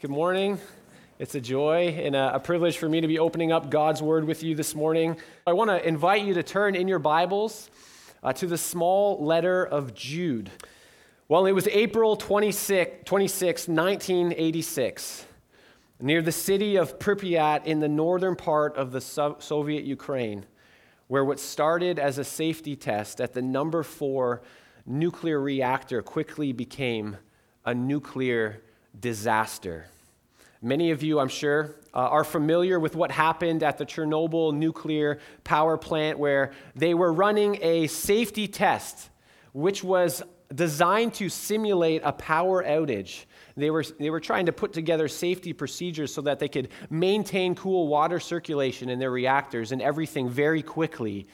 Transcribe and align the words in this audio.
Good 0.00 0.10
morning. 0.10 0.58
It's 1.18 1.34
a 1.34 1.42
joy 1.42 1.88
and 1.88 2.16
a, 2.16 2.40
privilege 2.40 2.78
for 2.78 2.88
me 2.88 3.02
to 3.02 3.06
be 3.06 3.18
opening 3.18 3.52
up 3.52 3.68
God's 3.68 4.00
Word 4.00 4.24
with 4.24 4.42
you 4.42 4.54
this 4.54 4.74
morning. 4.74 5.18
I 5.46 5.52
want 5.52 5.68
to 5.68 5.86
invite 5.86 6.24
you 6.24 6.32
to 6.32 6.42
turn 6.42 6.74
in 6.74 6.88
your 6.88 6.98
Bibles 6.98 7.68
uh, 8.22 8.32
to 8.32 8.46
the 8.46 8.56
small 8.56 9.22
letter 9.22 9.62
of 9.62 9.92
Jude. 9.92 10.50
Well, 11.28 11.44
it 11.44 11.52
was 11.52 11.68
April 11.68 12.16
26, 12.16 13.04
26, 13.04 13.68
1986, 13.68 15.26
near 16.00 16.22
the 16.22 16.32
city 16.32 16.76
of 16.76 16.98
Pripyat 16.98 17.66
in 17.66 17.80
the 17.80 17.88
northern 17.88 18.36
part 18.36 18.74
of 18.78 18.92
the 18.92 19.02
so- 19.02 19.36
Soviet 19.38 19.84
Ukraine, 19.84 20.46
where 21.08 21.26
what 21.26 21.38
started 21.38 21.98
as 21.98 22.16
a 22.16 22.24
safety 22.24 22.74
test 22.74 23.20
at 23.20 23.34
the 23.34 23.42
number 23.42 23.82
four 23.82 24.40
nuclear 24.86 25.38
reactor 25.38 26.00
quickly 26.00 26.52
became 26.52 27.18
a 27.66 27.74
nuclear 27.74 28.62
disaster. 28.98 29.86
Many 30.62 30.90
of 30.90 31.02
you, 31.02 31.18
I'm 31.20 31.28
sure, 31.28 31.76
uh, 31.94 31.98
are 31.98 32.24
familiar 32.24 32.78
with 32.78 32.94
what 32.94 33.10
happened 33.10 33.62
at 33.62 33.78
the 33.78 33.86
Chernobyl 33.86 34.54
nuclear 34.54 35.18
power 35.42 35.78
plant, 35.78 36.18
where 36.18 36.52
they 36.74 36.92
were 36.94 37.12
running 37.12 37.58
a 37.62 37.86
safety 37.86 38.46
test, 38.46 39.08
which 39.52 39.82
was 39.82 40.22
designed 40.54 41.14
to 41.14 41.28
simulate 41.28 42.02
a 42.04 42.12
power 42.12 42.62
outage. 42.62 43.24
They 43.56 43.70
were, 43.70 43.84
they 43.98 44.10
were 44.10 44.20
trying 44.20 44.46
to 44.46 44.52
put 44.52 44.72
together 44.72 45.08
safety 45.08 45.52
procedures 45.52 46.12
so 46.12 46.22
that 46.22 46.38
they 46.38 46.48
could 46.48 46.68
maintain 46.90 47.54
cool 47.54 47.88
water 47.88 48.20
circulation 48.20 48.90
in 48.90 48.98
their 48.98 49.10
reactors 49.10 49.72
and 49.72 49.80
everything 49.80 50.28
very 50.28 50.62
quickly 50.62 51.26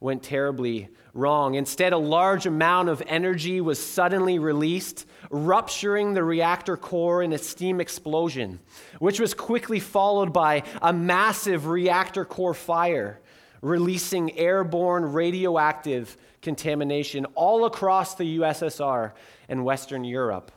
went 0.00 0.22
terribly 0.22 0.88
wrong. 1.14 1.54
Instead, 1.54 1.92
a 1.92 1.98
large 1.98 2.46
amount 2.46 2.88
of 2.88 3.02
energy 3.06 3.60
was 3.60 3.84
suddenly 3.84 4.38
released, 4.38 5.06
rupturing 5.30 6.14
the 6.14 6.22
reactor 6.22 6.76
core 6.76 7.22
in 7.22 7.32
a 7.32 7.38
steam 7.38 7.80
explosion, 7.80 8.60
which 8.98 9.18
was 9.18 9.34
quickly 9.34 9.80
followed 9.80 10.32
by 10.32 10.62
a 10.80 10.92
massive 10.92 11.66
reactor 11.66 12.24
core 12.24 12.54
fire, 12.54 13.20
releasing 13.60 14.36
airborne 14.38 15.12
radioactive 15.12 16.16
contamination 16.42 17.26
all 17.34 17.64
across 17.64 18.14
the 18.14 18.38
USSR 18.38 19.12
and 19.48 19.64
Western 19.64 20.04
Europe 20.04 20.52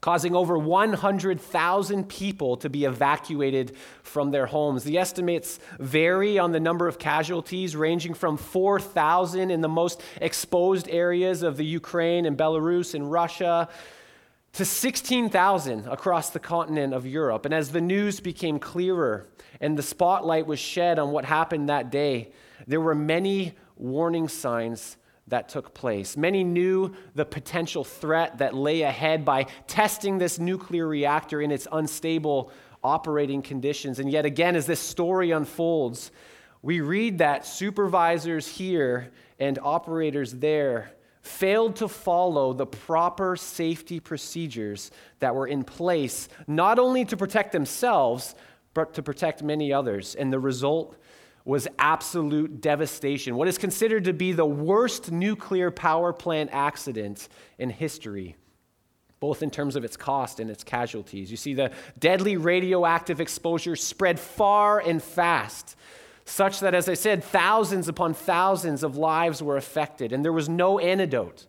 causing 0.00 0.36
over 0.36 0.58
100,000 0.58 2.08
people 2.08 2.56
to 2.58 2.68
be 2.68 2.84
evacuated 2.84 3.76
from 4.02 4.30
their 4.30 4.46
homes. 4.46 4.84
The 4.84 4.98
estimates 4.98 5.58
vary 5.78 6.38
on 6.38 6.52
the 6.52 6.60
number 6.60 6.86
of 6.86 6.98
casualties, 6.98 7.74
ranging 7.74 8.14
from 8.14 8.36
4,000 8.36 9.50
in 9.50 9.60
the 9.62 9.68
most 9.68 10.02
exposed 10.20 10.88
areas 10.88 11.42
of 11.42 11.56
the 11.56 11.64
Ukraine 11.64 12.26
and 12.26 12.36
Belarus 12.36 12.94
and 12.94 13.10
Russia 13.10 13.68
to 14.52 14.64
16,000 14.64 15.86
across 15.86 16.30
the 16.30 16.40
continent 16.40 16.94
of 16.94 17.06
Europe. 17.06 17.44
And 17.44 17.52
as 17.52 17.72
the 17.72 17.80
news 17.80 18.20
became 18.20 18.58
clearer 18.58 19.26
and 19.60 19.76
the 19.76 19.82
spotlight 19.82 20.46
was 20.46 20.58
shed 20.58 20.98
on 20.98 21.10
what 21.10 21.24
happened 21.24 21.68
that 21.68 21.90
day, 21.90 22.32
there 22.66 22.80
were 22.80 22.94
many 22.94 23.54
warning 23.76 24.28
signs 24.28 24.96
that 25.28 25.48
took 25.48 25.74
place. 25.74 26.16
Many 26.16 26.44
knew 26.44 26.94
the 27.14 27.24
potential 27.24 27.84
threat 27.84 28.38
that 28.38 28.54
lay 28.54 28.82
ahead 28.82 29.24
by 29.24 29.46
testing 29.66 30.18
this 30.18 30.38
nuclear 30.38 30.86
reactor 30.86 31.40
in 31.40 31.50
its 31.50 31.66
unstable 31.70 32.52
operating 32.84 33.42
conditions. 33.42 33.98
And 33.98 34.10
yet 34.10 34.24
again, 34.24 34.54
as 34.54 34.66
this 34.66 34.80
story 34.80 35.32
unfolds, 35.32 36.12
we 36.62 36.80
read 36.80 37.18
that 37.18 37.46
supervisors 37.46 38.46
here 38.46 39.12
and 39.38 39.58
operators 39.62 40.32
there 40.32 40.92
failed 41.20 41.74
to 41.76 41.88
follow 41.88 42.52
the 42.52 42.66
proper 42.66 43.34
safety 43.34 43.98
procedures 43.98 44.92
that 45.18 45.34
were 45.34 45.48
in 45.48 45.64
place, 45.64 46.28
not 46.46 46.78
only 46.78 47.04
to 47.04 47.16
protect 47.16 47.50
themselves, 47.50 48.36
but 48.74 48.94
to 48.94 49.02
protect 49.02 49.42
many 49.42 49.72
others. 49.72 50.14
And 50.14 50.32
the 50.32 50.38
result 50.38 50.96
was 51.46 51.68
absolute 51.78 52.60
devastation, 52.60 53.36
what 53.36 53.46
is 53.46 53.56
considered 53.56 54.04
to 54.04 54.12
be 54.12 54.32
the 54.32 54.44
worst 54.44 55.12
nuclear 55.12 55.70
power 55.70 56.12
plant 56.12 56.50
accident 56.52 57.28
in 57.56 57.70
history, 57.70 58.34
both 59.20 59.44
in 59.44 59.50
terms 59.50 59.76
of 59.76 59.84
its 59.84 59.96
cost 59.96 60.40
and 60.40 60.50
its 60.50 60.64
casualties. 60.64 61.30
You 61.30 61.36
see, 61.36 61.54
the 61.54 61.70
deadly 62.00 62.36
radioactive 62.36 63.20
exposure 63.20 63.76
spread 63.76 64.18
far 64.18 64.80
and 64.80 65.00
fast, 65.00 65.76
such 66.24 66.58
that, 66.58 66.74
as 66.74 66.88
I 66.88 66.94
said, 66.94 67.22
thousands 67.22 67.86
upon 67.86 68.12
thousands 68.12 68.82
of 68.82 68.96
lives 68.96 69.40
were 69.40 69.56
affected, 69.56 70.12
and 70.12 70.24
there 70.24 70.32
was 70.32 70.48
no 70.48 70.80
antidote. 70.80 71.46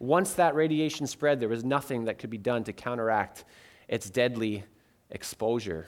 Once 0.00 0.32
that 0.32 0.56
radiation 0.56 1.06
spread, 1.06 1.38
there 1.38 1.48
was 1.48 1.62
nothing 1.64 2.06
that 2.06 2.18
could 2.18 2.30
be 2.30 2.38
done 2.38 2.64
to 2.64 2.72
counteract 2.72 3.44
its 3.86 4.10
deadly 4.10 4.64
exposure. 5.10 5.86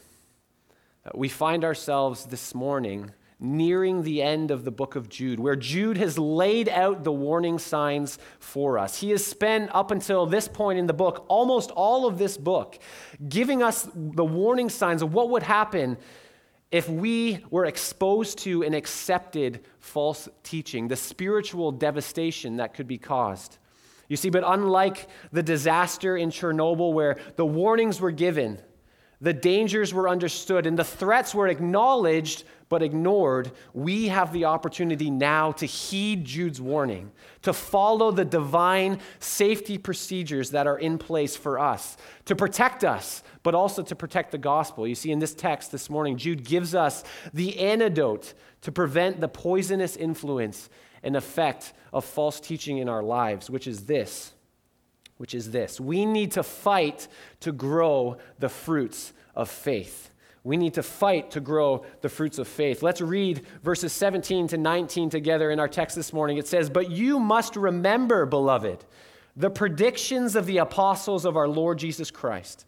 Uh, 1.05 1.11
we 1.17 1.29
find 1.29 1.65
ourselves 1.65 2.27
this 2.27 2.55
morning 2.55 3.11
nearing 3.41 4.03
the 4.03 4.23
end 4.23 4.51
of 4.51 4.65
the 4.65 4.71
book 4.71 4.97
of 4.97 5.09
Jude, 5.09 5.41
where 5.41 5.57
Jude 5.57 5.97
has 5.97 6.19
laid 6.19 6.69
out 6.69 7.05
the 7.05 7.13
warning 7.13 7.59
signs 7.59 8.19
for 8.39 8.79
us. 8.79 9.01
He 9.01 9.11
has 9.11 9.25
spent, 9.25 9.75
up 9.75 9.91
until 9.91 10.27
this 10.27 10.47
point 10.47 10.79
in 10.79 10.87
the 10.87 10.93
book, 10.93 11.25
almost 11.29 11.71
all 11.71 12.07
of 12.07 12.19
this 12.19 12.37
book, 12.37 12.79
giving 13.29 13.63
us 13.63 13.89
the 13.95 14.25
warning 14.25 14.69
signs 14.69 15.01
of 15.01 15.15
what 15.15 15.31
would 15.31 15.43
happen 15.43 15.97
if 16.71 16.89
we 16.89 17.45
were 17.51 17.65
exposed 17.65 18.39
to 18.39 18.63
and 18.63 18.75
accepted 18.75 19.65
false 19.81 20.29
teaching, 20.43 20.87
the 20.87 20.97
spiritual 20.97 21.73
devastation 21.73 22.59
that 22.59 22.75
could 22.75 22.87
be 22.87 22.99
caused. 22.99 23.59
You 24.09 24.17
see, 24.17 24.31
but 24.31 24.45
unlike 24.47 25.09
the 25.33 25.43
disaster 25.43 26.17
in 26.17 26.31
Chernobyl, 26.31 26.93
where 26.93 27.17
the 27.37 27.47
warnings 27.47 28.01
were 28.01 28.11
given, 28.11 28.61
the 29.21 29.33
dangers 29.33 29.93
were 29.93 30.09
understood, 30.09 30.67
and 30.67 30.79
the 30.79 30.85
threats 30.85 31.35
were 31.35 31.49
acknowledged 31.49 32.45
but 32.71 32.83
ignored, 32.83 33.51
we 33.75 34.07
have 34.09 34.33
the 34.33 34.45
opportunity 34.45 35.11
now 35.11 35.51
to 35.51 35.67
heed 35.67 36.25
Jude's 36.25 36.61
warning, 36.61 37.11
to 37.43 37.53
follow 37.53 38.13
the 38.13 38.25
divine 38.25 39.01
safety 39.19 39.77
procedures 39.77 40.51
that 40.53 40.69
are 40.69 40.79
in 40.79 40.97
place 40.97 41.37
for 41.37 41.59
us, 41.59 41.97
to 42.27 42.37
protect 42.37 42.85
us, 42.85 43.25
but 43.43 43.57
also 43.57 43.83
to 43.83 43.97
protect 43.97 44.31
the 44.31 44.39
gospel. 44.39 44.87
You 44.87 44.95
see, 44.95 45.11
in 45.11 45.19
this 45.19 45.35
text 45.35 45.73
this 45.73 45.91
morning, 45.91 46.17
Jude 46.17 46.45
gives 46.45 46.75
us 46.75 47.03
the 47.35 47.59
antidote 47.59 48.35
to 48.63 48.71
prevent 48.71 49.21
the 49.21 49.29
poisonous 49.29 49.97
influence 49.97 50.71
and 51.03 51.17
effect 51.17 51.73
of 51.93 52.05
false 52.05 52.39
teaching 52.39 52.79
in 52.79 52.89
our 52.89 53.03
lives, 53.03 53.51
which 53.51 53.67
is 53.67 53.87
this. 53.87 54.33
Which 55.21 55.35
is 55.35 55.51
this. 55.51 55.79
We 55.79 56.07
need 56.07 56.33
to 56.33 56.43
fight 56.43 57.07
to 57.41 57.53
grow 57.53 58.17
the 58.39 58.49
fruits 58.49 59.13
of 59.35 59.51
faith. 59.51 60.09
We 60.45 60.57
need 60.57 60.73
to 60.73 60.83
fight 60.83 61.33
to 61.33 61.41
grow 61.41 61.85
the 62.01 62.09
fruits 62.09 62.39
of 62.39 62.49
faith. 62.49 62.83
Let's 62.83 63.03
read 63.03 63.43
verses 63.63 63.93
17 63.93 64.49
to 64.49 64.57
19 64.57 65.11
together 65.11 65.51
in 65.51 65.61
our 65.61 65.69
text 65.69 65.95
this 65.95 66.15
morning. 66.15 66.39
It 66.39 66.49
says, 66.49 66.71
But 66.71 66.91
you 66.91 67.19
must 67.19 67.55
remember, 67.57 68.25
beloved, 68.25 68.87
the 69.37 69.51
predictions 69.51 70.37
of 70.37 70.47
the 70.47 70.57
apostles 70.57 71.27
of 71.27 71.37
our 71.37 71.49
Lord 71.49 71.77
Jesus 71.79 72.11
Christ. 72.11 72.65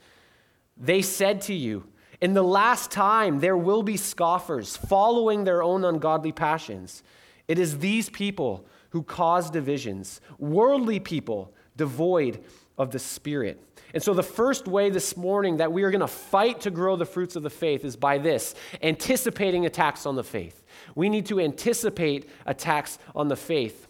They 0.77 1.01
said 1.01 1.41
to 1.43 1.55
you, 1.55 1.85
In 2.21 2.35
the 2.35 2.45
last 2.45 2.91
time 2.91 3.41
there 3.41 3.57
will 3.57 3.83
be 3.83 3.97
scoffers 3.97 4.77
following 4.77 5.45
their 5.45 5.63
own 5.63 5.87
ungodly 5.87 6.33
passions. 6.33 7.03
It 7.49 7.59
is 7.59 7.79
these 7.79 8.11
people 8.11 8.67
who 8.91 9.03
cause 9.03 9.51
divisions, 9.51 10.21
worldly 10.39 11.01
people 11.01 11.55
devoid 11.77 12.43
of 12.79 12.91
the 12.91 12.99
Spirit. 12.99 13.63
And 13.95 14.03
so, 14.03 14.15
the 14.15 14.23
first 14.23 14.67
way 14.67 14.89
this 14.91 15.17
morning 15.17 15.59
that 15.59 15.73
we 15.73 15.83
are 15.83 15.91
going 15.91 16.01
to 16.01 16.07
fight 16.07 16.63
to 16.63 16.71
grow 16.71 16.97
the 16.97 17.05
fruits 17.05 17.37
of 17.37 17.43
the 17.43 17.51
faith 17.51 17.85
is 17.85 17.97
by 17.97 18.19
this 18.19 18.55
anticipating 18.83 19.67
attacks 19.67 20.07
on 20.07 20.17
the 20.17 20.25
faith. 20.25 20.63
We 20.95 21.09
need 21.09 21.27
to 21.27 21.41
anticipate 21.41 22.29
attacks 22.47 22.99
on 23.15 23.29
the 23.29 23.37
faith. 23.37 23.89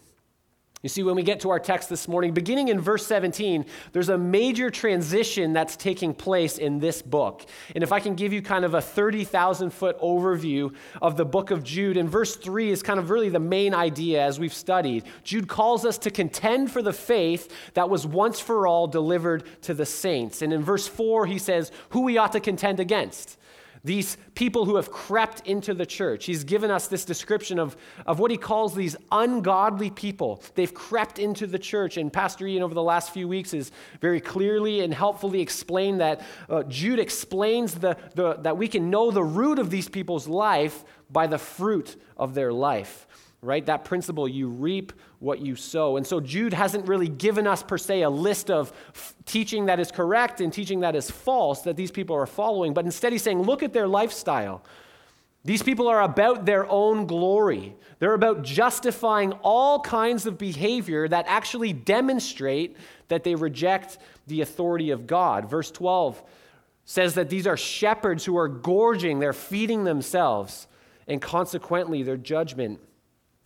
You 0.83 0.89
see, 0.89 1.01
when 1.01 1.15
we 1.15 1.23
get 1.23 1.39
to 1.39 1.49
our 1.49 1.61
text 1.61 1.87
this 1.87 2.09
morning, 2.09 2.33
beginning 2.33 2.67
in 2.67 2.77
verse 2.77 3.07
17, 3.07 3.65
there's 3.93 4.09
a 4.09 4.17
major 4.17 4.69
transition 4.69 5.53
that's 5.53 5.77
taking 5.77 6.13
place 6.13 6.57
in 6.57 6.79
this 6.79 7.01
book. 7.01 7.45
And 7.73 7.85
if 7.85 7.93
I 7.93 8.01
can 8.01 8.15
give 8.15 8.33
you 8.33 8.41
kind 8.41 8.65
of 8.65 8.73
a 8.73 8.81
30,000 8.81 9.69
foot 9.69 9.97
overview 10.01 10.75
of 11.01 11.15
the 11.15 11.23
book 11.23 11.51
of 11.51 11.63
Jude, 11.63 11.95
and 11.95 12.09
verse 12.09 12.35
3 12.35 12.69
is 12.69 12.83
kind 12.83 12.99
of 12.99 13.09
really 13.09 13.29
the 13.29 13.39
main 13.39 13.73
idea 13.73 14.21
as 14.21 14.41
we've 14.41 14.53
studied. 14.53 15.05
Jude 15.23 15.47
calls 15.47 15.85
us 15.85 15.97
to 15.99 16.11
contend 16.11 16.69
for 16.69 16.81
the 16.81 16.91
faith 16.91 17.49
that 17.75 17.89
was 17.89 18.05
once 18.05 18.41
for 18.41 18.67
all 18.67 18.85
delivered 18.85 19.45
to 19.61 19.73
the 19.73 19.85
saints. 19.85 20.41
And 20.41 20.51
in 20.51 20.63
verse 20.63 20.85
4, 20.85 21.27
he 21.27 21.39
says, 21.39 21.71
who 21.91 22.01
we 22.01 22.17
ought 22.17 22.33
to 22.33 22.41
contend 22.41 22.81
against 22.81 23.37
these 23.83 24.17
people 24.33 24.65
who 24.65 24.77
have 24.77 24.91
crept 24.91 25.45
into 25.45 25.73
the 25.73 25.85
church. 25.85 26.25
He's 26.25 26.43
given 26.43 26.71
us 26.71 26.87
this 26.87 27.03
description 27.03 27.59
of, 27.59 27.75
of 28.05 28.19
what 28.19 28.31
he 28.31 28.37
calls 28.37 28.73
these 28.73 28.95
ungodly 29.11 29.89
people. 29.89 30.41
They've 30.55 30.73
crept 30.73 31.19
into 31.19 31.47
the 31.47 31.59
church, 31.59 31.97
and 31.97 32.11
Pastor 32.11 32.47
Ian, 32.47 32.63
over 32.63 32.73
the 32.73 32.83
last 32.83 33.11
few 33.11 33.27
weeks, 33.27 33.51
has 33.51 33.71
very 33.99 34.21
clearly 34.21 34.81
and 34.81 34.93
helpfully 34.93 35.41
explained 35.41 35.99
that. 35.99 36.21
Uh, 36.49 36.63
Jude 36.63 36.99
explains 36.99 37.75
the, 37.75 37.97
the, 38.15 38.35
that 38.35 38.57
we 38.57 38.67
can 38.69 38.89
know 38.89 39.11
the 39.11 39.23
root 39.23 39.59
of 39.59 39.69
these 39.69 39.89
people's 39.89 40.27
life 40.27 40.83
by 41.11 41.27
the 41.27 41.37
fruit 41.37 41.97
of 42.15 42.33
their 42.33 42.53
life. 42.53 43.07
Right? 43.43 43.65
That 43.65 43.85
principle, 43.85 44.27
you 44.27 44.47
reap 44.47 44.93
what 45.19 45.39
you 45.39 45.55
sow. 45.55 45.97
And 45.97 46.07
so 46.07 46.19
Jude 46.19 46.53
hasn't 46.53 46.87
really 46.87 47.09
given 47.09 47.45
us, 47.45 47.61
per 47.61 47.77
se, 47.77 48.01
a 48.01 48.09
list 48.09 48.49
of 48.49 48.71
f- 48.95 49.13
teaching 49.25 49.65
that 49.65 49.79
is 49.79 49.91
correct 49.91 50.41
and 50.41 50.51
teaching 50.51 50.79
that 50.79 50.95
is 50.95 51.11
false 51.11 51.61
that 51.61 51.75
these 51.75 51.91
people 51.91 52.15
are 52.15 52.25
following, 52.25 52.73
but 52.73 52.85
instead 52.85 53.11
he's 53.11 53.21
saying, 53.21 53.41
look 53.41 53.61
at 53.63 53.73
their 53.73 53.87
lifestyle. 53.87 54.63
These 55.45 55.61
people 55.61 55.89
are 55.89 56.01
about 56.01 56.45
their 56.45 56.69
own 56.69 57.05
glory. 57.05 57.75
They're 57.99 58.13
about 58.13 58.43
justifying 58.43 59.33
all 59.43 59.81
kinds 59.81 60.25
of 60.25 60.37
behavior 60.37 61.07
that 61.07 61.25
actually 61.27 61.73
demonstrate 61.73 62.77
that 63.09 63.23
they 63.23 63.35
reject 63.35 63.97
the 64.27 64.41
authority 64.41 64.91
of 64.91 65.05
God. 65.05 65.49
Verse 65.49 65.69
12 65.69 66.23
says 66.85 67.15
that 67.15 67.29
these 67.29 67.45
are 67.45 67.57
shepherds 67.57 68.23
who 68.25 68.37
are 68.37 68.47
gorging, 68.47 69.19
they're 69.19 69.33
feeding 69.33 69.83
themselves, 69.83 70.67
and 71.07 71.21
consequently, 71.21 72.03
their 72.03 72.17
judgment 72.17 72.79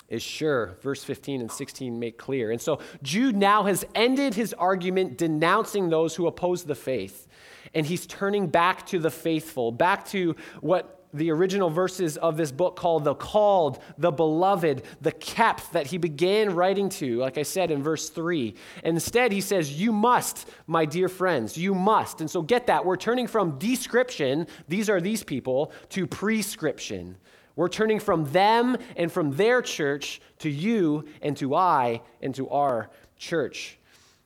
is 0.09 0.23
sure. 0.23 0.77
Verse 0.81 1.03
15 1.03 1.41
and 1.41 1.51
16 1.51 1.99
make 1.99 2.17
clear. 2.17 2.51
And 2.51 2.61
so 2.61 2.79
Jude 3.03 3.35
now 3.35 3.63
has 3.63 3.85
ended 3.93 4.33
his 4.33 4.53
argument 4.53 5.17
denouncing 5.17 5.89
those 5.89 6.15
who 6.15 6.27
oppose 6.27 6.63
the 6.63 6.75
faith. 6.75 7.27
And 7.73 7.85
he's 7.85 8.05
turning 8.05 8.47
back 8.47 8.85
to 8.87 8.99
the 8.99 9.11
faithful, 9.11 9.71
back 9.71 10.07
to 10.09 10.35
what 10.61 10.97
the 11.13 11.31
original 11.31 11.69
verses 11.69 12.17
of 12.17 12.37
this 12.37 12.51
book 12.51 12.75
called 12.75 13.03
the 13.03 13.15
called, 13.15 13.81
the 13.97 14.11
beloved, 14.11 14.83
the 15.01 15.11
kept 15.11 15.71
that 15.73 15.87
he 15.87 15.97
began 15.97 16.53
writing 16.53 16.89
to, 16.89 17.17
like 17.17 17.37
I 17.37 17.43
said 17.43 17.71
in 17.71 17.81
verse 17.81 18.09
3. 18.09 18.53
instead, 18.83 19.31
he 19.31 19.41
says, 19.41 19.79
You 19.79 19.91
must, 19.91 20.49
my 20.67 20.85
dear 20.85 21.09
friends, 21.09 21.57
you 21.57 21.73
must. 21.73 22.21
And 22.21 22.29
so 22.29 22.41
get 22.41 22.67
that. 22.67 22.85
We're 22.85 22.97
turning 22.97 23.27
from 23.27 23.57
description, 23.57 24.47
these 24.67 24.89
are 24.89 25.01
these 25.01 25.23
people, 25.23 25.71
to 25.89 26.07
prescription. 26.07 27.17
We're 27.57 27.67
turning 27.67 27.99
from 27.99 28.23
them 28.25 28.77
and 28.95 29.11
from 29.11 29.31
their 29.31 29.61
church 29.61 30.21
to 30.39 30.49
you 30.49 31.05
and 31.21 31.35
to 31.37 31.55
I 31.55 32.01
and 32.21 32.33
to 32.35 32.47
our 32.49 32.89
church. 33.17 33.77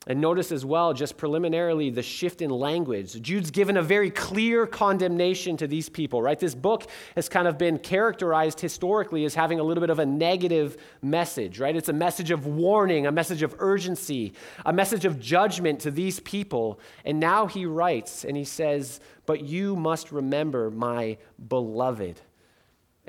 And 0.07 0.19
notice 0.19 0.51
as 0.51 0.65
well, 0.65 0.93
just 0.93 1.15
preliminarily, 1.15 1.91
the 1.91 2.01
shift 2.01 2.41
in 2.41 2.49
language. 2.49 3.21
Jude's 3.21 3.51
given 3.51 3.77
a 3.77 3.83
very 3.83 4.09
clear 4.09 4.65
condemnation 4.65 5.57
to 5.57 5.67
these 5.67 5.89
people, 5.89 6.23
right? 6.23 6.39
This 6.39 6.55
book 6.55 6.87
has 7.15 7.29
kind 7.29 7.47
of 7.47 7.59
been 7.59 7.77
characterized 7.77 8.59
historically 8.59 9.25
as 9.25 9.35
having 9.35 9.59
a 9.59 9.63
little 9.63 9.79
bit 9.79 9.91
of 9.91 9.99
a 9.99 10.05
negative 10.05 10.75
message, 11.03 11.59
right? 11.59 11.75
It's 11.75 11.87
a 11.87 11.93
message 11.93 12.31
of 12.31 12.47
warning, 12.47 13.05
a 13.05 13.11
message 13.11 13.43
of 13.43 13.55
urgency, 13.59 14.33
a 14.65 14.73
message 14.73 15.05
of 15.05 15.19
judgment 15.19 15.81
to 15.81 15.91
these 15.91 16.19
people. 16.19 16.79
And 17.05 17.19
now 17.19 17.45
he 17.45 17.67
writes 17.67 18.25
and 18.25 18.35
he 18.35 18.43
says, 18.43 18.99
But 19.27 19.41
you 19.41 19.75
must 19.75 20.11
remember 20.11 20.71
my 20.71 21.17
beloved. 21.47 22.19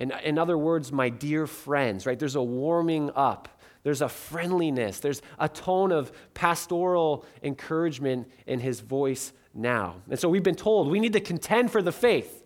In, 0.02 0.10
in 0.25 0.37
other 0.37 0.58
words, 0.58 0.90
my 0.90 1.10
dear 1.10 1.46
friends, 1.46 2.06
right? 2.06 2.19
There's 2.19 2.34
a 2.34 2.43
warming 2.43 3.12
up. 3.14 3.49
There's 3.84 4.02
a 4.02 4.08
friendliness. 4.08 4.99
There's 4.99 5.22
a 5.38 5.49
tone 5.49 5.93
of 5.93 6.10
pastoral 6.34 7.25
encouragement 7.40 8.28
in 8.44 8.58
his 8.58 8.81
voice 8.81 9.32
now. 9.54 9.94
And 10.10 10.19
so 10.19 10.28
we've 10.28 10.43
been 10.43 10.56
told 10.56 10.90
we 10.90 10.99
need 10.99 11.12
to 11.12 11.20
contend 11.20 11.70
for 11.70 11.82
the 11.82 11.93
faith. 11.93 12.43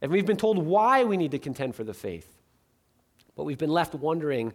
And 0.00 0.12
we've 0.12 0.24
been 0.24 0.36
told 0.36 0.56
why 0.56 1.02
we 1.02 1.16
need 1.16 1.32
to 1.32 1.40
contend 1.40 1.74
for 1.74 1.82
the 1.82 1.94
faith. 1.94 2.28
But 3.34 3.42
we've 3.42 3.58
been 3.58 3.72
left 3.72 3.96
wondering 3.96 4.52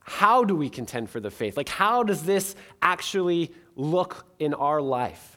how 0.00 0.44
do 0.44 0.56
we 0.56 0.70
contend 0.70 1.10
for 1.10 1.20
the 1.20 1.30
faith? 1.30 1.58
Like, 1.58 1.68
how 1.68 2.04
does 2.04 2.22
this 2.22 2.56
actually 2.80 3.52
look 3.76 4.26
in 4.38 4.54
our 4.54 4.80
life? 4.80 5.33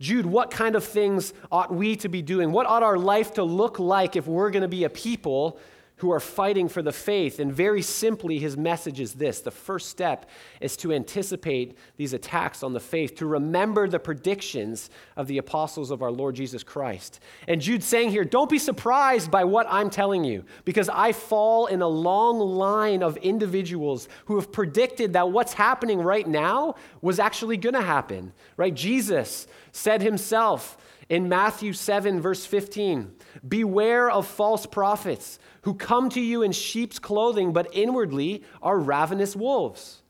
Jude, 0.00 0.26
what 0.26 0.50
kind 0.50 0.74
of 0.74 0.84
things 0.84 1.32
ought 1.52 1.72
we 1.72 1.96
to 1.96 2.08
be 2.08 2.20
doing? 2.20 2.52
What 2.52 2.66
ought 2.66 2.82
our 2.82 2.98
life 2.98 3.34
to 3.34 3.44
look 3.44 3.78
like 3.78 4.16
if 4.16 4.26
we're 4.26 4.50
going 4.50 4.62
to 4.62 4.68
be 4.68 4.84
a 4.84 4.90
people 4.90 5.58
who 5.98 6.10
are 6.10 6.20
fighting 6.20 6.68
for 6.68 6.82
the 6.82 6.92
faith. 6.92 7.38
And 7.38 7.52
very 7.52 7.80
simply, 7.80 8.38
his 8.38 8.56
message 8.56 8.98
is 8.98 9.14
this 9.14 9.40
the 9.40 9.50
first 9.50 9.88
step 9.88 10.28
is 10.60 10.76
to 10.78 10.92
anticipate 10.92 11.78
these 11.96 12.12
attacks 12.12 12.62
on 12.62 12.72
the 12.72 12.80
faith, 12.80 13.14
to 13.16 13.26
remember 13.26 13.86
the 13.86 14.00
predictions 14.00 14.90
of 15.16 15.28
the 15.28 15.38
apostles 15.38 15.90
of 15.90 16.02
our 16.02 16.10
Lord 16.10 16.34
Jesus 16.34 16.64
Christ. 16.64 17.20
And 17.46 17.60
Jude's 17.60 17.86
saying 17.86 18.10
here, 18.10 18.24
don't 18.24 18.50
be 18.50 18.58
surprised 18.58 19.30
by 19.30 19.44
what 19.44 19.66
I'm 19.70 19.88
telling 19.88 20.24
you, 20.24 20.44
because 20.64 20.88
I 20.88 21.12
fall 21.12 21.66
in 21.66 21.80
a 21.80 21.88
long 21.88 22.40
line 22.40 23.02
of 23.02 23.16
individuals 23.18 24.08
who 24.24 24.34
have 24.34 24.50
predicted 24.50 25.12
that 25.12 25.30
what's 25.30 25.52
happening 25.52 26.00
right 26.00 26.26
now 26.26 26.74
was 27.02 27.20
actually 27.20 27.56
going 27.56 27.74
to 27.74 27.82
happen, 27.82 28.32
right? 28.56 28.74
Jesus 28.74 29.46
said 29.70 30.02
himself, 30.02 30.76
in 31.08 31.28
Matthew 31.28 31.72
7, 31.72 32.20
verse 32.20 32.46
15, 32.46 33.12
beware 33.46 34.10
of 34.10 34.26
false 34.26 34.66
prophets 34.66 35.38
who 35.62 35.74
come 35.74 36.08
to 36.10 36.20
you 36.20 36.42
in 36.42 36.52
sheep's 36.52 36.98
clothing, 36.98 37.52
but 37.52 37.68
inwardly 37.72 38.42
are 38.62 38.78
ravenous 38.78 39.34
wolves. 39.34 40.02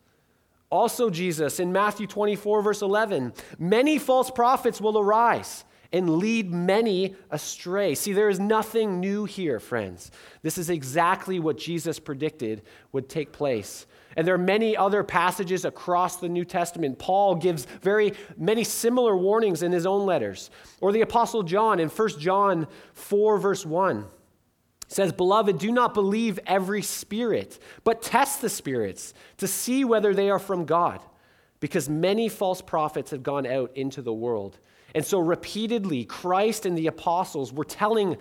Also, 0.71 1.11
Jesus 1.11 1.61
in 1.61 1.73
Matthew 1.73 2.07
24, 2.07 2.63
verse 2.63 2.83
11, 2.83 3.33
many 3.59 3.99
false 3.99 4.31
prophets 4.31 4.81
will 4.81 4.99
arise 4.99 5.65
and 5.93 6.17
lead 6.17 6.51
many 6.51 7.15
astray. 7.31 7.95
See, 7.95 8.13
there 8.13 8.29
is 8.29 8.41
nothing 8.41 8.99
new 8.99 9.25
here, 9.25 9.61
friends. 9.61 10.11
This 10.43 10.59
is 10.59 10.69
exactly 10.69 11.39
what 11.39 11.57
Jesus 11.57 12.01
predicted 12.01 12.63
would 12.91 13.09
take 13.09 13.31
place. 13.31 13.87
And 14.17 14.27
there 14.27 14.35
are 14.35 14.39
many 14.39 14.77
other 14.77 15.03
passages 15.03 15.65
across 15.65 16.17
the 16.17 16.29
New 16.29 16.45
Testament. 16.45 16.99
Paul 16.99 17.35
gives 17.35 17.67
very 17.83 18.13
many 18.37 18.65
similar 18.65 19.17
warnings 19.17 19.63
in 19.63 19.73
his 19.73 19.87
own 19.87 20.07
letters. 20.07 20.51
Or 20.81 20.93
the 20.93 21.01
Apostle 21.01 21.43
John 21.43 21.81
in 21.81 21.89
1 21.89 22.09
John 22.21 22.67
4, 22.93 23.39
verse 23.39 23.67
1 23.67 24.07
says, 24.89 25.13
Beloved, 25.13 25.59
do 25.59 25.73
not 25.73 25.95
believe 25.95 26.39
every 26.47 26.83
spirit, 26.83 27.59
but 27.83 28.03
test 28.03 28.41
the 28.41 28.49
spirits 28.49 29.15
to 29.39 29.49
see 29.49 29.85
whether 29.85 30.15
they 30.15 30.31
are 30.31 30.39
from 30.39 30.65
God, 30.65 31.01
because 31.61 31.89
many 31.89 32.29
false 32.29 32.61
prophets 32.61 33.11
have 33.11 33.23
gone 33.23 33.47
out 33.47 33.73
into 33.77 34.03
the 34.03 34.13
world. 34.13 34.59
And 34.95 35.05
so, 35.05 35.19
repeatedly, 35.19 36.05
Christ 36.05 36.67
and 36.67 36.79
the 36.79 36.87
apostles 36.87 37.53
were 37.53 37.65
telling 37.65 38.17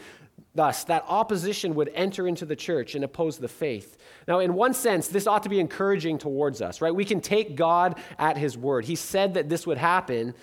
us 0.58 0.84
that 0.86 1.04
opposition 1.08 1.74
would 1.76 1.90
enter 1.96 2.28
into 2.28 2.46
the 2.46 2.56
church 2.56 2.96
and 2.96 3.04
oppose 3.04 3.38
the 3.38 3.48
faith. 3.48 3.98
Now, 4.28 4.40
in 4.40 4.54
one 4.54 4.74
sense, 4.74 5.08
this 5.08 5.26
ought 5.26 5.44
to 5.44 5.50
be 5.50 5.60
encouraging 5.60 6.20
towards 6.20 6.62
us, 6.62 6.82
right? 6.82 6.94
We 6.94 7.06
can 7.06 7.22
take 7.22 7.56
God 7.56 8.00
at 8.20 8.38
his 8.38 8.58
word. 8.58 8.86
He 8.86 8.96
said 8.96 9.34
that 9.34 9.50
this 9.50 9.66
would 9.66 9.80
happen, 9.80 10.36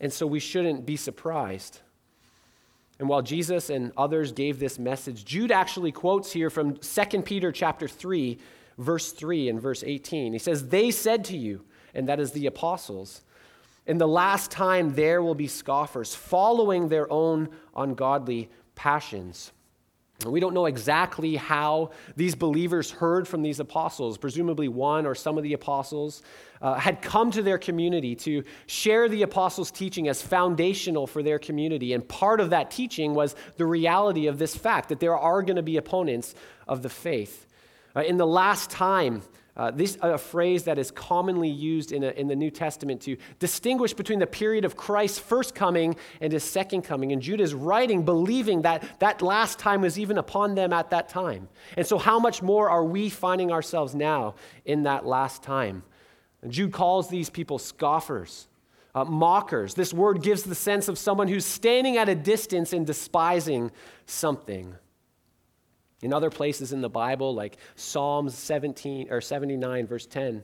and 0.00 0.12
so 0.12 0.26
we 0.26 0.38
shouldn't 0.38 0.84
be 0.84 0.96
surprised. 0.96 1.80
And 2.98 3.08
while 3.08 3.22
Jesus 3.22 3.70
and 3.70 3.92
others 3.96 4.32
gave 4.32 4.58
this 4.58 4.78
message, 4.78 5.24
Jude 5.24 5.50
actually 5.50 5.92
quotes 5.92 6.30
here 6.30 6.50
from 6.50 6.76
2 6.76 7.22
Peter 7.22 7.50
chapter 7.50 7.88
3, 7.88 8.38
verse 8.78 9.12
3 9.12 9.48
and 9.48 9.60
verse 9.60 9.82
18. 9.84 10.32
He 10.32 10.38
says, 10.38 10.68
They 10.68 10.90
said 10.90 11.24
to 11.26 11.36
you, 11.36 11.64
and 11.94 12.08
that 12.08 12.20
is 12.20 12.32
the 12.32 12.46
apostles, 12.46 13.22
in 13.86 13.98
the 13.98 14.08
last 14.08 14.50
time 14.50 14.94
there 14.94 15.22
will 15.22 15.34
be 15.34 15.48
scoffers, 15.48 16.14
following 16.14 16.88
their 16.88 17.10
own 17.10 17.48
ungodly 17.76 18.50
passions. 18.74 19.52
We 20.24 20.40
don't 20.40 20.54
know 20.54 20.66
exactly 20.66 21.36
how 21.36 21.90
these 22.16 22.34
believers 22.34 22.90
heard 22.90 23.26
from 23.26 23.42
these 23.42 23.60
apostles. 23.60 24.16
Presumably, 24.16 24.68
one 24.68 25.06
or 25.06 25.14
some 25.14 25.36
of 25.36 25.42
the 25.42 25.52
apostles 25.52 26.22
uh, 26.62 26.74
had 26.74 27.02
come 27.02 27.30
to 27.32 27.42
their 27.42 27.58
community 27.58 28.14
to 28.16 28.44
share 28.66 29.08
the 29.08 29.22
apostles' 29.22 29.70
teaching 29.70 30.08
as 30.08 30.22
foundational 30.22 31.06
for 31.06 31.22
their 31.22 31.38
community. 31.38 31.92
And 31.92 32.08
part 32.08 32.40
of 32.40 32.50
that 32.50 32.70
teaching 32.70 33.14
was 33.14 33.34
the 33.56 33.66
reality 33.66 34.28
of 34.28 34.38
this 34.38 34.56
fact 34.56 34.88
that 34.90 35.00
there 35.00 35.18
are 35.18 35.42
going 35.42 35.56
to 35.56 35.62
be 35.62 35.76
opponents 35.76 36.34
of 36.68 36.82
the 36.82 36.88
faith. 36.88 37.46
Uh, 37.94 38.00
in 38.00 38.16
the 38.16 38.26
last 38.26 38.70
time, 38.70 39.22
uh, 39.56 39.70
this 39.70 39.96
a 40.00 40.18
phrase 40.18 40.64
that 40.64 40.78
is 40.78 40.90
commonly 40.90 41.48
used 41.48 41.92
in, 41.92 42.02
a, 42.02 42.10
in 42.10 42.26
the 42.26 42.34
New 42.34 42.50
Testament 42.50 43.00
to 43.02 43.16
distinguish 43.38 43.94
between 43.94 44.18
the 44.18 44.26
period 44.26 44.64
of 44.64 44.76
Christ's 44.76 45.20
first 45.20 45.54
coming 45.54 45.94
and 46.20 46.32
his 46.32 46.42
second 46.42 46.82
coming. 46.82 47.12
And 47.12 47.22
Jude 47.22 47.40
is 47.40 47.54
writing, 47.54 48.04
believing 48.04 48.62
that 48.62 48.84
that 48.98 49.22
last 49.22 49.60
time 49.60 49.82
was 49.82 49.96
even 49.96 50.18
upon 50.18 50.56
them 50.56 50.72
at 50.72 50.90
that 50.90 51.08
time. 51.08 51.48
And 51.76 51.86
so, 51.86 51.98
how 51.98 52.18
much 52.18 52.42
more 52.42 52.68
are 52.68 52.84
we 52.84 53.08
finding 53.08 53.52
ourselves 53.52 53.94
now 53.94 54.34
in 54.64 54.82
that 54.84 55.06
last 55.06 55.44
time? 55.44 55.84
And 56.42 56.50
Jude 56.50 56.72
calls 56.72 57.08
these 57.08 57.30
people 57.30 57.60
scoffers, 57.60 58.48
uh, 58.92 59.04
mockers. 59.04 59.74
This 59.74 59.94
word 59.94 60.20
gives 60.20 60.42
the 60.42 60.56
sense 60.56 60.88
of 60.88 60.98
someone 60.98 61.28
who's 61.28 61.46
standing 61.46 61.96
at 61.96 62.08
a 62.08 62.16
distance 62.16 62.72
and 62.72 62.84
despising 62.84 63.70
something. 64.04 64.74
In 66.04 66.12
other 66.12 66.28
places 66.28 66.74
in 66.74 66.82
the 66.82 66.88
Bible, 66.90 67.34
like 67.34 67.56
Psalms 67.76 68.34
17 68.34 69.10
or 69.10 69.22
79, 69.22 69.86
verse 69.86 70.04
10, 70.04 70.42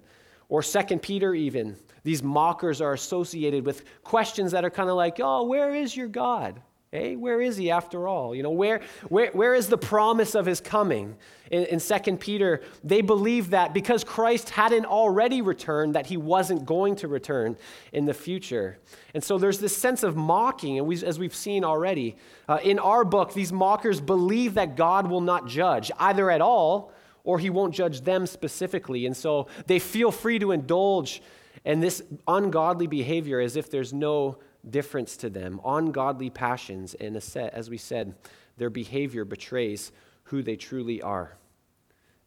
or 0.49 0.63
2 0.63 0.99
Peter, 0.99 1.35
even, 1.35 1.77
these 2.03 2.23
mockers 2.23 2.81
are 2.81 2.95
associated 2.95 3.67
with 3.67 3.85
questions 4.03 4.53
that 4.53 4.65
are 4.65 4.71
kind 4.71 4.89
of 4.89 4.97
like, 4.97 5.21
oh, 5.23 5.45
where 5.45 5.75
is 5.75 5.95
your 5.95 6.09
God? 6.09 6.63
Hey, 6.93 7.15
where 7.15 7.41
is 7.41 7.57
he 7.57 7.71
after 7.71 8.09
all? 8.09 8.35
You 8.35 8.43
know, 8.43 8.51
where, 8.51 8.81
where, 9.09 9.31
where 9.31 9.55
is 9.55 9.69
the 9.69 9.79
promise 9.79 10.35
of 10.35 10.45
his 10.45 10.61
coming? 10.61 11.17
In, 11.49 11.65
in 11.67 11.79
2 11.79 12.17
Peter, 12.17 12.63
they 12.83 13.01
believe 13.01 13.51
that 13.51 13.73
because 13.73 14.03
Christ 14.03 14.51
hadn't 14.51 14.87
already 14.87 15.41
returned, 15.41 15.95
that 15.95 16.07
he 16.07 16.17
wasn't 16.17 16.67
going 16.67 16.97
to 16.97 17.07
return 17.07 17.57
in 17.93 18.07
the 18.07 18.15
future. 18.15 18.79
And 19.15 19.23
so 19.23 19.39
there's 19.39 19.61
this 19.61 19.77
sense 19.77 20.03
of 20.03 20.17
mocking, 20.17 20.79
and 20.79 20.87
we, 20.89 21.01
as 21.05 21.17
we've 21.17 21.35
seen 21.35 21.63
already. 21.63 22.17
Uh, 22.49 22.59
in 22.65 22.81
our 22.81 23.05
book, 23.05 23.35
these 23.35 23.53
mockers 23.53 24.01
believe 24.01 24.55
that 24.55 24.75
God 24.75 25.07
will 25.07 25.21
not 25.21 25.47
judge, 25.47 25.93
either 25.97 26.29
at 26.29 26.41
all 26.41 26.93
or 27.23 27.39
he 27.39 27.51
won't 27.51 27.75
judge 27.75 28.01
them 28.01 28.27
specifically. 28.27 29.07
And 29.07 29.17
so 29.17 29.47
they 29.67 29.79
feel 29.79 30.11
free 30.11 30.41
to 30.41 30.51
indulge 30.51 31.23
in 31.65 31.79
this 31.79 32.03
ungodly 32.27 32.89
behavior 32.89 33.39
as 33.39 33.55
if 33.55 33.71
there's 33.71 33.93
no 33.93 34.39
difference 34.69 35.17
to 35.19 35.31
them. 35.31 35.61
Ungodly 35.65 36.31
passions, 36.31 36.95
and 36.95 37.17
as 37.17 37.71
we 37.71 37.77
said, 37.77 38.15
their 38.57 38.71
behavior 38.71 39.25
betrays 39.25 39.93
who 40.25 40.43
they 40.43 40.57
truly 40.57 41.01
are. 41.03 41.37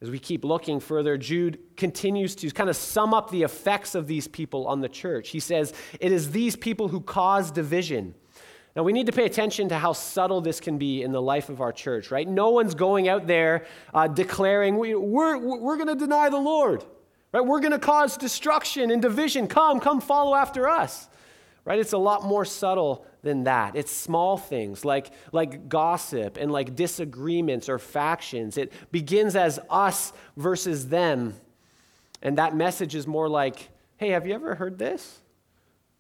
As 0.02 0.10
we 0.10 0.20
keep 0.20 0.44
looking 0.44 0.82
further, 0.82 1.18
Jude 1.18 1.60
continues 1.78 2.36
to 2.36 2.50
kind 2.52 2.70
of 2.70 2.75
sum 2.75 3.13
up 3.13 3.32
the 3.32 3.44
effects 3.44 3.96
of 3.96 4.06
these 4.06 4.28
people 4.28 4.68
on 4.68 4.82
the 4.82 4.90
church. 4.90 5.30
He 5.30 5.40
says, 5.40 5.74
It 6.02 6.12
is 6.12 6.32
these 6.32 6.58
people 6.58 6.90
who 6.90 7.00
cause 7.00 7.52
division. 7.52 8.13
Now, 8.75 8.84
we 8.84 8.92
need 8.92 9.06
to 9.06 9.12
pay 9.13 9.25
attention 9.25 9.70
to 9.70 9.78
how 9.78 9.94
subtle 9.94 10.42
this 10.42 10.60
can 10.60 10.78
be 10.78 11.04
in 11.04 11.12
the 11.12 11.22
life 11.22 11.48
of 11.48 11.62
our 11.62 11.72
church, 11.72 12.12
right? 12.12 12.28
No 12.28 12.50
one's 12.50 12.75
going 12.75 13.08
out 13.08 13.28
there 13.28 13.66
uh, 13.94 14.08
declaring, 14.08 14.78
we, 14.78 14.96
We're, 14.96 15.38
we're 15.38 15.78
going 15.78 15.88
to 15.88 15.96
deny 15.96 16.30
the 16.30 16.40
Lord, 16.40 16.84
right? 17.32 17.46
We're 17.46 17.62
going 17.62 17.72
to 17.72 17.80
cause 17.80 18.18
destruction 18.18 18.92
and 18.92 19.02
division. 19.02 19.48
Come, 19.48 19.80
come 19.80 20.02
follow 20.02 20.36
after 20.36 20.68
us, 20.68 21.08
right? 21.65 21.79
It's 21.79 21.93
a 21.93 21.98
lot 21.98 22.24
more 22.24 22.46
subtle 22.46 23.05
than 23.22 23.46
that. 23.46 23.75
It's 23.75 23.91
small 23.91 24.38
things 24.38 24.84
like, 24.84 25.12
like 25.32 25.70
gossip 25.70 26.38
and 26.38 26.51
like 26.51 26.75
disagreements 26.75 27.70
or 27.70 27.79
factions. 27.79 28.58
It 28.58 28.74
begins 28.91 29.36
as 29.36 29.60
us 29.70 30.13
versus 30.36 30.89
them. 30.89 31.36
And 32.22 32.38
that 32.38 32.55
message 32.55 32.96
is 32.96 33.08
more 33.08 33.29
like, 33.29 33.70
hey, 33.98 34.10
have 34.10 34.27
you 34.27 34.34
ever 34.34 34.55
heard 34.55 34.77
this? 34.77 35.22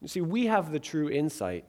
You 0.01 0.07
see, 0.07 0.21
we 0.21 0.47
have 0.47 0.71
the 0.71 0.79
true 0.79 1.09
insight. 1.09 1.65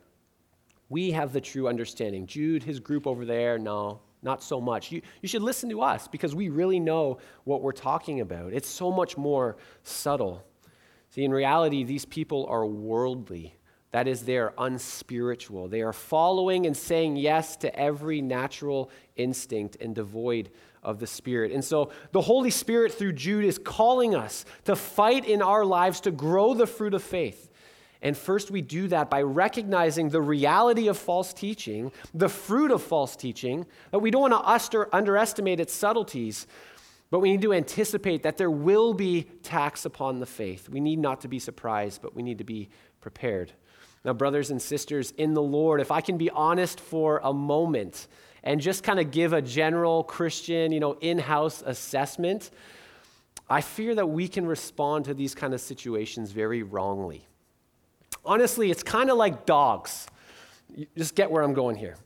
We 0.88 1.12
have 1.12 1.32
the 1.32 1.40
true 1.40 1.68
understanding. 1.68 2.26
Jude, 2.26 2.62
his 2.62 2.80
group 2.80 3.06
over 3.06 3.24
there, 3.24 3.58
no, 3.58 4.00
not 4.22 4.42
so 4.42 4.60
much. 4.60 4.90
You, 4.90 5.02
you 5.22 5.28
should 5.28 5.42
listen 5.42 5.68
to 5.70 5.82
us 5.82 6.08
because 6.08 6.34
we 6.34 6.48
really 6.48 6.80
know 6.80 7.18
what 7.44 7.62
we're 7.62 7.72
talking 7.72 8.20
about. 8.20 8.52
It's 8.52 8.68
so 8.68 8.90
much 8.90 9.16
more 9.16 9.56
subtle. 9.84 10.44
See, 11.10 11.24
in 11.24 11.30
reality, 11.30 11.84
these 11.84 12.04
people 12.04 12.46
are 12.48 12.66
worldly. 12.66 13.54
That 13.94 14.08
is, 14.08 14.22
they 14.22 14.38
are 14.38 14.52
unspiritual. 14.58 15.68
They 15.68 15.82
are 15.82 15.92
following 15.92 16.66
and 16.66 16.76
saying 16.76 17.14
yes 17.14 17.54
to 17.58 17.78
every 17.78 18.20
natural 18.20 18.90
instinct 19.14 19.76
and 19.80 19.94
devoid 19.94 20.50
of 20.82 20.98
the 20.98 21.06
Spirit. 21.06 21.52
And 21.52 21.64
so 21.64 21.92
the 22.10 22.20
Holy 22.20 22.50
Spirit, 22.50 22.92
through 22.92 23.12
Jude, 23.12 23.44
is 23.44 23.56
calling 23.56 24.16
us 24.16 24.46
to 24.64 24.74
fight 24.74 25.24
in 25.24 25.40
our 25.40 25.64
lives 25.64 26.00
to 26.00 26.10
grow 26.10 26.54
the 26.54 26.66
fruit 26.66 26.92
of 26.92 27.04
faith. 27.04 27.52
And 28.02 28.18
first, 28.18 28.50
we 28.50 28.62
do 28.62 28.88
that 28.88 29.10
by 29.10 29.22
recognizing 29.22 30.08
the 30.08 30.20
reality 30.20 30.88
of 30.88 30.98
false 30.98 31.32
teaching, 31.32 31.92
the 32.12 32.28
fruit 32.28 32.72
of 32.72 32.82
false 32.82 33.14
teaching, 33.14 33.64
that 33.92 34.00
we 34.00 34.10
don't 34.10 34.28
want 34.28 34.72
to 34.72 34.88
underestimate 34.92 35.60
its 35.60 35.72
subtleties, 35.72 36.48
but 37.12 37.20
we 37.20 37.30
need 37.30 37.42
to 37.42 37.52
anticipate 37.52 38.24
that 38.24 38.38
there 38.38 38.50
will 38.50 38.92
be 38.92 39.28
tax 39.44 39.84
upon 39.84 40.18
the 40.18 40.26
faith. 40.26 40.68
We 40.68 40.80
need 40.80 40.98
not 40.98 41.20
to 41.20 41.28
be 41.28 41.38
surprised, 41.38 42.02
but 42.02 42.16
we 42.16 42.24
need 42.24 42.38
to 42.38 42.44
be 42.44 42.70
prepared. 43.00 43.52
Now, 44.04 44.12
brothers 44.12 44.50
and 44.50 44.60
sisters 44.60 45.12
in 45.12 45.32
the 45.32 45.42
Lord, 45.42 45.80
if 45.80 45.90
I 45.90 46.00
can 46.00 46.18
be 46.18 46.28
honest 46.30 46.78
for 46.78 47.20
a 47.24 47.32
moment 47.32 48.06
and 48.42 48.60
just 48.60 48.82
kind 48.82 49.00
of 49.00 49.10
give 49.10 49.32
a 49.32 49.40
general 49.40 50.04
Christian, 50.04 50.72
you 50.72 50.80
know, 50.80 50.92
in-house 51.00 51.62
assessment, 51.64 52.50
I 53.48 53.62
fear 53.62 53.94
that 53.94 54.06
we 54.06 54.28
can 54.28 54.46
respond 54.46 55.06
to 55.06 55.14
these 55.14 55.34
kind 55.34 55.54
of 55.54 55.60
situations 55.60 56.32
very 56.32 56.62
wrongly. 56.62 57.26
Honestly, 58.24 58.70
it's 58.70 58.82
kind 58.82 59.10
of 59.10 59.16
like 59.16 59.46
dogs. 59.46 60.06
You 60.74 60.86
just 60.96 61.14
get 61.14 61.30
where 61.30 61.42
I'm 61.42 61.54
going 61.54 61.76
here. 61.76 61.96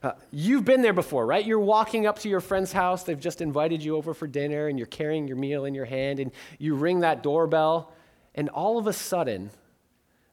Uh, 0.00 0.12
you've 0.30 0.64
been 0.64 0.82
there 0.82 0.92
before, 0.92 1.26
right? 1.26 1.44
You're 1.44 1.58
walking 1.58 2.06
up 2.06 2.20
to 2.20 2.28
your 2.28 2.40
friend's 2.40 2.72
house. 2.72 3.02
They've 3.02 3.18
just 3.18 3.40
invited 3.40 3.82
you 3.82 3.96
over 3.96 4.14
for 4.14 4.28
dinner, 4.28 4.68
and 4.68 4.78
you're 4.78 4.86
carrying 4.86 5.26
your 5.26 5.36
meal 5.36 5.64
in 5.64 5.74
your 5.74 5.86
hand, 5.86 6.20
and 6.20 6.30
you 6.58 6.76
ring 6.76 7.00
that 7.00 7.24
doorbell, 7.24 7.92
and 8.36 8.48
all 8.48 8.78
of 8.78 8.86
a 8.86 8.92
sudden, 8.92 9.50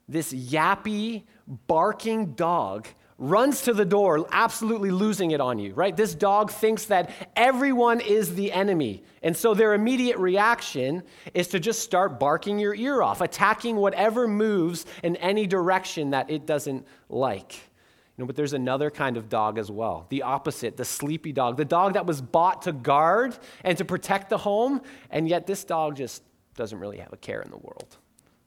this 0.08 0.32
yappy, 0.32 1.24
barking 1.66 2.34
dog 2.34 2.86
runs 3.18 3.62
to 3.62 3.72
the 3.72 3.84
door, 3.84 4.26
absolutely 4.30 4.90
losing 4.90 5.30
it 5.30 5.40
on 5.40 5.58
you, 5.58 5.72
right? 5.72 5.96
This 5.96 6.14
dog 6.14 6.50
thinks 6.50 6.84
that 6.86 7.10
everyone 7.34 8.00
is 8.00 8.34
the 8.34 8.52
enemy. 8.52 9.02
And 9.22 9.34
so 9.34 9.54
their 9.54 9.72
immediate 9.72 10.18
reaction 10.18 11.02
is 11.32 11.48
to 11.48 11.58
just 11.58 11.80
start 11.80 12.20
barking 12.20 12.58
your 12.58 12.74
ear 12.74 13.00
off, 13.00 13.22
attacking 13.22 13.76
whatever 13.76 14.28
moves 14.28 14.84
in 15.02 15.16
any 15.16 15.46
direction 15.46 16.10
that 16.10 16.30
it 16.30 16.46
doesn't 16.46 16.86
like. 17.08 17.54
You 17.54 18.22
know, 18.22 18.26
but 18.26 18.36
there's 18.36 18.52
another 18.52 18.90
kind 18.90 19.16
of 19.16 19.28
dog 19.28 19.58
as 19.58 19.70
well, 19.70 20.06
the 20.08 20.22
opposite, 20.22 20.76
the 20.76 20.84
sleepy 20.84 21.32
dog, 21.32 21.56
the 21.56 21.64
dog 21.64 21.94
that 21.94 22.06
was 22.06 22.20
bought 22.20 22.62
to 22.62 22.72
guard 22.72 23.36
and 23.64 23.76
to 23.78 23.84
protect 23.84 24.30
the 24.30 24.38
home, 24.38 24.80
and 25.10 25.28
yet 25.28 25.46
this 25.46 25.64
dog 25.64 25.96
just 25.96 26.22
doesn't 26.54 26.78
really 26.78 26.98
have 26.98 27.12
a 27.12 27.18
care 27.18 27.42
in 27.42 27.50
the 27.50 27.58
world, 27.58 27.96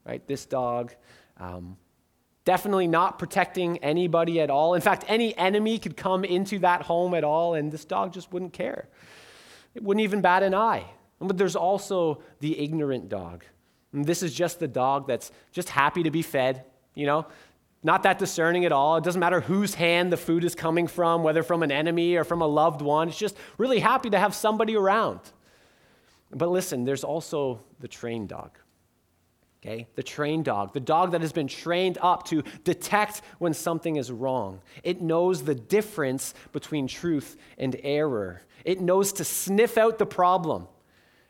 right? 0.04 0.26
This 0.26 0.44
dog 0.44 0.94
um, 1.40 1.76
definitely 2.44 2.86
not 2.86 3.18
protecting 3.18 3.78
anybody 3.78 4.40
at 4.40 4.50
all. 4.50 4.74
In 4.74 4.80
fact, 4.80 5.04
any 5.08 5.36
enemy 5.36 5.78
could 5.78 5.96
come 5.96 6.24
into 6.24 6.58
that 6.60 6.82
home 6.82 7.14
at 7.14 7.24
all, 7.24 7.54
and 7.54 7.72
this 7.72 7.84
dog 7.84 8.12
just 8.12 8.32
wouldn't 8.32 8.52
care. 8.52 8.88
It 9.74 9.82
wouldn't 9.82 10.04
even 10.04 10.20
bat 10.20 10.42
an 10.42 10.54
eye. 10.54 10.84
But 11.20 11.36
there's 11.36 11.56
also 11.56 12.22
the 12.40 12.58
ignorant 12.58 13.08
dog. 13.08 13.44
And 13.92 14.06
this 14.06 14.22
is 14.22 14.32
just 14.32 14.58
the 14.58 14.68
dog 14.68 15.06
that's 15.06 15.32
just 15.52 15.68
happy 15.68 16.02
to 16.04 16.10
be 16.10 16.22
fed, 16.22 16.64
you 16.94 17.06
know, 17.06 17.26
not 17.82 18.02
that 18.04 18.18
discerning 18.18 18.64
at 18.64 18.72
all. 18.72 18.96
It 18.96 19.04
doesn't 19.04 19.20
matter 19.20 19.40
whose 19.40 19.74
hand 19.74 20.12
the 20.12 20.16
food 20.16 20.44
is 20.44 20.54
coming 20.54 20.86
from, 20.86 21.22
whether 21.22 21.42
from 21.42 21.62
an 21.62 21.72
enemy 21.72 22.16
or 22.16 22.24
from 22.24 22.42
a 22.42 22.46
loved 22.46 22.82
one. 22.82 23.08
It's 23.08 23.18
just 23.18 23.36
really 23.58 23.80
happy 23.80 24.10
to 24.10 24.18
have 24.18 24.34
somebody 24.34 24.76
around. 24.76 25.20
But 26.30 26.50
listen, 26.50 26.84
there's 26.84 27.04
also 27.04 27.60
the 27.80 27.88
trained 27.88 28.28
dog. 28.28 28.58
Okay? 29.62 29.86
The 29.94 30.02
trained 30.02 30.46
dog, 30.46 30.72
the 30.72 30.80
dog 30.80 31.12
that 31.12 31.20
has 31.20 31.32
been 31.32 31.48
trained 31.48 31.98
up 32.00 32.24
to 32.28 32.42
detect 32.64 33.20
when 33.38 33.52
something 33.52 33.96
is 33.96 34.10
wrong. 34.10 34.60
It 34.82 35.02
knows 35.02 35.42
the 35.42 35.54
difference 35.54 36.34
between 36.52 36.86
truth 36.86 37.36
and 37.58 37.76
error. 37.82 38.42
It 38.64 38.80
knows 38.80 39.12
to 39.14 39.24
sniff 39.24 39.76
out 39.76 39.98
the 39.98 40.06
problem 40.06 40.66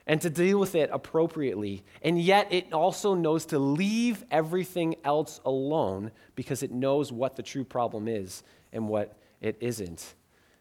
and 0.07 0.21
to 0.21 0.31
deal 0.31 0.59
with 0.59 0.75
it 0.75 0.91
appropriately. 0.93 1.85
And 2.03 2.21
yet, 2.21 2.53
it 2.53 2.73
also 2.73 3.15
knows 3.15 3.47
to 3.47 3.59
leave 3.59 4.25
everything 4.31 4.97
else 5.05 5.41
alone 5.45 6.13
because 6.35 6.63
it 6.63 6.71
knows 6.71 7.13
what 7.13 7.37
the 7.37 7.43
true 7.43 7.65
problem 7.65 8.09
is 8.09 8.43
and 8.73 8.89
what 8.89 9.17
it 9.41 9.57
isn't. 9.61 10.15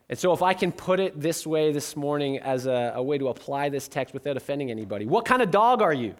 And 0.09 0.17
so, 0.17 0.33
if 0.33 0.41
I 0.41 0.55
can 0.55 0.71
put 0.71 0.99
it 0.99 1.19
this 1.19 1.45
way 1.45 1.71
this 1.71 1.95
morning 1.95 2.39
as 2.39 2.65
a, 2.65 2.93
a 2.95 3.03
way 3.03 3.19
to 3.19 3.27
apply 3.27 3.69
this 3.69 3.87
text 3.87 4.13
without 4.13 4.37
offending 4.37 4.71
anybody, 4.71 5.05
what 5.05 5.25
kind 5.25 5.41
of 5.41 5.51
dog 5.51 5.83
are 5.83 5.93
you? 5.93 6.15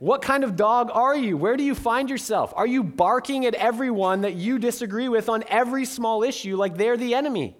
What 0.00 0.22
kind 0.22 0.44
of 0.44 0.56
dog 0.56 0.90
are 0.94 1.14
you? 1.14 1.36
Where 1.36 1.58
do 1.58 1.62
you 1.62 1.74
find 1.74 2.08
yourself? 2.08 2.54
Are 2.56 2.66
you 2.66 2.82
barking 2.82 3.44
at 3.44 3.54
everyone 3.54 4.22
that 4.22 4.34
you 4.34 4.58
disagree 4.58 5.10
with 5.10 5.28
on 5.28 5.44
every 5.46 5.84
small 5.84 6.22
issue 6.22 6.56
like 6.56 6.78
they're 6.78 6.96
the 6.96 7.14
enemy? 7.14 7.54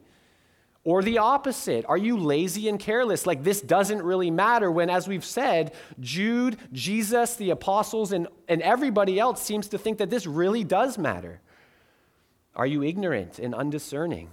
Or 0.82 1.02
the 1.02 1.18
opposite? 1.18 1.84
Are 1.86 1.98
you 1.98 2.16
lazy 2.16 2.66
and 2.70 2.80
careless? 2.80 3.26
Like 3.26 3.44
this 3.44 3.60
doesn't 3.60 4.02
really 4.02 4.30
matter 4.30 4.70
when, 4.70 4.88
as 4.88 5.06
we've 5.06 5.24
said, 5.24 5.74
Jude, 6.00 6.56
Jesus, 6.72 7.36
the 7.36 7.50
apostles, 7.50 8.10
and, 8.10 8.26
and 8.48 8.62
everybody 8.62 9.18
else 9.18 9.42
seems 9.42 9.68
to 9.68 9.78
think 9.78 9.98
that 9.98 10.08
this 10.08 10.26
really 10.26 10.64
does 10.64 10.96
matter. 10.96 11.42
Are 12.56 12.66
you 12.66 12.82
ignorant 12.82 13.38
and 13.38 13.54
undiscerning? 13.54 14.30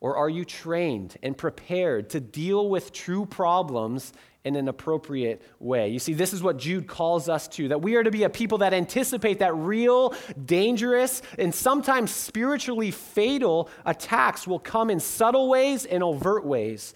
Or 0.00 0.16
are 0.16 0.28
you 0.28 0.44
trained 0.44 1.16
and 1.22 1.36
prepared 1.36 2.10
to 2.10 2.20
deal 2.20 2.68
with 2.68 2.92
true 2.92 3.26
problems 3.26 4.12
in 4.46 4.54
an 4.54 4.68
appropriate 4.68 5.42
way. 5.58 5.88
You 5.88 5.98
see, 5.98 6.12
this 6.12 6.32
is 6.32 6.40
what 6.40 6.56
Jude 6.56 6.86
calls 6.86 7.28
us 7.28 7.48
to 7.48 7.66
that 7.66 7.82
we 7.82 7.96
are 7.96 8.04
to 8.04 8.12
be 8.12 8.22
a 8.22 8.30
people 8.30 8.58
that 8.58 8.72
anticipate 8.72 9.40
that 9.40 9.52
real, 9.56 10.14
dangerous, 10.44 11.20
and 11.36 11.52
sometimes 11.52 12.12
spiritually 12.12 12.92
fatal 12.92 13.68
attacks 13.84 14.46
will 14.46 14.60
come 14.60 14.88
in 14.88 15.00
subtle 15.00 15.48
ways 15.48 15.84
and 15.84 16.00
overt 16.00 16.44
ways 16.46 16.94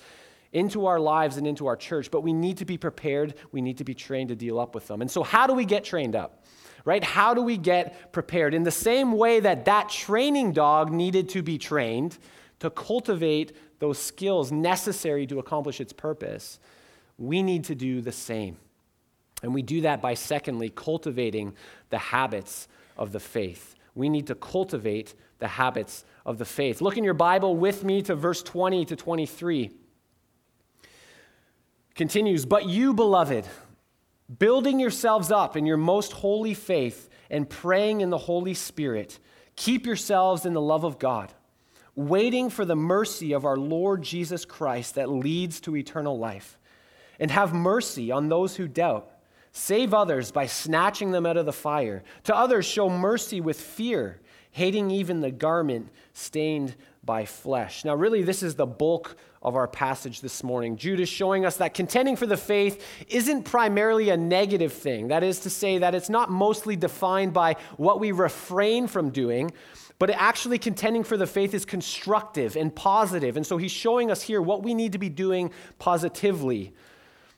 into 0.53 0.87
our 0.87 1.01
lives 1.01 1.39
and 1.39 1.47
into 1.47 1.67
our 1.67 1.77
church, 1.77 2.13
but 2.13 2.23
we 2.23 2.33
need 2.33 2.59
to 2.59 2.65
be 2.65 2.79
prepared. 2.79 3.35
We 3.51 3.61
need 3.61 3.79
to 3.79 3.85
be 3.85 3.95
trained 3.95 4.29
to 4.29 4.37
deal 4.37 4.61
up 4.61 4.73
with 4.73 4.87
them. 4.87 5.01
And 5.01 5.11
so, 5.11 5.25
how 5.25 5.49
do 5.49 5.53
we 5.53 5.65
get 5.65 5.83
trained 5.83 6.15
up? 6.15 6.45
Right? 6.85 7.03
How 7.03 7.35
do 7.35 7.43
we 7.43 7.57
get 7.57 8.13
prepared? 8.13 8.55
In 8.55 8.63
the 8.63 8.71
same 8.71 9.11
way 9.13 9.41
that 9.41 9.65
that 9.65 9.89
training 9.89 10.53
dog 10.53 10.93
needed 10.93 11.29
to 11.31 11.43
be 11.43 11.59
trained 11.59 12.17
to 12.61 12.71
cultivate 12.71 13.57
those 13.79 13.99
skills 13.99 14.53
necessary 14.53 15.27
to 15.27 15.39
accomplish 15.39 15.81
its 15.81 15.93
purpose 15.93 16.59
we 17.21 17.43
need 17.43 17.65
to 17.65 17.75
do 17.75 18.01
the 18.01 18.11
same. 18.11 18.57
And 19.43 19.55
we 19.55 19.63
do 19.63 19.83
that 19.83 20.01
by, 20.01 20.15
secondly, 20.15 20.71
cultivating 20.71 21.55
the 21.91 21.99
habits 21.99 22.67
of 22.97 23.13
the 23.13 23.21
faith. 23.21 23.75
We 23.95 24.09
need 24.09 24.27
to 24.29 24.35
cultivate 24.35 25.15
the 25.39 25.49
habits 25.49 26.05
of 26.25 26.39
the 26.39 26.45
faith. 26.45 26.81
Look 26.81 26.97
in 26.97 27.05
your 27.05 27.15
Bible 27.15 27.57
with 27.57 27.85
me 27.85 28.03
to 28.03 28.15
verse 28.15 28.43
20 28.43 28.87
to 28.87 28.97
23. 28.97 29.71
Continues, 31.95 32.47
but 32.47 32.67
you, 32.67 32.95
beloved, 32.95 33.47
building 34.39 34.81
yourselves 34.81 35.31
up 35.31 35.57
in 35.57 35.67
your 35.67 35.77
most 35.77 36.13
holy 36.13 36.55
faith 36.55 37.11
and 37.31 37.49
praying 37.49 38.01
in 38.01 38.09
the 38.09 38.19
Holy 38.19 38.55
Spirit, 38.55 39.19
keep 39.57 39.85
yourselves 39.85 40.47
in 40.47 40.55
the 40.55 40.61
love 40.61 40.85
of 40.85 40.99
God, 40.99 41.33
waiting 42.09 42.51
for 42.51 42.65
the 42.65 42.77
mercy 42.77 43.33
of 43.33 43.45
our 43.45 43.57
Lord 43.57 44.03
Jesus 44.03 44.45
Christ 44.45 44.95
that 44.95 45.11
leads 45.11 45.61
to 45.61 45.77
eternal 45.77 46.19
life. 46.19 46.57
and 47.21 47.31
have 47.31 47.53
mercy 47.53 48.11
on 48.11 48.29
those 48.29 48.57
who 48.57 48.67
doubt. 48.67 49.09
Save 49.53 49.93
others 49.93 50.33
by 50.33 50.47
snatching 50.47 51.11
them 51.11 51.27
out 51.27 51.37
of 51.37 51.47
the 51.47 51.53
fire. 51.53 52.03
To 52.25 52.35
others, 52.35 52.65
show 52.65 52.89
mercy 52.89 53.41
with 53.41 53.61
fear, 53.61 54.21
hating 54.53 54.91
even 54.91 55.21
the 55.21 55.31
garment 55.31 55.91
stained 56.15 56.75
by 57.05 57.25
flesh. 57.27 57.85
Now, 57.85 57.95
really, 57.95 58.23
this 58.23 58.43
is 58.43 58.55
the 58.55 58.67
bulk 58.67 59.17
of 59.43 59.57
our 59.57 59.69
passage 59.69 60.21
this 60.21 60.43
morning. 60.43 60.77
Jude 60.77 61.01
is 61.01 61.09
showing 61.09 61.45
us 61.45 61.57
that 61.59 61.75
contending 61.75 62.17
for 62.17 62.27
the 62.27 62.37
faith 62.37 62.85
isn't 63.09 63.45
primarily 63.45 64.11
a 64.11 64.17
negative 64.17 64.73
thing. 64.73 65.09
That 65.09 65.23
is 65.23 65.41
to 65.41 65.51
say, 65.51 65.79
that 65.79 65.95
it's 65.95 66.11
not 66.11 66.31
mostly 66.31 66.77
defined 66.77 67.33
by 67.33 67.57
what 67.77 68.01
we 68.01 68.13
refrain 68.13 68.87
from 68.87 69.11
doing, 69.11 69.51
but 70.01 70.09
actually 70.11 70.59
contending 70.59 71.05
for 71.05 71.19
the 71.19 71.27
faith 71.27 71.53
is 71.53 71.67
constructive 71.67 72.57
and 72.57 72.75
positive. 72.75 73.37
And 73.37 73.47
so 73.47 73.59
he's 73.59 73.71
showing 73.71 74.11
us 74.11 74.23
here 74.23 74.41
what 74.41 74.63
we 74.63 74.73
need 74.73 74.93
to 74.93 74.99
be 74.99 75.11
doing 75.11 75.53
positively. 75.79 76.73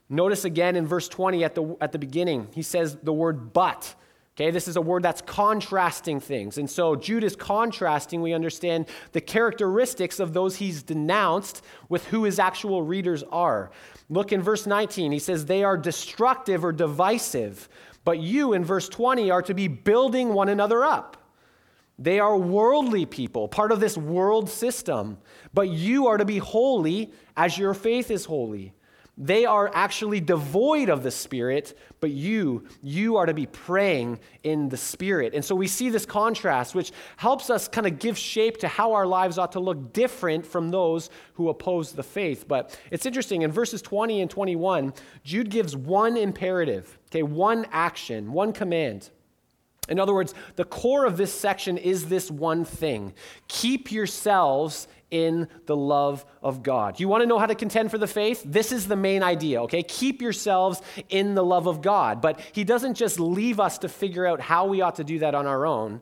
Notice 0.09 0.45
again 0.45 0.77
in 0.77 0.87
verse 0.87 1.09
20 1.09 1.43
at 1.43 1.57
the, 1.57 1.77
at 1.81 1.91
the 1.91 1.99
beginning, 1.99 2.47
he 2.55 2.63
says 2.63 2.97
the 3.03 3.13
word 3.13 3.53
but. 3.53 3.95
Okay, 4.37 4.53
this 4.53 4.69
is 4.69 4.77
a 4.77 4.81
word 4.81 5.03
that's 5.03 5.21
contrasting 5.23 6.21
things. 6.21 6.57
And 6.57 6.71
so 6.71 6.95
Jude 6.95 7.25
is 7.25 7.35
contrasting, 7.35 8.23
we 8.23 8.33
understand, 8.33 8.87
the 9.11 9.21
characteristics 9.21 10.21
of 10.21 10.33
those 10.33 10.57
he's 10.57 10.85
denounced 10.85 11.63
with 11.89 12.07
who 12.07 12.23
his 12.23 12.39
actual 12.39 12.83
readers 12.83 13.25
are. 13.25 13.73
Look 14.09 14.33
in 14.33 14.41
verse 14.41 14.67
19. 14.69 15.11
He 15.11 15.19
says, 15.19 15.47
They 15.47 15.65
are 15.65 15.77
destructive 15.77 16.65
or 16.65 16.73
divisive, 16.73 17.69
but 18.05 18.21
you 18.21 18.53
in 18.53 18.65
verse 18.65 18.89
20 18.89 19.33
are 19.33 19.43
to 19.43 19.53
be 19.53 19.67
building 19.67 20.33
one 20.33 20.49
another 20.49 20.85
up. 20.85 21.22
They 21.99 22.19
are 22.19 22.37
worldly 22.37 23.07
people, 23.07 23.49
part 23.49 23.73
of 23.73 23.81
this 23.81 23.97
world 23.97 24.49
system, 24.49 25.19
but 25.55 25.69
you 25.69 26.07
are 26.09 26.17
to 26.17 26.25
be 26.25 26.39
holy 26.39 27.13
as 27.37 27.59
your 27.59 27.75
faith 27.75 28.11
is 28.11 28.25
holy. 28.25 28.75
They 29.19 29.45
are 29.45 29.71
actually 29.75 30.21
devoid 30.21 30.89
of 30.89 31.03
the 31.03 31.11
Spirit, 31.11 31.79
but 32.01 32.11
you, 32.11 32.65
you 32.83 33.17
are 33.17 33.27
to 33.27 33.35
be 33.35 33.45
praying 33.45 34.21
in 34.43 34.71
the 34.71 34.79
Spirit. 34.79 35.35
And 35.35 35.45
so 35.45 35.55
we 35.55 35.69
see 35.69 35.91
this 35.91 36.07
contrast, 36.07 36.75
which 36.75 36.93
helps 37.19 37.51
us 37.51 37.69
kind 37.69 37.87
of 37.87 37.99
give 37.99 38.17
shape 38.17 38.57
to 38.59 38.69
how 38.69 38.95
our 38.95 39.07
lives 39.07 39.37
ought 39.37 39.53
to 39.53 39.61
look 39.61 39.93
different 39.93 40.47
from 40.47 40.71
those 40.71 41.11
who 41.35 41.51
oppose 41.51 41.93
the 41.93 42.03
faith. 42.03 42.49
But 42.49 42.79
it's 42.91 43.05
interesting, 43.05 43.43
in 43.43 43.53
verses 43.53 43.83
20 43.83 44.23
and 44.23 44.31
21, 44.31 44.95
Jude 45.25 45.51
gives 45.51 45.77
one 45.77 46.17
imperative, 46.17 46.99
okay, 47.11 47.23
one 47.23 47.67
action, 47.71 48.33
one 48.33 48.55
command. 48.55 49.11
In 49.89 49.99
other 49.99 50.15
words, 50.15 50.33
the 50.57 50.65
core 50.65 51.05
of 51.05 51.17
this 51.17 51.33
section 51.33 51.77
is 51.77 52.07
this 52.09 52.31
one 52.31 52.65
thing 52.65 53.15
keep 53.49 53.91
yourselves 53.91 54.87
in 55.11 55.47
the 55.67 55.77
love 55.77 56.25
of 56.43 56.63
God. 56.63 56.99
You 56.99 57.07
want 57.07 57.23
to 57.23 57.27
know 57.27 57.39
how 57.39 57.47
to 57.47 57.55
contend 57.55 57.91
for 57.91 57.99
the 57.99 58.07
faith? 58.07 58.43
This 58.47 58.73
is 58.73 58.89
the 58.89 58.97
main 58.97 59.23
idea, 59.23 59.63
okay? 59.65 59.83
Keep 59.83 60.23
yourselves 60.23 60.81
in 61.11 61.35
the 61.35 61.45
love 61.45 61.67
of 61.67 61.83
God. 61.83 62.23
But 62.23 62.41
he 62.53 62.65
doesn't 62.65 62.95
just 62.95 63.21
leave 63.21 63.61
us 63.61 63.77
to 63.79 63.91
figure 63.91 64.25
out 64.27 64.41
how 64.41 64.67
we 64.67 64.81
ought 64.81 64.97
to 64.97 65.05
do 65.05 65.19
that 65.19 65.35
on 65.35 65.47
our 65.47 65.67
own. 65.67 66.01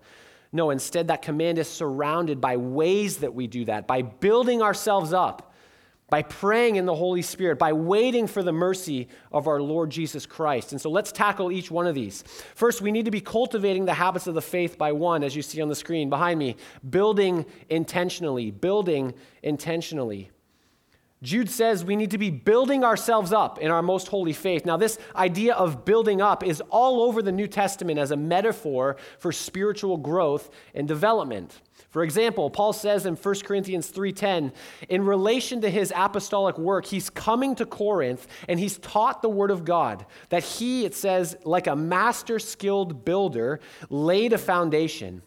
No, 0.53 0.71
instead, 0.71 1.09
that 1.09 1.23
command 1.23 1.59
is 1.59 1.69
surrounded 1.69 2.41
by 2.41 2.57
ways 2.57 3.19
that 3.19 3.35
we 3.35 3.49
do 3.49 3.65
that, 3.65 3.89
by 3.89 4.03
building 4.03 4.63
ourselves 4.63 5.13
up 5.13 5.50
by 6.11 6.23
praying 6.23 6.77
in 6.77 6.85
the 6.85 6.95
Holy 6.95 7.23
Spirit, 7.23 7.59
by 7.59 7.73
waiting 7.73 8.27
for 8.27 8.43
the 8.43 8.53
mercy 8.53 9.09
of 9.33 9.47
our 9.47 9.63
Lord 9.63 9.91
Jesus 9.91 10.27
Christ. 10.27 10.73
And 10.73 10.81
so 10.81 10.91
let's 10.91 11.13
tackle 11.13 11.53
each 11.53 11.71
one 11.71 11.87
of 11.87 11.95
these. 11.95 12.23
First, 12.55 12.83
we 12.83 12.93
need 12.93 13.05
to 13.05 13.11
be 13.11 13.21
cultivating 13.21 13.85
the 13.85 13.95
habits 13.95 14.27
of 14.27 14.35
the 14.35 14.43
faith 14.43 14.77
by 14.77 14.93
one, 14.93 15.23
as 15.23 15.35
you 15.35 15.43
see 15.43 15.63
on 15.63 15.69
the 15.69 15.75
screen 15.75 16.11
behind 16.11 16.39
me, 16.39 16.57
building 16.89 17.47
intentionally, 17.69 18.51
building 18.51 19.15
intentionally. 19.43 20.31
Jude 21.23 21.51
says 21.51 21.85
we 21.85 21.97
need 21.97 22.13
to 22.13 22.19
be 22.19 22.31
building 22.31 22.83
ourselves 22.83 23.31
up 23.31 23.59
in 23.59 23.71
our 23.71 23.83
most 23.83 24.09
holy 24.09 24.33
faith. 24.33 24.65
Now, 24.65 24.79
this 24.79 24.99
idea 25.15 25.55
of 25.55 25.85
building 25.85 26.23
up 26.23 26.43
is 26.43 26.63
all 26.71 27.03
over 27.03 27.21
the 27.21 27.33
New 27.33 27.47
Testament 27.47 27.99
as 27.99 28.11
a 28.11 28.17
metaphor 28.17 28.97
for 29.19 29.31
spiritual 29.31 29.99
growth 29.99 30.49
and 30.75 30.89
development. 30.89 31.61
For 31.91 32.05
example, 32.05 32.49
Paul 32.49 32.73
says 32.73 33.05
in 33.05 33.17
1 33.17 33.45
Corinthians 33.45 33.91
3:10, 33.91 34.53
in 34.89 35.05
relation 35.05 35.61
to 35.61 35.69
his 35.69 35.93
apostolic 35.95 36.57
work, 36.57 36.87
he's 36.87 37.11
coming 37.11 37.55
to 37.57 37.67
Corinth 37.67 38.27
and 38.49 38.59
he's 38.59 38.79
taught 38.79 39.21
the 39.21 39.29
word 39.29 39.51
of 39.51 39.67
God, 39.67 40.07
that 40.31 40.43
he, 40.43 40.87
it 40.87 40.95
says, 40.95 41.37
like 41.45 41.67
a 41.67 41.77
master 41.77 42.39
skilled 42.39 43.05
builder, 43.05 43.61
laid 43.91 44.33
a 44.33 44.39
foundation 44.39 45.21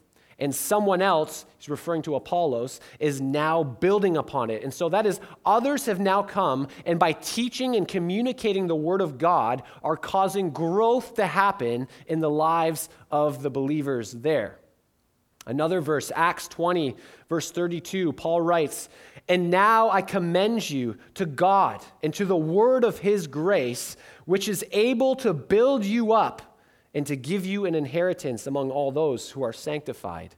and 0.43 0.53
someone 0.53 1.01
else, 1.01 1.45
he's 1.57 1.69
referring 1.69 2.01
to 2.01 2.15
Apollos, 2.15 2.81
is 2.99 3.21
now 3.21 3.63
building 3.63 4.17
upon 4.17 4.49
it. 4.49 4.61
And 4.61 4.73
so 4.73 4.89
that 4.89 5.05
is, 5.05 5.21
others 5.45 5.85
have 5.85 6.01
now 6.01 6.21
come, 6.21 6.67
and 6.85 6.99
by 6.99 7.13
teaching 7.13 7.77
and 7.77 7.87
communicating 7.87 8.67
the 8.67 8.75
Word 8.75 8.99
of 8.99 9.17
God, 9.17 9.63
are 9.81 9.95
causing 9.95 10.49
growth 10.49 11.13
to 11.13 11.25
happen 11.25 11.87
in 12.07 12.19
the 12.19 12.29
lives 12.29 12.89
of 13.09 13.41
the 13.41 13.49
believers 13.49 14.11
there. 14.11 14.59
Another 15.45 15.79
verse, 15.79 16.11
Acts 16.13 16.49
20, 16.49 16.97
verse 17.29 17.49
32, 17.49 18.11
Paul 18.11 18.41
writes, 18.41 18.89
And 19.29 19.49
now 19.49 19.91
I 19.91 20.01
commend 20.01 20.69
you 20.69 20.97
to 21.13 21.25
God 21.25 21.81
and 22.03 22.13
to 22.15 22.25
the 22.25 22.35
word 22.35 22.83
of 22.83 22.99
his 22.99 23.27
grace, 23.27 23.95
which 24.25 24.49
is 24.49 24.65
able 24.73 25.15
to 25.15 25.33
build 25.33 25.85
you 25.85 26.11
up 26.11 26.52
and 26.93 27.05
to 27.07 27.15
give 27.15 27.45
you 27.45 27.65
an 27.65 27.75
inheritance 27.75 28.47
among 28.47 28.71
all 28.71 28.91
those 28.91 29.31
who 29.31 29.43
are 29.43 29.53
sanctified. 29.53 30.35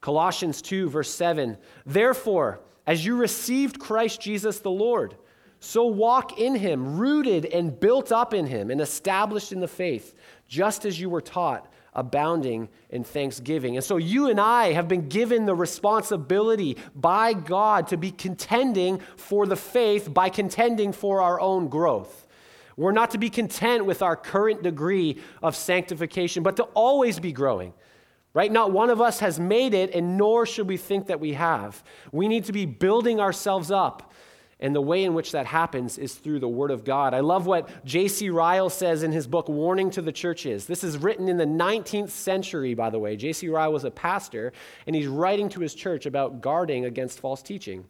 Colossians 0.00 0.60
2, 0.62 0.90
verse 0.90 1.10
7 1.10 1.56
Therefore, 1.86 2.60
as 2.86 3.06
you 3.06 3.16
received 3.16 3.78
Christ 3.78 4.20
Jesus 4.20 4.58
the 4.58 4.70
Lord, 4.70 5.16
so 5.60 5.86
walk 5.86 6.40
in 6.40 6.56
him, 6.56 6.96
rooted 6.96 7.44
and 7.44 7.78
built 7.78 8.10
up 8.10 8.34
in 8.34 8.46
him, 8.46 8.70
and 8.70 8.80
established 8.80 9.52
in 9.52 9.60
the 9.60 9.68
faith, 9.68 10.12
just 10.48 10.84
as 10.84 10.98
you 10.98 11.08
were 11.08 11.20
taught, 11.20 11.72
abounding 11.94 12.68
in 12.90 13.04
thanksgiving. 13.04 13.76
And 13.76 13.84
so 13.84 13.96
you 13.96 14.28
and 14.28 14.40
I 14.40 14.72
have 14.72 14.88
been 14.88 15.08
given 15.08 15.46
the 15.46 15.54
responsibility 15.54 16.78
by 16.96 17.32
God 17.32 17.86
to 17.88 17.96
be 17.96 18.10
contending 18.10 18.98
for 19.16 19.46
the 19.46 19.54
faith 19.54 20.12
by 20.12 20.30
contending 20.30 20.92
for 20.92 21.20
our 21.20 21.40
own 21.40 21.68
growth. 21.68 22.26
We're 22.76 22.92
not 22.92 23.10
to 23.12 23.18
be 23.18 23.30
content 23.30 23.84
with 23.84 24.02
our 24.02 24.16
current 24.16 24.62
degree 24.62 25.20
of 25.42 25.56
sanctification, 25.56 26.42
but 26.42 26.56
to 26.56 26.64
always 26.74 27.18
be 27.18 27.32
growing. 27.32 27.72
Right? 28.34 28.50
Not 28.50 28.72
one 28.72 28.88
of 28.88 29.00
us 29.00 29.20
has 29.20 29.38
made 29.38 29.74
it, 29.74 29.94
and 29.94 30.16
nor 30.16 30.46
should 30.46 30.66
we 30.66 30.78
think 30.78 31.08
that 31.08 31.20
we 31.20 31.34
have. 31.34 31.84
We 32.12 32.28
need 32.28 32.44
to 32.44 32.52
be 32.52 32.64
building 32.64 33.20
ourselves 33.20 33.70
up. 33.70 34.10
And 34.58 34.74
the 34.76 34.80
way 34.80 35.02
in 35.02 35.12
which 35.12 35.32
that 35.32 35.44
happens 35.44 35.98
is 35.98 36.14
through 36.14 36.38
the 36.38 36.48
Word 36.48 36.70
of 36.70 36.84
God. 36.84 37.14
I 37.14 37.20
love 37.20 37.46
what 37.46 37.84
J.C. 37.84 38.30
Ryle 38.30 38.70
says 38.70 39.02
in 39.02 39.10
his 39.10 39.26
book, 39.26 39.48
Warning 39.48 39.90
to 39.90 40.00
the 40.00 40.12
Churches. 40.12 40.66
This 40.66 40.84
is 40.84 40.96
written 40.96 41.28
in 41.28 41.36
the 41.36 41.44
19th 41.44 42.10
century, 42.10 42.72
by 42.72 42.88
the 42.88 42.98
way. 42.98 43.16
J.C. 43.16 43.48
Ryle 43.48 43.72
was 43.72 43.82
a 43.82 43.90
pastor, 43.90 44.52
and 44.86 44.94
he's 44.94 45.08
writing 45.08 45.48
to 45.48 45.60
his 45.60 45.74
church 45.74 46.06
about 46.06 46.40
guarding 46.40 46.84
against 46.84 47.18
false 47.18 47.42
teaching. 47.42 47.84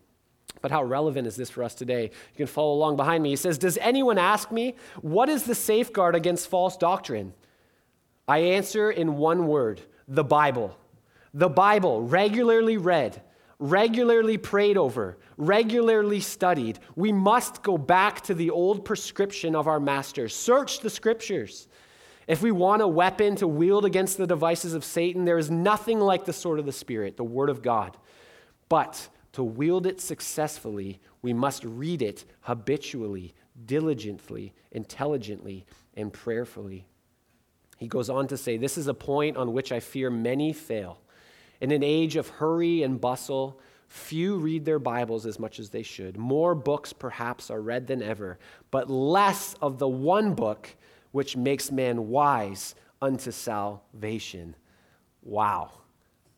But 0.60 0.70
how 0.70 0.84
relevant 0.84 1.26
is 1.26 1.36
this 1.36 1.50
for 1.50 1.62
us 1.62 1.74
today? 1.74 2.04
You 2.04 2.36
can 2.36 2.46
follow 2.46 2.74
along 2.74 2.96
behind 2.96 3.22
me. 3.22 3.30
He 3.30 3.36
says, 3.36 3.58
Does 3.58 3.78
anyone 3.78 4.18
ask 4.18 4.52
me, 4.52 4.76
what 5.00 5.28
is 5.28 5.44
the 5.44 5.54
safeguard 5.54 6.14
against 6.14 6.48
false 6.48 6.76
doctrine? 6.76 7.34
I 8.28 8.38
answer 8.38 8.90
in 8.90 9.16
one 9.16 9.46
word 9.46 9.80
the 10.06 10.24
Bible. 10.24 10.76
The 11.34 11.48
Bible, 11.48 12.02
regularly 12.02 12.76
read, 12.76 13.22
regularly 13.58 14.36
prayed 14.36 14.76
over, 14.76 15.16
regularly 15.36 16.20
studied. 16.20 16.78
We 16.94 17.10
must 17.10 17.62
go 17.62 17.78
back 17.78 18.20
to 18.22 18.34
the 18.34 18.50
old 18.50 18.84
prescription 18.84 19.56
of 19.56 19.66
our 19.66 19.80
Master. 19.80 20.28
Search 20.28 20.80
the 20.80 20.90
scriptures. 20.90 21.68
If 22.28 22.42
we 22.42 22.52
want 22.52 22.82
a 22.82 22.88
weapon 22.88 23.36
to 23.36 23.48
wield 23.48 23.84
against 23.84 24.18
the 24.18 24.26
devices 24.26 24.74
of 24.74 24.84
Satan, 24.84 25.24
there 25.24 25.38
is 25.38 25.50
nothing 25.50 25.98
like 25.98 26.24
the 26.24 26.32
sword 26.32 26.58
of 26.58 26.66
the 26.66 26.72
Spirit, 26.72 27.16
the 27.16 27.24
Word 27.24 27.50
of 27.50 27.62
God. 27.62 27.96
But 28.68 29.08
to 29.33 29.42
wield 29.42 29.87
it 29.87 30.01
successfully, 30.01 31.01
we 31.23 31.33
must 31.33 31.64
read 31.64 32.03
it 32.03 32.25
habitually, 32.42 33.35
diligently, 33.64 34.53
intelligently, 34.71 35.64
and 35.95 36.12
prayerfully. 36.12 36.87
He 37.79 37.88
goes 37.88 38.11
on 38.11 38.29
to 38.29 38.37
say, 38.37 38.57
This 38.57 38.79
is 38.79 38.87
a 38.87 38.95
point 38.95 39.37
on 39.37 39.53
which 39.53 39.73
I 39.73 39.81
fear 39.81 40.11
many 40.11 40.53
fail. 40.53 41.01
In 41.61 41.71
an 41.71 41.83
age 41.83 42.16
of 42.16 42.29
hurry 42.29 42.83
and 42.83 43.01
bustle, 43.01 43.61
few 43.88 44.37
read 44.37 44.64
their 44.64 44.79
Bibles 44.79 45.27
as 45.27 45.38
much 45.38 45.59
as 45.59 45.71
they 45.71 45.83
should. 45.83 46.16
More 46.16 46.55
books, 46.55 46.92
perhaps, 46.92 47.51
are 47.51 47.61
read 47.61 47.87
than 47.87 48.03
ever, 48.03 48.38
but 48.71 48.90
less 48.90 49.55
of 49.61 49.79
the 49.79 49.88
one 49.88 50.35
book 50.35 50.75
which 51.12 51.37
makes 51.37 51.71
man 51.71 52.09
wise 52.09 52.75
unto 53.01 53.31
salvation. 53.31 54.57
Wow. 55.23 55.71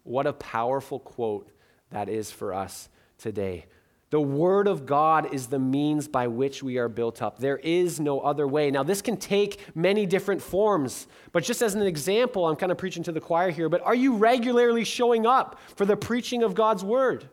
What 0.02 0.26
a 0.26 0.32
powerful 0.32 0.98
quote 0.98 1.48
that 1.94 2.08
is 2.08 2.32
for 2.32 2.52
us 2.52 2.88
today. 3.18 3.66
The 4.10 4.20
Word 4.20 4.66
of 4.66 4.84
God 4.84 5.32
is 5.32 5.46
the 5.46 5.60
means 5.60 6.08
by 6.08 6.26
which 6.26 6.60
we 6.60 6.76
are 6.76 6.88
built 6.88 7.22
up. 7.22 7.38
There 7.38 7.58
is 7.58 8.00
no 8.00 8.18
other 8.18 8.48
way. 8.48 8.72
Now, 8.72 8.82
this 8.82 9.00
can 9.00 9.16
take 9.16 9.60
many 9.76 10.04
different 10.04 10.42
forms, 10.42 11.06
but 11.30 11.44
just 11.44 11.62
as 11.62 11.76
an 11.76 11.82
example, 11.82 12.48
I'm 12.48 12.56
kind 12.56 12.72
of 12.72 12.78
preaching 12.78 13.04
to 13.04 13.12
the 13.12 13.20
choir 13.20 13.50
here, 13.50 13.68
but 13.68 13.80
are 13.82 13.94
you 13.94 14.16
regularly 14.16 14.82
showing 14.82 15.24
up 15.24 15.60
for 15.76 15.86
the 15.86 15.96
preaching 15.96 16.42
of 16.42 16.56
God's 16.56 16.84
Word? 16.84 17.28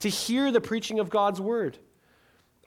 To 0.00 0.08
hear 0.08 0.50
the 0.50 0.60
preaching 0.60 0.98
of 0.98 1.08
God's 1.08 1.40
Word? 1.40 1.78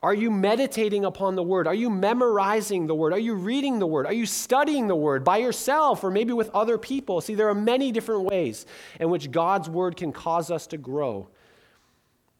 Are 0.02 0.14
you 0.14 0.30
meditating 0.30 1.06
upon 1.06 1.34
the 1.34 1.42
word? 1.42 1.66
Are 1.66 1.74
you 1.74 1.88
memorizing 1.88 2.86
the 2.86 2.94
word? 2.94 3.14
Are 3.14 3.18
you 3.18 3.32
reading 3.32 3.78
the 3.78 3.86
word? 3.86 4.04
Are 4.04 4.12
you 4.12 4.26
studying 4.26 4.86
the 4.86 4.94
word 4.94 5.24
by 5.24 5.38
yourself 5.38 6.04
or 6.04 6.10
maybe 6.10 6.34
with 6.34 6.50
other 6.50 6.76
people? 6.76 7.22
See, 7.22 7.34
there 7.34 7.48
are 7.48 7.54
many 7.54 7.90
different 7.90 8.24
ways 8.24 8.66
in 9.00 9.08
which 9.08 9.30
God's 9.30 9.70
word 9.70 9.96
can 9.96 10.12
cause 10.12 10.50
us 10.50 10.66
to 10.66 10.76
grow. 10.76 11.30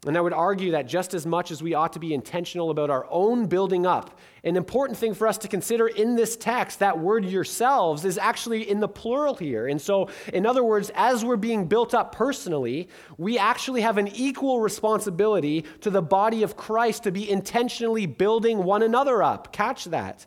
And 0.06 0.18
I 0.18 0.20
would 0.20 0.32
argue 0.32 0.72
that 0.72 0.86
just 0.86 1.14
as 1.14 1.24
much 1.24 1.50
as 1.50 1.62
we 1.62 1.74
ought 1.74 1.94
to 1.94 1.98
be 1.98 2.12
intentional 2.12 2.70
about 2.70 2.90
our 2.90 3.06
own 3.10 3.46
building 3.46 3.86
up, 3.86 4.18
an 4.42 4.56
important 4.56 4.98
thing 4.98 5.14
for 5.14 5.26
us 5.26 5.38
to 5.38 5.48
consider 5.48 5.86
in 5.88 6.14
this 6.14 6.36
text, 6.36 6.80
that 6.80 6.98
word 6.98 7.24
yourselves, 7.24 8.04
is 8.04 8.18
actually 8.18 8.68
in 8.68 8.80
the 8.80 8.88
plural 8.88 9.34
here. 9.34 9.66
And 9.66 9.80
so, 9.80 10.10
in 10.32 10.44
other 10.44 10.62
words, 10.62 10.90
as 10.94 11.24
we're 11.24 11.36
being 11.36 11.66
built 11.66 11.94
up 11.94 12.14
personally, 12.14 12.88
we 13.16 13.38
actually 13.38 13.80
have 13.80 13.96
an 13.96 14.08
equal 14.08 14.60
responsibility 14.60 15.64
to 15.80 15.88
the 15.88 16.02
body 16.02 16.42
of 16.42 16.56
Christ 16.56 17.04
to 17.04 17.10
be 17.10 17.30
intentionally 17.30 18.04
building 18.04 18.62
one 18.62 18.82
another 18.82 19.22
up. 19.22 19.52
Catch 19.52 19.86
that. 19.86 20.26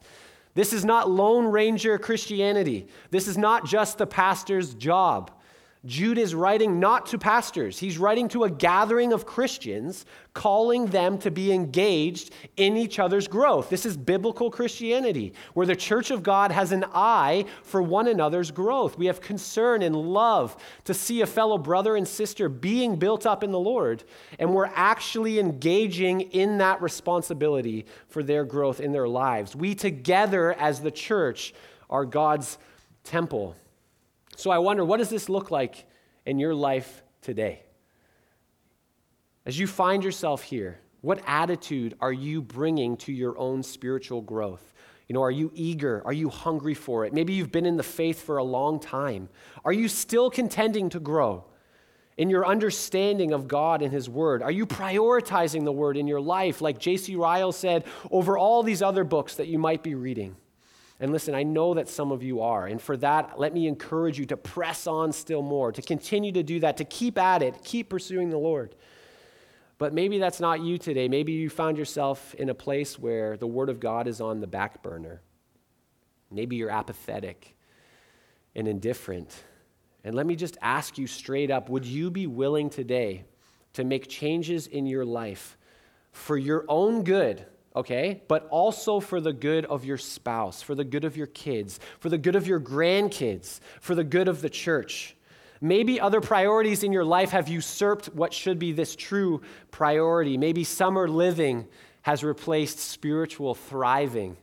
This 0.55 0.73
is 0.73 0.83
not 0.83 1.07
Lone 1.07 1.45
Ranger 1.45 1.99
Christianity, 1.99 2.87
this 3.11 3.27
is 3.27 3.37
not 3.37 3.65
just 3.65 3.99
the 3.99 4.07
pastor's 4.07 4.73
job. 4.73 5.31
Jude 5.87 6.17
is 6.17 6.35
writing 6.35 6.81
not 6.81 7.05
to 7.07 7.17
pastors, 7.17 7.79
he's 7.79 7.97
writing 7.97 8.27
to 8.29 8.43
a 8.43 8.49
gathering 8.49 9.13
of 9.13 9.25
Christians, 9.25 10.05
calling 10.33 10.87
them 10.87 11.17
to 11.19 11.31
be 11.31 11.53
engaged 11.53 12.31
in 12.57 12.75
each 12.75 12.99
other's 12.99 13.27
growth. 13.27 13.69
This 13.69 13.85
is 13.85 13.95
biblical 13.95 14.51
Christianity, 14.51 15.33
where 15.53 15.65
the 15.65 15.77
church 15.77 16.11
of 16.11 16.23
God 16.23 16.51
has 16.51 16.73
an 16.73 16.83
eye 16.93 17.45
for 17.63 17.81
one 17.81 18.07
another's 18.07 18.51
growth. 18.51 18.97
We 18.97 19.05
have 19.05 19.21
concern 19.21 19.81
and 19.81 19.95
love 19.95 20.57
to 20.83 20.93
see 20.93 21.21
a 21.21 21.25
fellow 21.25 21.57
brother 21.57 21.95
and 21.95 22.07
sister 22.07 22.49
being 22.49 22.97
built 22.97 23.25
up 23.25 23.41
in 23.41 23.51
the 23.51 23.59
Lord, 23.59 24.03
and 24.39 24.53
we're 24.53 24.69
actually 24.75 25.39
engaging 25.39 26.21
in 26.21 26.57
that 26.57 26.81
responsibility 26.81 27.85
for 28.09 28.21
their 28.21 28.43
growth 28.43 28.81
in 28.81 28.91
their 28.91 29.07
lives. 29.07 29.55
We 29.55 29.73
together, 29.73 30.53
as 30.53 30.81
the 30.81 30.91
church, 30.91 31.53
are 31.89 32.03
God's 32.03 32.57
temple. 33.05 33.55
So 34.37 34.51
I 34.51 34.59
wonder, 34.59 34.85
what 34.85 34.97
does 34.97 35.09
this 35.09 35.29
look 35.29 35.49
like 35.49 35.87
in 36.27 36.37
your 36.37 36.53
life 36.53 37.01
today? 37.21 37.63
As 39.47 39.57
you 39.57 39.65
find 39.65 40.03
yourself 40.03 40.43
here, 40.43 40.79
what 41.01 41.23
attitude 41.25 41.95
are 41.99 42.13
you 42.13 42.43
bringing 42.43 42.97
to 42.97 43.11
your 43.11 43.35
own 43.39 43.63
spiritual 43.63 44.21
growth? 44.21 44.73
You 45.07 45.15
know, 45.15 45.23
are 45.23 45.31
you 45.31 45.51
eager? 45.55 46.03
Are 46.05 46.13
you 46.13 46.29
hungry 46.29 46.75
for 46.75 47.03
it? 47.03 47.13
Maybe 47.13 47.33
you've 47.33 47.51
been 47.51 47.65
in 47.65 47.77
the 47.77 47.83
faith 47.83 48.21
for 48.21 48.37
a 48.37 48.43
long 48.43 48.79
time. 48.79 49.27
Are 49.65 49.73
you 49.73 49.87
still 49.87 50.29
contending 50.29 50.89
to 50.89 50.99
grow 50.99 51.45
in 52.15 52.29
your 52.29 52.45
understanding 52.45 53.33
of 53.33 53.47
God 53.47 53.81
and 53.81 53.91
His 53.91 54.07
Word? 54.07 54.43
Are 54.43 54.51
you 54.51 54.67
prioritizing 54.67 55.63
the 55.63 55.71
Word 55.71 55.97
in 55.97 56.05
your 56.05 56.21
life, 56.21 56.61
like 56.61 56.77
J.C. 56.77 57.15
Ryle 57.15 57.51
said, 57.51 57.85
over 58.11 58.37
all 58.37 58.61
these 58.61 58.83
other 58.83 59.03
books 59.03 59.33
that 59.35 59.47
you 59.47 59.57
might 59.57 59.81
be 59.81 59.95
reading? 59.95 60.35
And 60.99 61.11
listen, 61.11 61.35
I 61.35 61.43
know 61.43 61.75
that 61.75 61.89
some 61.89 62.11
of 62.11 62.23
you 62.23 62.41
are. 62.41 62.65
And 62.65 62.81
for 62.81 62.97
that, 62.97 63.39
let 63.39 63.53
me 63.53 63.67
encourage 63.67 64.17
you 64.17 64.25
to 64.25 64.37
press 64.37 64.87
on 64.87 65.11
still 65.11 65.43
more, 65.43 65.71
to 65.71 65.81
continue 65.81 66.31
to 66.31 66.41
do 66.41 66.59
that, 66.61 66.77
to 66.77 66.85
keep 66.85 67.19
at 67.19 67.43
it, 67.43 67.63
keep 67.63 67.89
pursuing 67.89 68.29
the 68.29 68.37
Lord. 68.37 68.75
But 69.77 69.93
maybe 69.93 70.17
that's 70.17 70.39
not 70.39 70.61
you 70.61 70.79
today. 70.79 71.07
Maybe 71.07 71.33
you 71.33 71.49
found 71.49 71.77
yourself 71.77 72.33
in 72.35 72.49
a 72.49 72.55
place 72.55 72.97
where 72.97 73.37
the 73.37 73.45
Word 73.45 73.69
of 73.69 73.79
God 73.79 74.07
is 74.07 74.19
on 74.19 74.41
the 74.41 74.47
back 74.47 74.81
burner. 74.81 75.21
Maybe 76.31 76.55
you're 76.55 76.71
apathetic 76.71 77.55
and 78.55 78.67
indifferent. 78.67 79.35
And 80.03 80.15
let 80.15 80.25
me 80.25 80.35
just 80.35 80.57
ask 80.61 80.97
you 80.97 81.05
straight 81.05 81.51
up 81.51 81.69
would 81.69 81.85
you 81.85 82.09
be 82.09 82.25
willing 82.25 82.71
today 82.71 83.25
to 83.73 83.83
make 83.83 84.07
changes 84.07 84.65
in 84.65 84.87
your 84.87 85.05
life 85.05 85.57
for 86.11 86.37
your 86.37 86.65
own 86.67 87.03
good? 87.03 87.45
Okay? 87.77 88.21
But 88.27 88.47
also 88.49 88.99
for 88.99 89.21
the 89.21 89.33
good 89.33 89.65
of 89.65 89.85
your 89.85 89.97
spouse, 89.97 90.61
for 90.61 90.75
the 90.75 90.83
good 90.83 91.05
of 91.05 91.15
your 91.15 91.27
kids, 91.27 91.79
for 91.99 92.09
the 92.09 92.17
good 92.17 92.35
of 92.35 92.47
your 92.47 92.59
grandkids, 92.59 93.59
for 93.79 93.95
the 93.95 94.03
good 94.03 94.27
of 94.27 94.41
the 94.41 94.49
church. 94.49 95.15
Maybe 95.61 95.99
other 95.99 96.21
priorities 96.21 96.83
in 96.83 96.91
your 96.91 97.05
life 97.05 97.31
have 97.31 97.47
usurped 97.47 98.07
what 98.13 98.33
should 98.33 98.59
be 98.59 98.73
this 98.73 98.95
true 98.95 99.41
priority. 99.71 100.37
Maybe 100.37 100.63
summer 100.63 101.07
living 101.07 101.67
has 102.01 102.23
replaced 102.23 102.79
spiritual 102.79 103.55
thriving. 103.55 104.37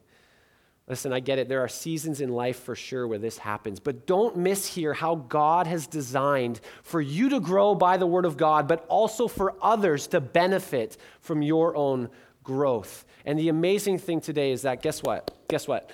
Listen, 0.87 1.15
I 1.15 1.21
get 1.21 1.39
it. 1.39 1.49
There 1.49 1.63
are 1.63 1.69
seasons 1.69 2.21
in 2.21 2.29
life 2.29 2.59
for 2.59 2.77
sure 2.77 3.09
where 3.09 3.19
this 3.19 3.39
happens, 3.39 3.81
but 3.81 4.07
don't 4.07 4.37
miss 4.37 4.67
here 4.67 4.93
how 4.93 5.15
God 5.15 5.67
has 5.67 5.87
designed 5.87 6.61
for 6.83 7.01
you 7.01 7.31
to 7.31 7.41
grow 7.41 7.75
by 7.75 7.97
the 7.97 8.07
Word 8.07 8.27
of 8.27 8.37
God, 8.37 8.69
but 8.69 8.85
also 8.89 9.27
for 9.27 9.55
others 9.63 10.09
to 10.09 10.21
benefit 10.21 10.99
from 11.21 11.41
your 11.41 11.75
own 11.75 12.11
growth. 12.45 13.05
And 13.25 13.39
the 13.39 13.49
amazing 13.49 13.99
thing 13.99 14.21
today 14.21 14.53
is 14.53 14.63
that 14.63 14.83
guess 14.83 15.03
what? 15.03 15.37
Guess 15.49 15.67
what? 15.67 15.91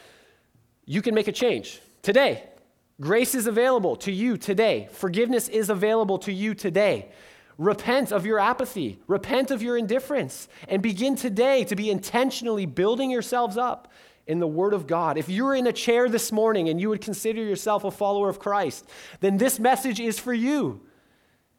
You 0.84 1.00
can 1.00 1.14
make 1.14 1.28
a 1.28 1.32
change 1.32 1.80
today. 2.02 2.44
Grace 3.00 3.34
is 3.34 3.46
available 3.46 3.96
to 3.96 4.12
you 4.12 4.36
today. 4.36 4.88
Forgiveness 4.92 5.48
is 5.48 5.70
available 5.70 6.18
to 6.18 6.32
you 6.32 6.54
today. 6.54 7.08
Repent 7.56 8.12
of 8.12 8.26
your 8.26 8.38
apathy, 8.38 8.98
repent 9.06 9.50
of 9.50 9.62
your 9.62 9.76
indifference, 9.76 10.48
and 10.68 10.82
begin 10.82 11.14
today 11.14 11.64
to 11.64 11.76
be 11.76 11.90
intentionally 11.90 12.66
building 12.66 13.10
yourselves 13.10 13.56
up 13.56 13.92
in 14.26 14.38
the 14.38 14.46
Word 14.46 14.74
of 14.74 14.86
God. 14.86 15.18
If 15.18 15.28
you're 15.28 15.54
in 15.54 15.66
a 15.66 15.72
chair 15.72 16.08
this 16.08 16.32
morning 16.32 16.68
and 16.68 16.80
you 16.80 16.88
would 16.88 17.00
consider 17.00 17.42
yourself 17.42 17.84
a 17.84 17.90
follower 17.90 18.28
of 18.28 18.38
Christ, 18.38 18.88
then 19.20 19.36
this 19.36 19.58
message 19.58 20.00
is 20.00 20.18
for 20.18 20.32
you. 20.32 20.80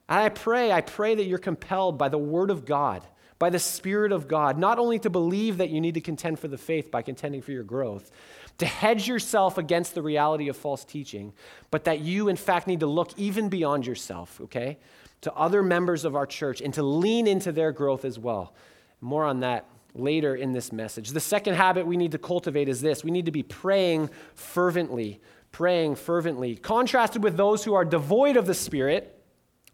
And 0.09 0.19
I 0.19 0.29
pray, 0.29 0.71
I 0.71 0.81
pray 0.81 1.15
that 1.15 1.25
you're 1.25 1.37
compelled 1.37 1.97
by 1.97 2.09
the 2.09 2.17
Word 2.17 2.49
of 2.49 2.65
God 2.65 3.05
by 3.41 3.49
the 3.49 3.57
Spirit 3.57 4.11
of 4.11 4.27
God, 4.27 4.59
not 4.59 4.77
only 4.77 4.99
to 4.99 5.09
believe 5.09 5.57
that 5.57 5.71
you 5.71 5.81
need 5.81 5.95
to 5.95 5.99
contend 5.99 6.37
for 6.37 6.47
the 6.47 6.59
faith 6.59 6.91
by 6.91 7.01
contending 7.01 7.41
for 7.41 7.51
your 7.51 7.63
growth, 7.63 8.11
to 8.59 8.67
hedge 8.67 9.07
yourself 9.07 9.57
against 9.57 9.95
the 9.95 10.01
reality 10.03 10.47
of 10.47 10.55
false 10.55 10.85
teaching, 10.85 11.33
but 11.71 11.85
that 11.85 12.01
you, 12.01 12.29
in 12.29 12.35
fact, 12.35 12.67
need 12.67 12.81
to 12.81 12.85
look 12.85 13.09
even 13.17 13.49
beyond 13.49 13.87
yourself, 13.87 14.39
okay, 14.41 14.77
to 15.21 15.33
other 15.33 15.63
members 15.63 16.05
of 16.05 16.15
our 16.15 16.27
church 16.27 16.61
and 16.61 16.71
to 16.75 16.83
lean 16.83 17.25
into 17.25 17.51
their 17.51 17.71
growth 17.71 18.05
as 18.05 18.19
well. 18.19 18.53
More 19.01 19.25
on 19.25 19.39
that 19.39 19.65
later 19.95 20.35
in 20.35 20.51
this 20.51 20.71
message. 20.71 21.09
The 21.09 21.19
second 21.19 21.55
habit 21.55 21.87
we 21.87 21.97
need 21.97 22.11
to 22.11 22.19
cultivate 22.19 22.69
is 22.69 22.79
this 22.79 23.03
we 23.03 23.09
need 23.09 23.25
to 23.25 23.31
be 23.31 23.41
praying 23.41 24.11
fervently. 24.35 25.19
Praying 25.51 25.95
fervently. 25.95 26.57
Contrasted 26.57 27.23
with 27.23 27.37
those 27.37 27.63
who 27.63 27.73
are 27.73 27.85
devoid 27.85 28.37
of 28.37 28.45
the 28.45 28.53
Spirit, 28.53 29.20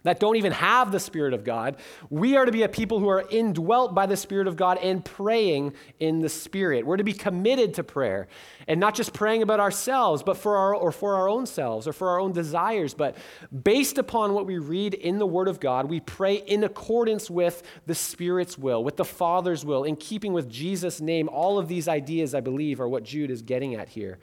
that 0.03 0.19
don't 0.19 0.36
even 0.36 0.51
have 0.51 0.91
the 0.91 0.99
Spirit 0.99 1.33
of 1.33 1.43
God. 1.43 1.77
We 2.10 2.38
are 2.38 2.45
to 2.45 2.51
be 2.51 2.63
a 2.63 2.69
people 2.69 2.99
who 2.99 3.10
are 3.10 3.25
indwelt 3.29 3.95
by 3.95 4.05
the 4.05 4.15
Spirit 4.15 4.47
of 4.47 4.55
God 4.55 4.77
and 4.77 5.03
praying 5.03 5.73
in 5.99 6.21
the 6.21 6.29
Spirit. 6.29 6.86
We're 6.86 6.97
to 6.97 7.03
be 7.03 7.13
committed 7.13 7.73
to 7.75 7.83
prayer 7.83 8.27
and 8.67 8.79
not 8.79 8.95
just 8.95 9.13
praying 9.13 9.41
about 9.41 9.60
ourselves, 9.60 10.23
but 10.23 10.38
for 10.38 10.55
our 10.55 10.75
or 10.75 10.91
for 10.91 11.15
our 11.15 11.27
own 11.27 11.45
selves 11.45 11.88
or 11.88 11.93
for 11.93 12.10
our 12.10 12.19
own 12.19 12.31
desires, 12.31 12.93
but 12.93 13.17
based 13.63 13.97
upon 13.97 14.33
what 14.33 14.45
we 14.45 14.60
read 14.60 14.93
in 14.93 15.17
the 15.17 15.25
Word 15.25 15.47
of 15.47 15.60
God, 15.60 15.89
we 15.89 15.99
pray 15.99 16.36
in 16.36 16.63
accordance 16.63 17.29
with 17.29 17.63
the 17.86 17.95
Spirit's 17.95 18.57
will, 18.57 18.83
with 18.83 18.97
the 18.97 19.05
Father's 19.05 19.65
will, 19.65 19.83
in 19.83 19.95
keeping 19.95 20.31
with 20.31 20.49
Jesus' 20.49 21.01
name. 21.01 21.27
All 21.29 21.57
of 21.57 21.67
these 21.67 21.88
ideas, 21.88 22.36
I 22.36 22.41
believe, 22.41 22.79
are 22.79 22.88
what 22.88 23.03
Jude 23.03 23.31
is 23.31 23.41
getting 23.41 23.75
at 23.75 23.89
here. 23.89 24.19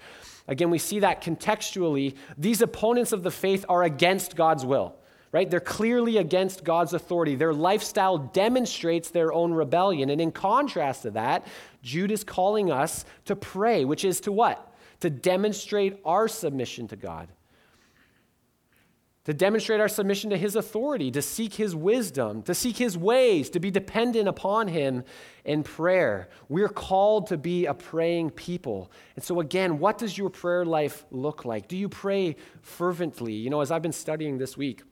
Again, 0.47 0.71
we 0.71 0.79
see 0.79 1.01
that 1.01 1.23
contextually, 1.23 2.15
these 2.37 2.61
opponents 2.61 3.13
of 3.13 3.23
the 3.23 3.31
faith 3.31 3.65
are 3.69 3.83
against 3.83 4.37
God's 4.37 4.65
will 4.65 4.97
right? 5.35 5.51
They're 5.51 5.59
clearly 5.59 6.19
against 6.19 6.63
God's 6.63 6.95
authority. 6.95 7.35
Their 7.35 7.53
lifestyle 7.53 8.19
demonstrates 8.19 9.11
their 9.11 9.33
own 9.33 9.53
rebellion. 9.53 10.09
And 10.09 10.21
in 10.21 10.31
contrast 10.31 11.03
to 11.03 11.11
that, 11.11 11.45
Jude 11.83 12.13
is 12.13 12.23
calling 12.23 12.71
us 12.71 13.05
to 13.25 13.35
pray, 13.35 13.85
which 13.85 14.05
is 14.05 14.21
to 14.21 14.33
what? 14.33 14.73
To 15.01 15.11
demonstrate 15.11 15.99
our 16.05 16.29
submission 16.29 16.87
to 16.87 16.95
God. 16.95 17.31
To 19.25 19.35
demonstrate 19.35 19.81
our 19.81 19.89
submission 19.89 20.31
to 20.31 20.37
his 20.37 20.55
authority, 20.55 21.11
to 21.11 21.21
seek 21.21 21.55
his 21.55 21.75
wisdom, 21.75 22.43
to 22.43 22.55
seek 22.55 22.77
his 22.77 22.97
ways, 22.97 23.51
to 23.51 23.59
be 23.59 23.73
dependent 23.73 24.29
upon 24.29 24.69
him 24.69 25.03
in 25.45 25.65
prayer. 25.65 26.29
We're 26.49 26.69
called 26.69 27.27
to 27.29 27.37
be 27.37 27.67
a 27.67 27.75
praying 27.75 28.31
people. 28.31 28.89
And 29.17 29.25
so, 29.25 29.41
again, 29.41 29.81
what 29.81 29.99
does 29.99 30.17
your 30.17 30.31
prayer 30.31 30.65
life 30.65 31.05
look 31.11 31.45
like? 31.45 31.67
Do 31.67 31.77
you 31.77 31.89
pray 31.89 32.37
fervently? 32.63 33.33
You 33.33 33.51
know, 33.51 33.63
as 33.63 33.73
I've 33.73 33.83
been 33.83 33.91
studying 33.93 34.39
this 34.39 34.57
week, 34.57 34.83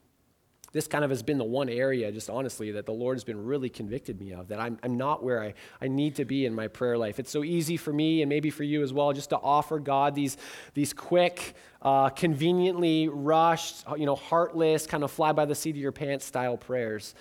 this 0.73 0.87
kind 0.87 1.05
of 1.05 1.11
has 1.11 1.23
been 1.23 1.39
the 1.39 1.45
one 1.45 1.69
area, 1.69 2.11
just 2.11 2.31
honestly, 2.31 2.73
that 2.73 2.87
the 2.87 2.93
Lord 2.93 3.17
has 3.17 3.25
been 3.25 3.45
really 3.45 3.69
convicted 3.69 4.19
me 4.19 4.33
of, 4.33 4.49
that 4.49 4.59
I'm, 4.59 4.79
I'm 4.83 4.97
not 4.97 5.23
where 5.23 5.43
I, 5.43 5.55
I 5.81 5.89
need 5.89 6.17
to 6.17 6.25
be 6.25 6.47
in 6.47 6.55
my 6.55 6.69
prayer 6.69 6.97
life. 6.97 7.19
It's 7.19 7.31
so 7.31 7.45
easy 7.45 7.77
for 7.77 7.93
me, 7.93 8.23
and 8.23 8.29
maybe 8.29 8.51
for 8.51 8.65
you 8.65 8.83
as 8.83 8.93
well, 8.93 9.13
just 9.13 9.31
to 9.31 9.39
offer 9.39 9.79
God 9.79 10.15
these, 10.15 10.39
these 10.75 10.93
quick, 10.95 11.55
uh, 11.83 12.09
conveniently 12.09 13.09
rushed, 13.09 13.85
you 13.97 14.07
know, 14.07 14.17
heartless, 14.17 14.87
kind 14.87 15.05
of 15.05 15.11
fly 15.11 15.33
by 15.33 15.45
the 15.45 15.55
seat 15.55 15.71
of 15.71 15.77
your 15.77 15.93
pants 15.93 16.25
style 16.25 16.57
prayers. 16.57 17.15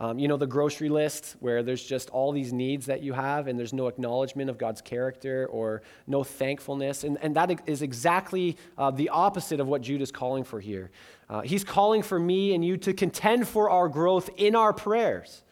Um, 0.00 0.16
you 0.20 0.28
know, 0.28 0.36
the 0.36 0.46
grocery 0.46 0.90
list 0.90 1.34
where 1.40 1.64
there's 1.64 1.84
just 1.84 2.08
all 2.10 2.30
these 2.30 2.52
needs 2.52 2.86
that 2.86 3.02
you 3.02 3.12
have 3.14 3.48
and 3.48 3.58
there's 3.58 3.72
no 3.72 3.88
acknowledgement 3.88 4.48
of 4.48 4.56
God's 4.56 4.80
character 4.80 5.48
or 5.50 5.82
no 6.06 6.22
thankfulness. 6.22 7.02
And, 7.02 7.18
and 7.20 7.34
that 7.34 7.62
is 7.66 7.82
exactly 7.82 8.56
uh, 8.76 8.92
the 8.92 9.08
opposite 9.08 9.58
of 9.58 9.66
what 9.66 9.82
Jude 9.82 10.00
is 10.00 10.12
calling 10.12 10.44
for 10.44 10.60
here. 10.60 10.92
Uh, 11.30 11.42
he's 11.42 11.64
calling 11.64 12.02
for 12.02 12.18
me 12.18 12.54
and 12.54 12.64
you 12.64 12.76
to 12.78 12.94
contend 12.94 13.46
for 13.46 13.68
our 13.68 13.88
growth 13.88 14.30
in 14.36 14.54
our 14.56 14.72
prayers. 14.72 15.42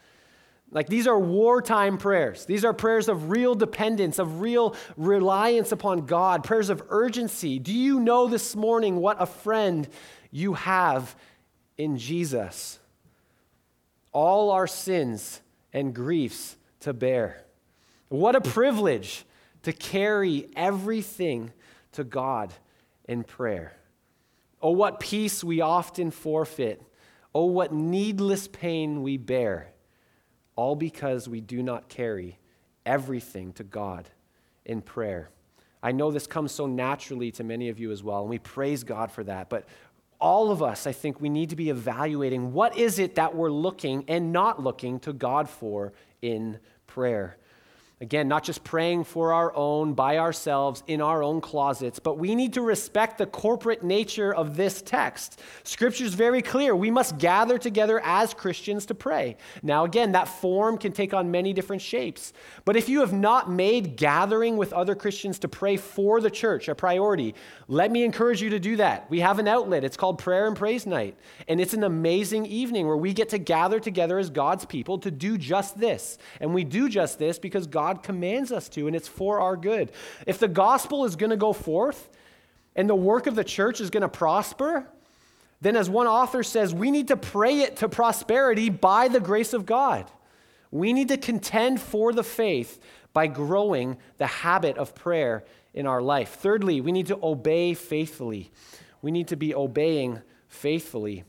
Like 0.71 0.87
these 0.87 1.07
are 1.07 1.19
wartime 1.19 1.97
prayers. 1.97 2.45
These 2.45 2.65
are 2.65 2.73
prayers 2.73 3.07
of 3.07 3.29
real 3.29 3.55
dependence, 3.55 4.19
of 4.19 4.41
real 4.41 4.75
reliance 4.97 5.71
upon 5.71 6.05
God, 6.05 6.43
prayers 6.43 6.69
of 6.69 6.83
urgency. 6.89 7.57
Do 7.59 7.73
you 7.73 7.99
know 7.99 8.27
this 8.27 8.55
morning 8.55 8.97
what 8.97 9.21
a 9.21 9.25
friend 9.25 9.87
you 10.31 10.55
have 10.55 11.15
in 11.77 11.97
Jesus? 11.97 12.79
All 14.11 14.51
our 14.51 14.67
sins 14.67 15.41
and 15.71 15.93
griefs 15.93 16.57
to 16.81 16.91
bear. 16.91 17.45
What 18.09 18.35
a 18.35 18.41
privilege 18.41 19.25
to 19.63 19.71
carry 19.71 20.49
everything 20.55 21.51
to 21.93 22.03
God 22.03 22.53
in 23.07 23.23
prayer. 23.23 23.77
Oh, 24.61 24.71
what 24.71 24.99
peace 24.99 25.43
we 25.43 25.61
often 25.61 26.11
forfeit. 26.11 26.81
Oh, 27.33 27.45
what 27.45 27.73
needless 27.73 28.47
pain 28.47 29.03
we 29.03 29.17
bear 29.17 29.71
all 30.55 30.75
because 30.75 31.29
we 31.29 31.39
do 31.39 31.63
not 31.63 31.87
carry 31.87 32.37
everything 32.85 33.53
to 33.53 33.63
God 33.63 34.09
in 34.65 34.81
prayer. 34.81 35.29
I 35.81 35.91
know 35.91 36.11
this 36.11 36.27
comes 36.27 36.51
so 36.51 36.65
naturally 36.65 37.31
to 37.33 37.43
many 37.43 37.69
of 37.69 37.79
you 37.79 37.91
as 37.91 38.03
well, 38.03 38.21
and 38.21 38.29
we 38.29 38.39
praise 38.39 38.83
God 38.83 39.11
for 39.11 39.23
that. 39.23 39.49
But 39.49 39.65
all 40.19 40.51
of 40.51 40.63
us, 40.63 40.87
I 40.87 40.91
think 40.91 41.21
we 41.21 41.29
need 41.29 41.51
to 41.51 41.55
be 41.55 41.69
evaluating 41.69 42.53
what 42.53 42.75
is 42.75 42.97
it 42.97 43.15
that 43.15 43.35
we're 43.35 43.51
looking 43.51 44.03
and 44.07 44.33
not 44.33 44.61
looking 44.61 44.99
to 45.01 45.13
God 45.13 45.47
for 45.47 45.93
in 46.21 46.59
prayer. 46.87 47.37
Again, 47.99 48.27
not 48.27 48.43
just 48.43 48.63
praying 48.63 49.05
for 49.05 49.33
our 49.33 49.51
own, 49.55 49.95
by 49.95 50.19
ourselves, 50.19 50.83
in 50.85 51.01
our 51.01 51.23
own 51.23 51.41
closets, 51.41 51.97
but 51.97 52.19
we 52.19 52.35
need 52.35 52.53
to 52.53 52.61
respect 52.61 53.17
the 53.17 53.25
corporate 53.25 53.83
nature 53.83 54.31
of 54.31 54.55
this 54.55 54.83
text. 54.83 55.41
Scripture 55.63 56.03
is 56.03 56.13
very 56.13 56.43
clear. 56.43 56.75
We 56.75 56.91
must 56.91 57.17
gather 57.17 57.57
together 57.57 57.99
as 58.03 58.35
Christians 58.35 58.85
to 58.87 58.93
pray. 58.93 59.35
Now, 59.63 59.83
again, 59.83 60.11
that 60.11 60.27
form 60.27 60.77
can 60.77 60.91
take 60.91 61.11
on 61.11 61.31
many 61.31 61.53
different 61.53 61.81
shapes. 61.81 62.33
But 62.65 62.75
if 62.75 62.87
you 62.87 62.99
have 62.99 63.13
not 63.13 63.49
made 63.49 63.95
gathering 63.97 64.57
with 64.57 64.73
other 64.73 64.93
Christians 64.93 65.39
to 65.39 65.47
pray 65.47 65.75
for 65.75 66.21
the 66.21 66.29
church 66.29 66.67
a 66.67 66.75
priority, 66.75 67.33
let 67.69 67.91
me 67.91 68.05
encourage 68.05 68.41
you 68.41 68.51
to 68.51 68.59
do 68.59 68.77
that. 68.77 69.09
We 69.09 69.19
have 69.19 69.39
an 69.39 69.47
outlet. 69.47 69.83
It's 69.83 69.97
called 69.97 70.19
Prayer 70.19 70.47
and 70.47 70.55
Praise 70.55 70.85
Night. 70.85 71.17
And 71.49 71.59
it's 71.59 71.73
an 71.73 71.83
amazing 71.83 72.45
evening 72.45 72.87
where 72.87 72.95
we 72.95 73.11
get 73.11 73.29
to 73.29 73.37
gather 73.37 73.79
together 73.79 74.17
as 74.17 74.29
God's 74.29 74.63
people 74.63 74.99
to 74.99 75.11
do 75.11 75.37
just 75.37 75.77
this. 75.77 76.17
And 76.39 76.53
we 76.53 76.63
do 76.63 76.87
just 76.87 77.19
this 77.19 77.39
because 77.39 77.67
God 77.67 78.03
commands 78.03 78.53
us 78.53 78.69
to, 78.69 78.87
and 78.87 78.95
it's 78.95 79.09
for 79.09 79.41
our 79.41 79.57
good. 79.57 79.91
If 80.25 80.39
the 80.39 80.47
gospel 80.47 81.03
is 81.03 81.17
going 81.17 81.31
to 81.31 81.37
go 81.37 81.51
forth 81.51 82.09
and 82.73 82.89
the 82.89 82.95
work 82.95 83.27
of 83.27 83.35
the 83.35 83.43
church 83.43 83.81
is 83.81 83.89
going 83.89 84.01
to 84.01 84.09
prosper, 84.09 84.87
then, 85.59 85.75
as 85.75 85.89
one 85.89 86.07
author 86.07 86.43
says, 86.43 86.73
we 86.73 86.91
need 86.91 87.07
to 87.07 87.17
pray 87.17 87.61
it 87.61 87.77
to 87.77 87.89
prosperity 87.89 88.69
by 88.69 89.07
the 89.07 89.19
grace 89.19 89.53
of 89.53 89.65
God. 89.65 90.09
We 90.69 90.93
need 90.93 91.07
to 91.07 91.17
contend 91.17 91.81
for 91.81 92.13
the 92.13 92.23
faith 92.23 92.79
by 93.13 93.27
growing 93.27 93.97
the 94.17 94.27
habit 94.27 94.77
of 94.77 94.95
prayer 94.95 95.45
in 95.73 95.85
our 95.85 96.01
life. 96.01 96.35
Thirdly, 96.35 96.81
we 96.81 96.91
need 96.91 97.07
to 97.07 97.19
obey 97.21 97.73
faithfully. 97.73 98.51
We 99.01 99.11
need 99.11 99.27
to 99.29 99.35
be 99.35 99.53
obeying 99.53 100.21
faithfully. 100.47 101.23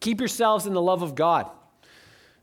Keep 0.00 0.20
yourselves 0.20 0.66
in 0.66 0.74
the 0.74 0.82
love 0.82 1.02
of 1.02 1.14
God. 1.14 1.48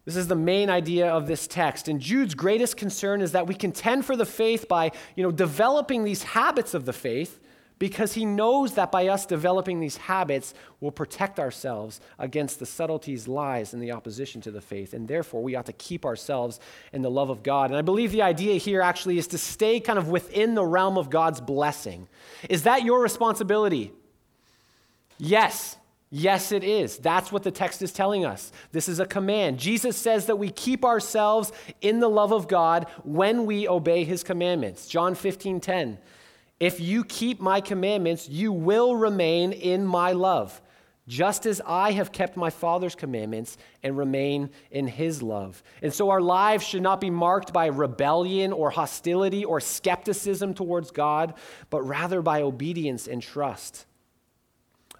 This 0.05 0.15
is 0.15 0.27
the 0.27 0.35
main 0.35 0.69
idea 0.69 1.07
of 1.09 1.27
this 1.27 1.47
text. 1.47 1.87
And 1.87 1.99
Jude's 1.99 2.33
greatest 2.33 2.77
concern 2.77 3.21
is 3.21 3.33
that 3.33 3.45
we 3.45 3.53
contend 3.53 4.05
for 4.05 4.15
the 4.15 4.25
faith 4.25 4.67
by, 4.67 4.91
you 5.15 5.23
know, 5.23 5.31
developing 5.31 6.03
these 6.03 6.23
habits 6.23 6.73
of 6.73 6.85
the 6.85 6.93
faith 6.93 7.39
because 7.79 8.13
he 8.13 8.25
knows 8.25 8.73
that 8.73 8.91
by 8.91 9.07
us 9.07 9.25
developing 9.25 9.79
these 9.79 9.95
habits, 9.95 10.53
we'll 10.81 10.91
protect 10.91 11.39
ourselves 11.39 12.01
against 12.19 12.59
the 12.59 12.65
subtleties, 12.65 13.27
lies, 13.27 13.73
and 13.73 13.81
the 13.81 13.93
opposition 13.93 14.41
to 14.41 14.51
the 14.51 14.61
faith. 14.61 14.93
And 14.93 15.07
therefore, 15.07 15.41
we 15.41 15.55
ought 15.55 15.65
to 15.67 15.73
keep 15.73 16.05
ourselves 16.05 16.59
in 16.91 17.01
the 17.01 17.09
love 17.09 17.29
of 17.29 17.41
God. 17.41 17.71
And 17.71 17.77
I 17.77 17.81
believe 17.81 18.11
the 18.11 18.21
idea 18.21 18.55
here 18.55 18.81
actually 18.81 19.17
is 19.17 19.27
to 19.27 19.37
stay 19.37 19.79
kind 19.79 19.97
of 19.97 20.09
within 20.09 20.55
the 20.55 20.65
realm 20.65 20.97
of 20.97 21.09
God's 21.09 21.39
blessing. 21.39 22.09
Is 22.49 22.63
that 22.63 22.83
your 22.83 23.01
responsibility? 23.01 23.93
Yes. 25.17 25.77
Yes, 26.11 26.51
it 26.51 26.63
is. 26.63 26.97
That's 26.97 27.31
what 27.31 27.43
the 27.43 27.51
text 27.51 27.81
is 27.81 27.91
telling 27.91 28.25
us. 28.25 28.51
This 28.71 28.89
is 28.89 28.99
a 28.99 29.05
command. 29.05 29.59
Jesus 29.59 29.95
says 29.95 30.25
that 30.25 30.37
we 30.37 30.49
keep 30.49 30.83
ourselves 30.83 31.51
in 31.81 31.99
the 31.99 32.09
love 32.09 32.33
of 32.33 32.47
God 32.47 32.87
when 33.03 33.45
we 33.45 33.67
obey 33.67 34.03
his 34.03 34.23
commandments. 34.23 34.87
John 34.87 35.13
15 35.15 35.59
10. 35.61 35.99
If 36.59 36.79
you 36.79 37.05
keep 37.05 37.39
my 37.39 37.61
commandments, 37.61 38.27
you 38.27 38.51
will 38.51 38.95
remain 38.95 39.53
in 39.53 39.85
my 39.85 40.11
love, 40.11 40.61
just 41.07 41.45
as 41.45 41.61
I 41.65 41.91
have 41.91 42.11
kept 42.11 42.35
my 42.35 42.49
Father's 42.49 42.95
commandments 42.95 43.57
and 43.81 43.97
remain 43.97 44.49
in 44.69 44.87
his 44.87 45.23
love. 45.23 45.63
And 45.81 45.93
so 45.93 46.09
our 46.09 46.21
lives 46.21 46.65
should 46.65 46.81
not 46.83 46.99
be 46.99 47.09
marked 47.09 47.53
by 47.53 47.67
rebellion 47.67 48.51
or 48.51 48.69
hostility 48.69 49.45
or 49.45 49.61
skepticism 49.61 50.53
towards 50.53 50.91
God, 50.91 51.33
but 51.69 51.81
rather 51.81 52.21
by 52.21 52.41
obedience 52.41 53.07
and 53.07 53.21
trust. 53.21 53.85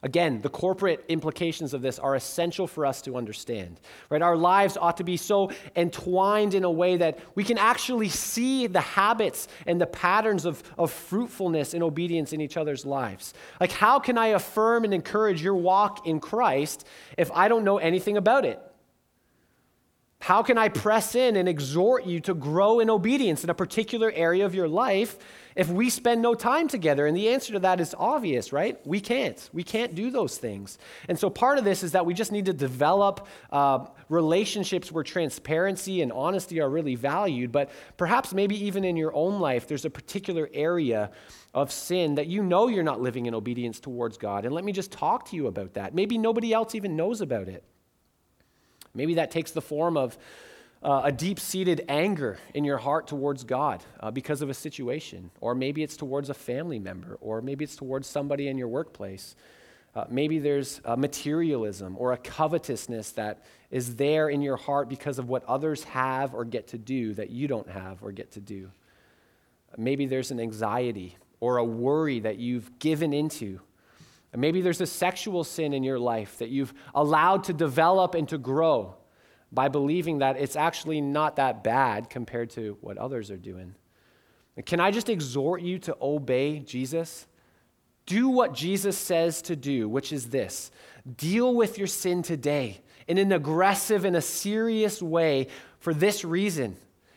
Again, 0.01 0.41
the 0.41 0.49
corporate 0.49 1.03
implications 1.09 1.73
of 1.73 1.81
this 1.81 1.99
are 1.99 2.15
essential 2.15 2.67
for 2.67 2.85
us 2.85 3.01
to 3.01 3.17
understand. 3.17 3.79
Right? 4.09 4.21
Our 4.21 4.37
lives 4.37 4.77
ought 4.77 4.97
to 4.97 5.03
be 5.03 5.17
so 5.17 5.51
entwined 5.75 6.53
in 6.53 6.63
a 6.63 6.71
way 6.71 6.97
that 6.97 7.19
we 7.35 7.43
can 7.43 7.57
actually 7.57 8.09
see 8.09 8.67
the 8.67 8.81
habits 8.81 9.47
and 9.67 9.79
the 9.79 9.87
patterns 9.87 10.45
of, 10.45 10.63
of 10.77 10.91
fruitfulness 10.91 11.73
and 11.73 11.83
obedience 11.83 12.31
in 12.31 12.39
each 12.39 12.55
other's 12.55 12.85
lives. 12.85 13.33
Like, 13.59 13.71
how 13.71 13.99
can 13.99 14.17
I 14.17 14.27
affirm 14.27 14.85
and 14.85 14.93
encourage 14.93 15.41
your 15.41 15.55
walk 15.55 16.07
in 16.07 16.19
Christ 16.19 16.85
if 17.17 17.29
I 17.31 17.47
don't 17.47 17.63
know 17.63 17.77
anything 17.77 18.15
about 18.15 18.45
it? 18.45 18.61
How 20.21 20.43
can 20.43 20.57
I 20.57 20.67
press 20.67 21.15
in 21.15 21.37
and 21.37 21.47
exhort 21.47 22.05
you 22.05 22.19
to 22.21 22.33
grow 22.33 22.81
in 22.81 22.89
obedience 22.89 23.43
in 23.43 23.49
a 23.49 23.53
particular 23.53 24.11
area 24.13 24.45
of 24.45 24.53
your 24.53 24.67
life 24.67 25.17
if 25.55 25.69
we 25.69 25.89
spend 25.89 26.21
no 26.21 26.35
time 26.35 26.67
together? 26.67 27.07
And 27.07 27.15
the 27.15 27.29
answer 27.29 27.53
to 27.53 27.59
that 27.59 27.79
is 27.79 27.95
obvious, 27.97 28.51
right? 28.51 28.85
We 28.85 28.99
can't. 28.99 29.49
We 29.53 29.63
can't 29.63 29.95
do 29.95 30.11
those 30.11 30.37
things. 30.37 30.77
And 31.07 31.17
so 31.17 31.29
part 31.29 31.57
of 31.57 31.63
this 31.63 31.83
is 31.83 31.93
that 31.93 32.05
we 32.05 32.13
just 32.13 32.33
need 32.33 32.45
to 32.45 32.53
develop 32.53 33.27
uh, 33.49 33.85
relationships 34.09 34.91
where 34.91 35.05
transparency 35.05 36.01
and 36.01 36.11
honesty 36.11 36.59
are 36.59 36.69
really 36.69 36.95
valued. 36.95 37.53
But 37.53 37.71
perhaps 37.95 38.33
maybe 38.33 38.61
even 38.65 38.83
in 38.83 38.97
your 38.97 39.15
own 39.15 39.39
life, 39.39 39.67
there's 39.67 39.85
a 39.85 39.89
particular 39.89 40.49
area 40.53 41.11
of 41.53 41.71
sin 41.71 42.15
that 42.15 42.27
you 42.27 42.43
know 42.43 42.67
you're 42.67 42.83
not 42.83 43.01
living 43.01 43.25
in 43.25 43.33
obedience 43.33 43.79
towards 43.79 44.17
God. 44.17 44.45
And 44.45 44.53
let 44.53 44.65
me 44.65 44.73
just 44.73 44.91
talk 44.91 45.29
to 45.29 45.37
you 45.37 45.47
about 45.47 45.75
that. 45.75 45.95
Maybe 45.95 46.17
nobody 46.17 46.51
else 46.51 46.75
even 46.75 46.97
knows 46.97 47.21
about 47.21 47.47
it. 47.47 47.63
Maybe 48.93 49.15
that 49.15 49.31
takes 49.31 49.51
the 49.51 49.61
form 49.61 49.97
of 49.97 50.17
uh, 50.81 51.01
a 51.05 51.11
deep 51.11 51.39
seated 51.39 51.83
anger 51.89 52.37
in 52.53 52.63
your 52.63 52.77
heart 52.77 53.07
towards 53.07 53.43
God 53.43 53.83
uh, 53.99 54.11
because 54.11 54.41
of 54.41 54.49
a 54.49 54.53
situation. 54.53 55.31
Or 55.41 55.55
maybe 55.55 55.83
it's 55.83 55.97
towards 55.97 56.29
a 56.29 56.33
family 56.33 56.79
member, 56.79 57.17
or 57.21 57.41
maybe 57.41 57.65
it's 57.65 57.75
towards 57.75 58.07
somebody 58.07 58.47
in 58.47 58.57
your 58.57 58.67
workplace. 58.67 59.35
Uh, 59.95 60.05
maybe 60.09 60.39
there's 60.39 60.81
a 60.85 60.95
materialism 60.95 61.95
or 61.97 62.13
a 62.13 62.17
covetousness 62.17 63.11
that 63.13 63.43
is 63.71 63.95
there 63.95 64.29
in 64.29 64.41
your 64.41 64.55
heart 64.55 64.87
because 64.87 65.19
of 65.19 65.27
what 65.27 65.43
others 65.45 65.83
have 65.83 66.33
or 66.33 66.45
get 66.45 66.67
to 66.67 66.77
do 66.77 67.13
that 67.15 67.29
you 67.29 67.47
don't 67.47 67.69
have 67.69 68.01
or 68.03 68.11
get 68.11 68.31
to 68.31 68.39
do. 68.39 68.71
Maybe 69.77 70.05
there's 70.05 70.31
an 70.31 70.39
anxiety 70.39 71.17
or 71.39 71.57
a 71.57 71.63
worry 71.63 72.19
that 72.19 72.37
you've 72.37 72.79
given 72.79 73.13
into 73.13 73.59
maybe 74.37 74.61
there's 74.61 74.81
a 74.81 74.85
sexual 74.85 75.43
sin 75.43 75.73
in 75.73 75.83
your 75.83 75.99
life 75.99 76.37
that 76.37 76.49
you've 76.49 76.73
allowed 76.93 77.45
to 77.45 77.53
develop 77.53 78.15
and 78.15 78.27
to 78.29 78.37
grow 78.37 78.95
by 79.51 79.67
believing 79.67 80.19
that 80.19 80.37
it's 80.37 80.55
actually 80.55 81.01
not 81.01 81.37
that 81.37 81.63
bad 81.63 82.09
compared 82.09 82.51
to 82.51 82.77
what 82.81 82.97
others 82.97 83.31
are 83.31 83.37
doing. 83.37 83.73
Can 84.65 84.79
I 84.79 84.91
just 84.91 85.09
exhort 85.09 85.61
you 85.61 85.79
to 85.79 85.97
obey 86.01 86.59
Jesus? 86.59 87.27
Do 88.05 88.29
what 88.29 88.53
Jesus 88.53 88.97
says 88.97 89.41
to 89.43 89.55
do, 89.55 89.87
which 89.87 90.11
is 90.11 90.29
this 90.29 90.71
deal 91.17 91.55
with 91.55 91.77
your 91.77 91.87
sin 91.87 92.21
today 92.21 92.81
in 93.07 93.17
an 93.17 93.31
aggressive 93.31 94.05
and 94.05 94.15
a 94.15 94.21
serious 94.21 95.01
way 95.01 95.47
for 95.79 95.93
this 95.93 96.23
reason. 96.23 96.75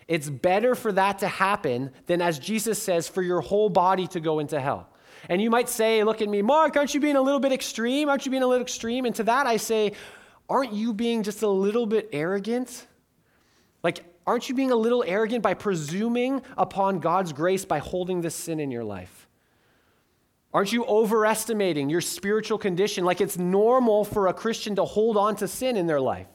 It's 0.08 0.30
better 0.30 0.74
for 0.74 0.92
that 0.92 1.18
to 1.20 1.28
happen 1.28 1.90
than, 2.06 2.22
as 2.22 2.38
Jesus 2.38 2.82
says, 2.82 3.08
for 3.08 3.22
your 3.22 3.40
whole 3.40 3.68
body 3.68 4.06
to 4.08 4.20
go 4.20 4.38
into 4.38 4.60
hell. 4.60 4.88
And 5.28 5.40
you 5.40 5.50
might 5.50 5.68
say, 5.68 6.04
Look 6.04 6.22
at 6.22 6.28
me, 6.28 6.42
Mark, 6.42 6.76
aren't 6.76 6.94
you 6.94 7.00
being 7.00 7.16
a 7.16 7.22
little 7.22 7.40
bit 7.40 7.52
extreme? 7.52 8.08
Aren't 8.08 8.26
you 8.26 8.30
being 8.30 8.42
a 8.42 8.46
little 8.46 8.62
extreme? 8.62 9.04
And 9.04 9.14
to 9.16 9.24
that 9.24 9.46
I 9.46 9.56
say, 9.56 9.92
Aren't 10.48 10.72
you 10.72 10.92
being 10.92 11.22
just 11.22 11.42
a 11.42 11.48
little 11.48 11.86
bit 11.86 12.08
arrogant? 12.12 12.86
Like, 13.82 14.04
aren't 14.26 14.48
you 14.48 14.54
being 14.54 14.70
a 14.70 14.76
little 14.76 15.04
arrogant 15.06 15.42
by 15.42 15.54
presuming 15.54 16.42
upon 16.56 17.00
God's 17.00 17.32
grace 17.32 17.64
by 17.64 17.78
holding 17.78 18.20
this 18.20 18.34
sin 18.34 18.60
in 18.60 18.70
your 18.70 18.84
life? 18.84 19.28
Aren't 20.54 20.72
you 20.72 20.84
overestimating 20.84 21.88
your 21.88 22.02
spiritual 22.02 22.58
condition 22.58 23.04
like 23.04 23.20
it's 23.20 23.38
normal 23.38 24.04
for 24.04 24.28
a 24.28 24.34
Christian 24.34 24.76
to 24.76 24.84
hold 24.84 25.16
on 25.16 25.36
to 25.36 25.48
sin 25.48 25.76
in 25.76 25.86
their 25.86 26.00
life? 26.00 26.28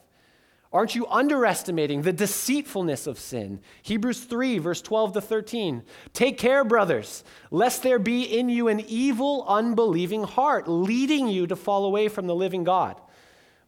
Aren't 0.77 0.93
you 0.93 1.07
underestimating 1.07 2.03
the 2.03 2.13
deceitfulness 2.13 3.07
of 3.07 3.17
sin? 3.17 3.61
Hebrews 3.81 4.19
3, 4.25 4.59
verse 4.59 4.79
12 4.79 5.13
to 5.13 5.21
13. 5.21 5.81
Take 6.13 6.37
care, 6.37 6.63
brothers, 6.63 7.23
lest 7.49 7.81
there 7.81 7.97
be 7.97 8.21
in 8.21 8.47
you 8.47 8.67
an 8.67 8.81
evil, 8.81 9.43
unbelieving 9.47 10.23
heart, 10.23 10.67
leading 10.67 11.29
you 11.29 11.47
to 11.47 11.55
fall 11.55 11.83
away 11.83 12.09
from 12.09 12.27
the 12.27 12.35
living 12.35 12.63
God. 12.63 13.01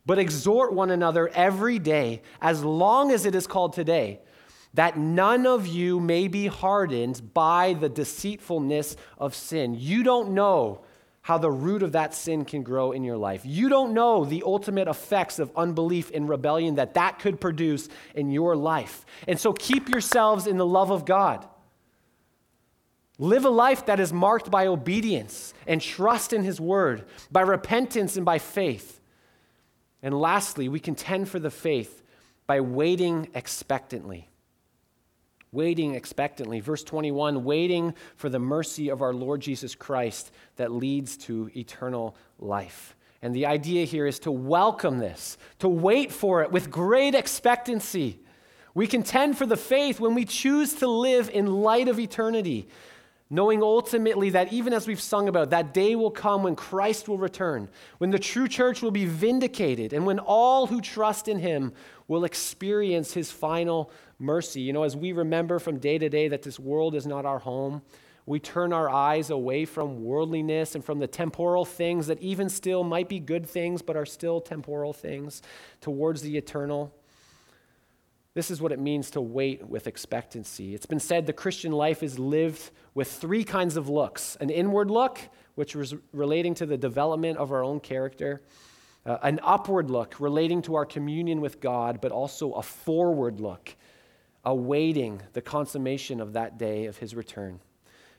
but 0.06 0.20
exhort 0.20 0.74
one 0.74 0.90
another 0.90 1.30
every 1.30 1.78
day, 1.80 2.22
as 2.42 2.64
long 2.64 3.12
as 3.12 3.26
it 3.26 3.36
is 3.36 3.46
called 3.48 3.74
today, 3.74 4.20
that 4.74 4.98
none 4.98 5.46
of 5.46 5.68
you 5.68 6.00
may 6.00 6.28
be 6.28 6.48
hardened 6.48 7.34
by 7.34 7.74
the 7.74 7.90
deceitfulness 7.90 8.96
of 9.18 9.36
sin. 9.36 9.76
You 9.78 10.04
don't 10.04 10.32
know 10.32 10.82
how 11.22 11.38
the 11.38 11.52
root 11.52 11.84
of 11.84 11.92
that 11.92 12.14
sin 12.14 12.46
can 12.46 12.64
grow 12.64 12.92
in 12.92 13.04
your 13.04 13.18
life. 13.18 13.42
You 13.44 13.70
don't 13.70 13.94
know 13.94 14.26
the 14.26 14.44
ultimate 14.46 14.88
effects 14.88 15.38
of 15.38 15.52
unbelief 15.56 16.12
and 16.14 16.30
rebellion 16.30 16.76
that 16.76 16.94
that 16.94 17.20
could 17.20 17.42
produce 17.42 17.90
in 18.16 18.32
your 18.32 18.56
life. 18.56 19.06
And 19.28 19.40
so 19.40 19.54
keep 19.54 19.90
yourselves 19.90 20.48
in 20.48 20.58
the 20.58 20.66
love 20.66 20.92
of 20.92 21.06
God. 21.06 21.48
Live 23.18 23.44
a 23.44 23.50
life 23.50 23.86
that 23.88 24.00
is 24.00 24.14
marked 24.14 24.50
by 24.50 24.68
obedience 24.68 25.54
and 25.68 25.82
trust 25.82 26.32
in 26.32 26.44
His 26.44 26.60
word, 26.60 27.06
by 27.30 27.42
repentance 27.42 28.16
and 28.16 28.26
by 28.26 28.40
faith. 28.40 29.02
And 30.02 30.18
lastly, 30.18 30.70
we 30.70 30.80
contend 30.80 31.28
for 31.28 31.40
the 31.40 31.52
faith 31.52 32.02
by 32.48 32.62
waiting 32.62 33.28
expectantly 33.34 34.29
waiting 35.52 35.96
expectantly. 35.96 36.60
Verse 36.60 36.84
21 36.84 37.44
waiting 37.44 37.94
for 38.16 38.30
the 38.30 38.40
mercy 38.40 38.90
of 38.90 39.02
our 39.02 39.14
Lord 39.14 39.42
Jesus 39.42 39.76
Christ 39.76 40.32
that 40.58 40.72
leads 40.72 41.18
to 41.18 41.50
eternal 41.56 42.16
life. 42.38 42.96
And 43.22 43.36
the 43.36 43.48
idea 43.48 43.86
here 43.86 44.06
is 44.06 44.20
to 44.20 44.32
welcome 44.32 45.00
this, 45.00 45.38
to 45.60 45.68
wait 45.68 46.12
for 46.12 46.42
it 46.42 46.52
with 46.52 46.72
great 46.72 47.16
expectancy. 47.16 48.20
We 48.74 48.88
contend 48.88 49.38
for 49.38 49.46
the 49.46 49.58
faith 49.58 50.00
when 50.00 50.16
we 50.16 50.24
choose 50.26 50.76
to 50.76 50.88
live 50.88 51.30
in 51.30 51.48
light 51.48 51.90
of 51.90 52.00
eternity, 52.00 52.70
knowing 53.30 53.62
ultimately 53.62 54.30
that 54.30 54.54
even 54.54 54.72
as 54.72 54.88
we've 54.88 55.02
sung 55.02 55.28
about, 55.28 55.50
that 55.50 55.74
day 55.74 55.96
will 55.96 56.12
come 56.12 56.44
when 56.44 56.56
Christ 56.56 57.10
will 57.10 57.18
return, 57.18 57.68
when 57.98 58.12
the 58.12 58.20
true 58.20 58.48
church 58.48 58.82
will 58.82 58.92
be 58.92 59.06
vindicated, 59.06 59.92
and 59.92 60.06
when 60.06 60.20
all 60.20 60.68
who 60.68 60.80
trust 60.80 61.28
in 61.28 61.40
him 61.40 61.74
will 62.08 62.24
experience 62.24 63.14
his 63.14 63.32
final 63.32 63.92
mercy. 64.20 64.62
You 64.62 64.74
know, 64.74 64.84
as 64.84 64.96
we 64.96 65.14
remember 65.14 65.58
from 65.58 65.80
day 65.80 65.98
to 65.98 66.10
day 66.10 66.28
that 66.28 66.44
this 66.44 66.60
world 66.60 66.94
is 66.94 67.08
not 67.08 67.26
our 67.26 67.40
home, 67.40 67.82
we 68.26 68.40
turn 68.40 68.74
our 68.74 68.90
eyes 68.90 69.32
away 69.32 69.66
from 69.66 70.04
worldliness 70.04 70.76
and 70.76 70.86
from 70.86 71.00
the 71.00 71.08
temporal 71.08 71.66
things 71.66 72.06
that 72.08 72.22
even 72.22 72.48
still 72.48 72.84
might 72.84 73.10
be 73.10 73.20
good 73.20 73.50
things 73.50 73.82
but 73.82 73.96
are 73.96 74.06
still 74.06 74.40
temporal 74.40 74.94
things 74.94 75.42
towards 75.82 76.22
the 76.22 76.38
eternal. 76.38 76.94
This 78.36 78.52
is 78.52 78.62
what 78.62 78.72
it 78.72 78.80
means 78.80 79.10
to 79.12 79.22
wait 79.22 79.68
with 79.68 79.88
expectancy. 79.88 80.76
It's 80.76 80.86
been 80.86 81.00
said 81.00 81.26
the 81.26 81.34
Christian 81.34 81.72
life 81.72 82.04
is 82.04 82.20
lived 82.20 82.70
with 82.94 83.12
three 83.12 83.44
kinds 83.44 83.76
of 83.78 83.90
looks 83.90 84.38
an 84.40 84.52
inward 84.52 84.92
look, 84.92 85.20
which 85.56 85.76
was 85.76 85.96
relating 86.14 86.54
to 86.56 86.68
the 86.68 86.78
development 86.78 87.40
of 87.40 87.52
our 87.52 87.64
own 87.64 87.80
character, 87.80 88.44
uh, 89.06 89.18
an 89.24 89.40
upward 89.42 89.90
look 89.90 90.20
relating 90.20 90.62
to 90.62 90.76
our 90.76 90.86
communion 90.86 91.42
with 91.42 91.60
God, 91.60 92.00
but 92.00 92.12
also 92.12 92.52
a 92.52 92.62
forward 92.62 93.40
look 93.40 93.76
awaiting 94.46 95.22
the 95.34 95.42
consummation 95.42 96.22
of 96.22 96.34
that 96.34 96.58
day 96.58 96.86
of 96.86 96.98
his 96.98 97.16
return. 97.16 97.60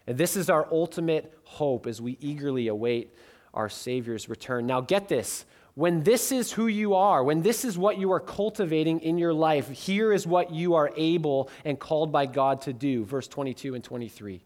And 0.06 0.18
this 0.18 0.36
is 0.36 0.50
our 0.50 0.66
ultimate 0.72 1.32
hope 1.44 1.86
as 1.86 2.00
we 2.00 2.16
eagerly 2.20 2.68
await 2.68 3.14
our 3.54 3.68
Savior's 3.68 4.28
return. 4.28 4.66
Now, 4.66 4.80
get 4.80 5.08
this. 5.08 5.44
When 5.74 6.02
this 6.02 6.32
is 6.32 6.52
who 6.52 6.66
you 6.66 6.94
are, 6.94 7.22
when 7.22 7.42
this 7.42 7.64
is 7.64 7.78
what 7.78 7.98
you 7.98 8.12
are 8.12 8.20
cultivating 8.20 9.00
in 9.00 9.18
your 9.18 9.32
life, 9.32 9.70
here 9.70 10.12
is 10.12 10.26
what 10.26 10.52
you 10.52 10.74
are 10.74 10.92
able 10.96 11.48
and 11.64 11.78
called 11.78 12.12
by 12.12 12.26
God 12.26 12.62
to 12.62 12.72
do. 12.72 13.04
Verse 13.04 13.28
22 13.28 13.74
and 13.74 13.84
23. 13.84 14.42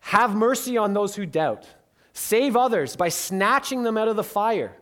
Have 0.00 0.34
mercy 0.34 0.76
on 0.76 0.94
those 0.94 1.14
who 1.14 1.26
doubt. 1.26 1.66
Save 2.12 2.56
others 2.56 2.96
by 2.96 3.08
snatching 3.08 3.82
them 3.82 3.96
out 3.96 4.08
of 4.08 4.16
the 4.16 4.24
fire. 4.24 4.76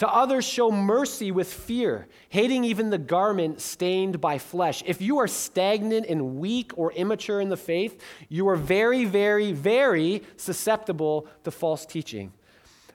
To 0.00 0.08
others, 0.08 0.46
show 0.46 0.70
mercy 0.70 1.30
with 1.30 1.52
fear, 1.52 2.08
hating 2.30 2.64
even 2.64 2.88
the 2.88 2.96
garment 2.96 3.60
stained 3.60 4.18
by 4.18 4.38
flesh. 4.38 4.82
If 4.86 5.02
you 5.02 5.18
are 5.18 5.28
stagnant 5.28 6.06
and 6.06 6.36
weak 6.36 6.72
or 6.74 6.90
immature 6.92 7.38
in 7.38 7.50
the 7.50 7.58
faith, 7.58 8.02
you 8.30 8.48
are 8.48 8.56
very, 8.56 9.04
very, 9.04 9.52
very 9.52 10.22
susceptible 10.38 11.28
to 11.44 11.50
false 11.50 11.84
teaching. 11.84 12.32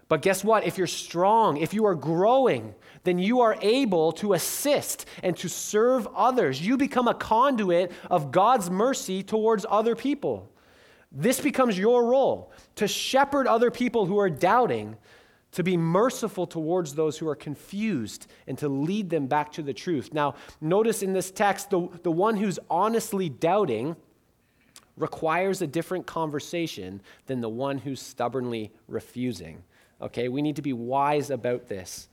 But 0.08 0.24
guess 0.24 0.44
what? 0.44 0.66
If 0.66 0.80
you're 0.80 0.88
strong, 0.88 1.58
if 1.58 1.76
you 1.76 1.86
are 1.86 1.94
growing, 1.94 2.74
then 3.04 3.20
you 3.20 3.42
are 3.42 3.56
able 3.62 4.12
to 4.14 4.34
assist 4.34 5.06
and 5.22 5.38
to 5.38 5.48
serve 5.48 6.08
others. 6.16 6.60
You 6.60 6.76
become 6.76 7.08
a 7.08 7.14
conduit 7.14 7.92
of 8.10 8.32
God's 8.32 8.72
mercy 8.72 9.22
towards 9.22 9.64
other 9.70 9.96
people. 9.96 10.52
This 11.12 11.40
becomes 11.40 11.78
your 11.78 12.08
role 12.08 12.52
to 12.78 12.88
shepherd 12.88 13.46
other 13.46 13.70
people 13.70 14.08
who 14.08 14.18
are 14.18 14.32
doubting 14.32 14.98
to 15.56 15.64
be 15.64 15.78
merciful 15.78 16.46
towards 16.46 16.96
those 16.96 17.18
who 17.18 17.28
are 17.28 17.36
confused 17.36 18.28
and 18.46 18.58
to 18.58 18.68
lead 18.68 19.10
them 19.10 19.26
back 19.26 19.54
to 19.54 19.64
the 19.64 19.74
truth. 19.74 20.14
Now, 20.14 20.36
notice 20.60 21.02
in 21.02 21.14
this 21.14 21.32
text, 21.32 21.70
the, 21.70 21.88
the 22.04 22.12
one 22.12 22.36
who's 22.36 22.60
honestly 22.70 23.30
doubting 23.30 23.96
requires 24.98 25.62
a 25.62 25.68
different 25.68 26.06
conversation 26.06 27.02
than 27.28 27.40
the 27.40 27.50
one 27.50 27.78
who's 27.78 28.02
stubbornly 28.02 28.72
refusing. 28.88 29.64
Okay, 30.02 30.28
we 30.28 30.42
need 30.42 30.58
to 30.58 30.62
be 30.62 30.74
wise 30.74 31.30
about 31.30 31.68
this. 31.68 32.10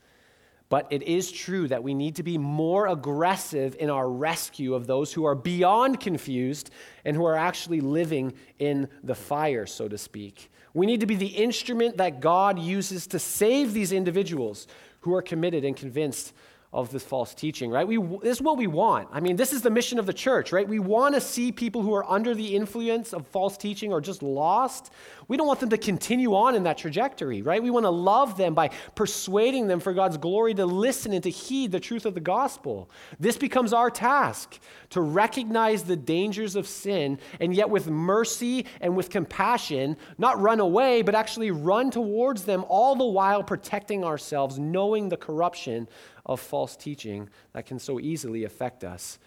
But 0.69 0.87
it 0.91 1.03
is 1.03 1.31
true 1.31 1.67
that 1.69 1.83
we 1.83 1.95
need 1.95 2.17
to 2.17 2.23
be 2.23 2.39
more 2.39 2.87
aggressive 2.87 3.77
in 3.79 3.91
our 3.91 4.09
rescue 4.09 4.75
of 4.75 4.87
those 4.87 5.13
who 5.13 5.25
are 5.25 5.35
beyond 5.35 5.99
confused 6.01 6.71
and 7.05 7.17
who 7.17 7.27
are 7.27 7.37
actually 7.37 7.81
living 7.81 8.35
in 8.61 8.89
the 9.03 9.17
fire, 9.17 9.67
so 9.67 9.89
to 9.89 9.99
speak. 9.99 10.51
We 10.75 10.87
need 10.87 11.01
to 11.01 11.07
be 11.07 11.17
the 11.17 11.27
instrument 11.27 11.99
that 11.99 12.21
God 12.21 12.59
uses 12.59 13.07
to 13.09 13.19
save 13.19 13.73
these 13.73 13.93
individuals 13.93 14.67
who 15.01 15.15
are 15.15 15.23
committed 15.23 15.65
and 15.65 15.77
convinced 15.77 16.33
of 16.73 16.91
this 16.91 17.03
false 17.03 17.35
teaching, 17.35 17.71
right? 17.71 17.87
We, 17.87 17.99
this 18.23 18.39
is 18.39 18.43
what 18.43 18.57
we 18.57 18.67
want. 18.67 19.09
I 19.13 19.21
mean, 19.21 19.37
this 19.37 19.53
is 19.53 19.61
the 19.61 19.69
mission 19.69 19.99
of 19.99 20.07
the 20.07 20.13
church, 20.15 20.53
right? 20.53 20.67
We 20.67 20.79
want 20.79 21.15
to 21.15 21.21
see 21.21 21.53
people 21.53 21.83
who 21.83 21.93
are 21.93 22.11
under 22.11 22.35
the 22.35 22.57
influence 22.57 23.13
of 23.13 23.27
false 23.27 23.59
teaching 23.59 23.93
or 23.93 24.01
just 24.01 24.23
lost. 24.23 24.91
We 25.33 25.39
don't 25.39 25.47
want 25.47 25.61
them 25.61 25.71
to 25.71 25.79
continue 25.79 26.35
on 26.35 26.55
in 26.57 26.65
that 26.65 26.77
trajectory, 26.77 27.41
right? 27.41 27.63
We 27.63 27.71
want 27.71 27.87
to 27.87 27.91
love 27.91 28.37
them 28.37 28.53
by 28.53 28.69
persuading 28.95 29.67
them 29.67 29.81
for 29.81 29.95
God's 29.95 30.19
glory 30.19 30.53
to 30.53 30.67
listen 30.67 31.15
and 31.15 31.23
to 31.23 31.31
heed 31.31 31.73
the 31.73 31.81
truth 31.81 32.05
of 32.05 32.13
the 32.13 32.21
gospel. 32.21 32.91
This 33.19 33.39
becomes 33.39 33.73
our 33.73 33.89
task 33.89 34.61
to 34.91 35.01
recognize 35.01 35.85
the 35.85 35.97
dangers 35.97 36.55
of 36.55 36.69
sin 36.69 37.19
and 37.41 37.57
yet 37.57 37.71
with 37.71 37.89
mercy 37.89 38.67
and 38.83 38.95
with 38.95 39.09
compassion, 39.09 39.97
not 40.19 40.39
run 40.39 40.61
away, 40.61 41.01
but 41.01 41.15
actually 41.15 41.51
run 41.51 41.91
towards 41.91 42.45
them, 42.45 42.67
all 42.69 42.95
the 42.95 43.03
while 43.03 43.43
protecting 43.43 44.05
ourselves, 44.05 44.59
knowing 44.59 45.09
the 45.09 45.17
corruption 45.17 45.89
of 46.27 46.41
false 46.41 46.77
teaching 46.77 47.31
that 47.55 47.65
can 47.65 47.79
so 47.79 47.99
easily 47.99 48.45
affect 48.45 48.85
us. 48.85 49.19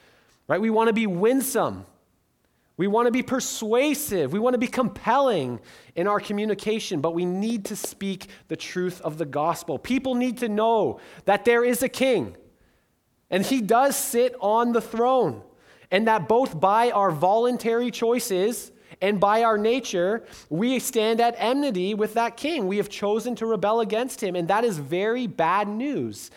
Right? 0.47 0.61
We 0.61 0.69
want 0.69 0.89
to 0.89 0.93
be 0.93 1.07
winsome. 1.07 1.87
We 2.77 2.87
want 2.87 3.05
to 3.07 3.11
be 3.11 3.23
persuasive. 3.23 4.33
We 4.33 4.39
want 4.39 4.53
to 4.53 4.59
be 4.59 4.67
compelling 4.67 5.61
in 5.95 6.07
our 6.07 6.19
communication, 6.19 6.99
but 6.99 7.13
we 7.13 7.25
need 7.25 7.65
to 7.65 7.75
speak 7.75 8.27
the 8.49 8.57
truth 8.57 8.99
of 9.01 9.17
the 9.17 9.25
gospel. 9.25 9.79
People 9.79 10.15
need 10.15 10.39
to 10.39 10.49
know 10.49 10.99
that 11.23 11.45
there 11.45 11.63
is 11.63 11.81
a 11.83 11.89
king, 11.89 12.35
and 13.29 13.45
he 13.45 13.61
does 13.61 13.95
sit 13.95 14.35
on 14.41 14.73
the 14.73 14.81
throne, 14.81 15.41
and 15.89 16.07
that 16.07 16.27
both 16.27 16.59
by 16.59 16.91
our 16.91 17.11
voluntary 17.11 17.91
choices 17.91 18.71
and 19.01 19.19
by 19.19 19.43
our 19.43 19.57
nature, 19.57 20.23
we 20.49 20.79
stand 20.79 21.21
at 21.21 21.35
enmity 21.37 21.93
with 21.93 22.13
that 22.15 22.37
king. 22.37 22.67
We 22.67 22.77
have 22.77 22.89
chosen 22.89 23.35
to 23.35 23.45
rebel 23.45 23.79
against 23.79 24.21
him, 24.21 24.35
and 24.35 24.47
that 24.49 24.63
is 24.65 24.77
very 24.77 25.27
bad 25.27 25.67
news 25.67 26.31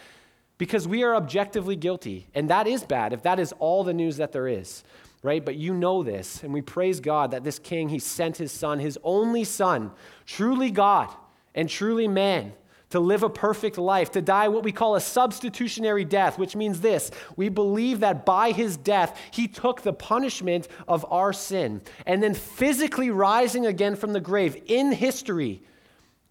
because 0.56 0.88
we 0.88 1.02
are 1.02 1.14
objectively 1.14 1.76
guilty. 1.76 2.26
And 2.34 2.50
that 2.50 2.66
is 2.66 2.84
bad 2.84 3.12
if 3.12 3.22
that 3.22 3.38
is 3.38 3.52
all 3.58 3.84
the 3.84 3.94
news 3.94 4.16
that 4.16 4.32
there 4.32 4.48
is, 4.48 4.82
right? 5.22 5.44
But 5.44 5.56
you 5.56 5.74
know 5.74 6.02
this, 6.02 6.42
and 6.42 6.52
we 6.52 6.62
praise 6.62 7.00
God 7.00 7.32
that 7.32 7.44
this 7.44 7.58
king, 7.58 7.88
he 7.88 7.98
sent 7.98 8.36
his 8.36 8.52
son, 8.52 8.78
his 8.78 8.98
only 9.02 9.44
son, 9.44 9.90
truly 10.26 10.70
God 10.70 11.08
and 11.54 11.68
truly 11.68 12.08
man. 12.08 12.52
To 12.92 13.00
live 13.00 13.22
a 13.22 13.28
perfect 13.28 13.76
life, 13.76 14.12
to 14.12 14.22
die 14.22 14.48
what 14.48 14.64
we 14.64 14.72
call 14.72 14.94
a 14.94 15.00
substitutionary 15.02 16.06
death, 16.06 16.38
which 16.38 16.56
means 16.56 16.80
this 16.80 17.10
we 17.36 17.50
believe 17.50 18.00
that 18.00 18.24
by 18.24 18.50
his 18.50 18.78
death, 18.78 19.20
he 19.30 19.46
took 19.46 19.82
the 19.82 19.92
punishment 19.92 20.68
of 20.86 21.04
our 21.10 21.34
sin. 21.34 21.82
And 22.06 22.22
then 22.22 22.32
physically 22.32 23.10
rising 23.10 23.66
again 23.66 23.94
from 23.94 24.14
the 24.14 24.20
grave 24.20 24.62
in 24.64 24.90
history, 24.92 25.60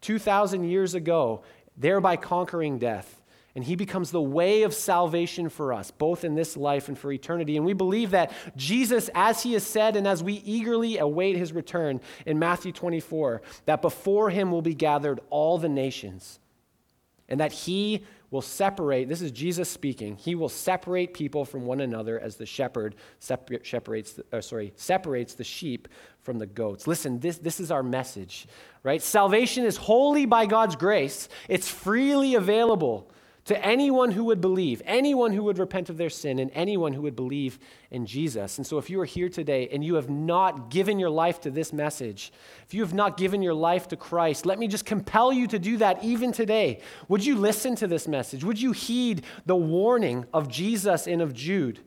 2,000 0.01 0.63
years 0.63 0.95
ago, 0.95 1.43
thereby 1.77 2.15
conquering 2.15 2.79
death 2.79 3.16
and 3.57 3.65
he 3.65 3.75
becomes 3.75 4.11
the 4.11 4.21
way 4.21 4.61
of 4.61 4.71
salvation 4.71 5.49
for 5.49 5.73
us, 5.73 5.89
both 5.89 6.23
in 6.23 6.35
this 6.35 6.55
life 6.55 6.89
and 6.89 6.97
for 6.97 7.11
eternity. 7.11 7.57
And 7.57 7.65
we 7.65 7.73
believe 7.73 8.11
that 8.11 8.31
Jesus, 8.55 9.09
as 9.15 9.41
he 9.41 9.53
has 9.53 9.63
said, 9.63 9.95
and 9.95 10.07
as 10.07 10.21
we 10.21 10.33
eagerly 10.45 10.99
await 10.99 11.37
his 11.37 11.51
return 11.51 11.99
in 12.27 12.37
Matthew 12.37 12.71
24, 12.71 13.41
that 13.65 13.81
before 13.81 14.29
him 14.29 14.51
will 14.51 14.61
be 14.61 14.75
gathered 14.75 15.21
all 15.31 15.57
the 15.57 15.69
nations, 15.69 16.37
and 17.27 17.39
that 17.39 17.51
he 17.51 18.05
will 18.29 18.43
separate, 18.43 19.09
this 19.09 19.23
is 19.23 19.31
Jesus 19.31 19.67
speaking, 19.67 20.17
he 20.17 20.35
will 20.35 20.49
separate 20.49 21.15
people 21.15 21.43
from 21.43 21.65
one 21.65 21.81
another 21.81 22.19
as 22.19 22.35
the 22.35 22.45
shepherd 22.45 22.93
separates, 23.17 24.13
the, 24.13 24.23
uh, 24.31 24.39
sorry, 24.39 24.71
separates 24.75 25.33
the 25.33 25.43
sheep 25.43 25.87
from 26.21 26.37
the 26.37 26.45
goats. 26.45 26.85
Listen, 26.85 27.19
this, 27.21 27.39
this 27.39 27.59
is 27.59 27.71
our 27.71 27.81
message, 27.81 28.47
right? 28.83 29.01
Salvation 29.01 29.65
is 29.65 29.77
wholly 29.77 30.27
by 30.27 30.45
God's 30.45 30.75
grace, 30.75 31.27
it's 31.49 31.67
freely 31.67 32.35
available 32.35 33.09
to 33.47 33.65
anyone 33.65 34.11
who 34.11 34.25
would 34.25 34.41
believe, 34.41 34.81
anyone 34.85 35.31
who 35.31 35.41
would 35.43 35.57
repent 35.57 35.89
of 35.89 35.95
their 35.97 36.09
sin, 36.09 36.37
and 36.37 36.51
anyone 36.53 36.91
who 36.91 37.01
would 37.01 37.15
believe 37.15 37.59
in 37.91 38.05
Jesus. 38.05 38.57
And 38.57 38.67
so, 38.67 38.77
if 38.77 38.89
you 38.89 38.99
are 38.99 39.05
here 39.05 39.29
today 39.29 39.69
and 39.71 39.83
you 39.83 39.95
have 39.95 40.09
not 40.09 40.69
given 40.69 40.99
your 40.99 41.09
life 41.09 41.39
to 41.41 41.49
this 41.49 41.71
message, 41.71 42.33
if 42.65 42.73
you 42.73 42.81
have 42.81 42.93
not 42.93 43.15
given 43.15 43.41
your 43.41 43.53
life 43.53 43.87
to 43.87 43.95
Christ, 43.95 44.45
let 44.45 44.59
me 44.59 44.67
just 44.67 44.85
compel 44.85 45.31
you 45.31 45.47
to 45.47 45.59
do 45.59 45.77
that 45.77 46.03
even 46.03 46.33
today. 46.33 46.81
Would 47.07 47.25
you 47.25 47.37
listen 47.37 47.75
to 47.77 47.87
this 47.87 48.05
message? 48.05 48.43
Would 48.43 48.61
you 48.61 48.73
heed 48.73 49.23
the 49.45 49.55
warning 49.55 50.25
of 50.33 50.49
Jesus 50.49 51.07
and 51.07 51.21
of 51.21 51.33
Jude? 51.33 51.79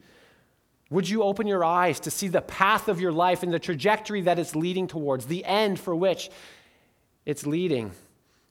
Would 0.88 1.10
you 1.10 1.22
open 1.22 1.46
your 1.46 1.62
eyes 1.62 2.00
to 2.00 2.10
see 2.10 2.28
the 2.28 2.40
path 2.40 2.88
of 2.88 3.02
your 3.02 3.12
life 3.12 3.42
and 3.42 3.52
the 3.52 3.58
trajectory 3.58 4.22
that 4.22 4.38
it's 4.38 4.56
leading 4.56 4.86
towards, 4.86 5.26
the 5.26 5.44
end 5.44 5.78
for 5.78 5.94
which 5.94 6.30
it's 7.26 7.46
leading? 7.46 7.92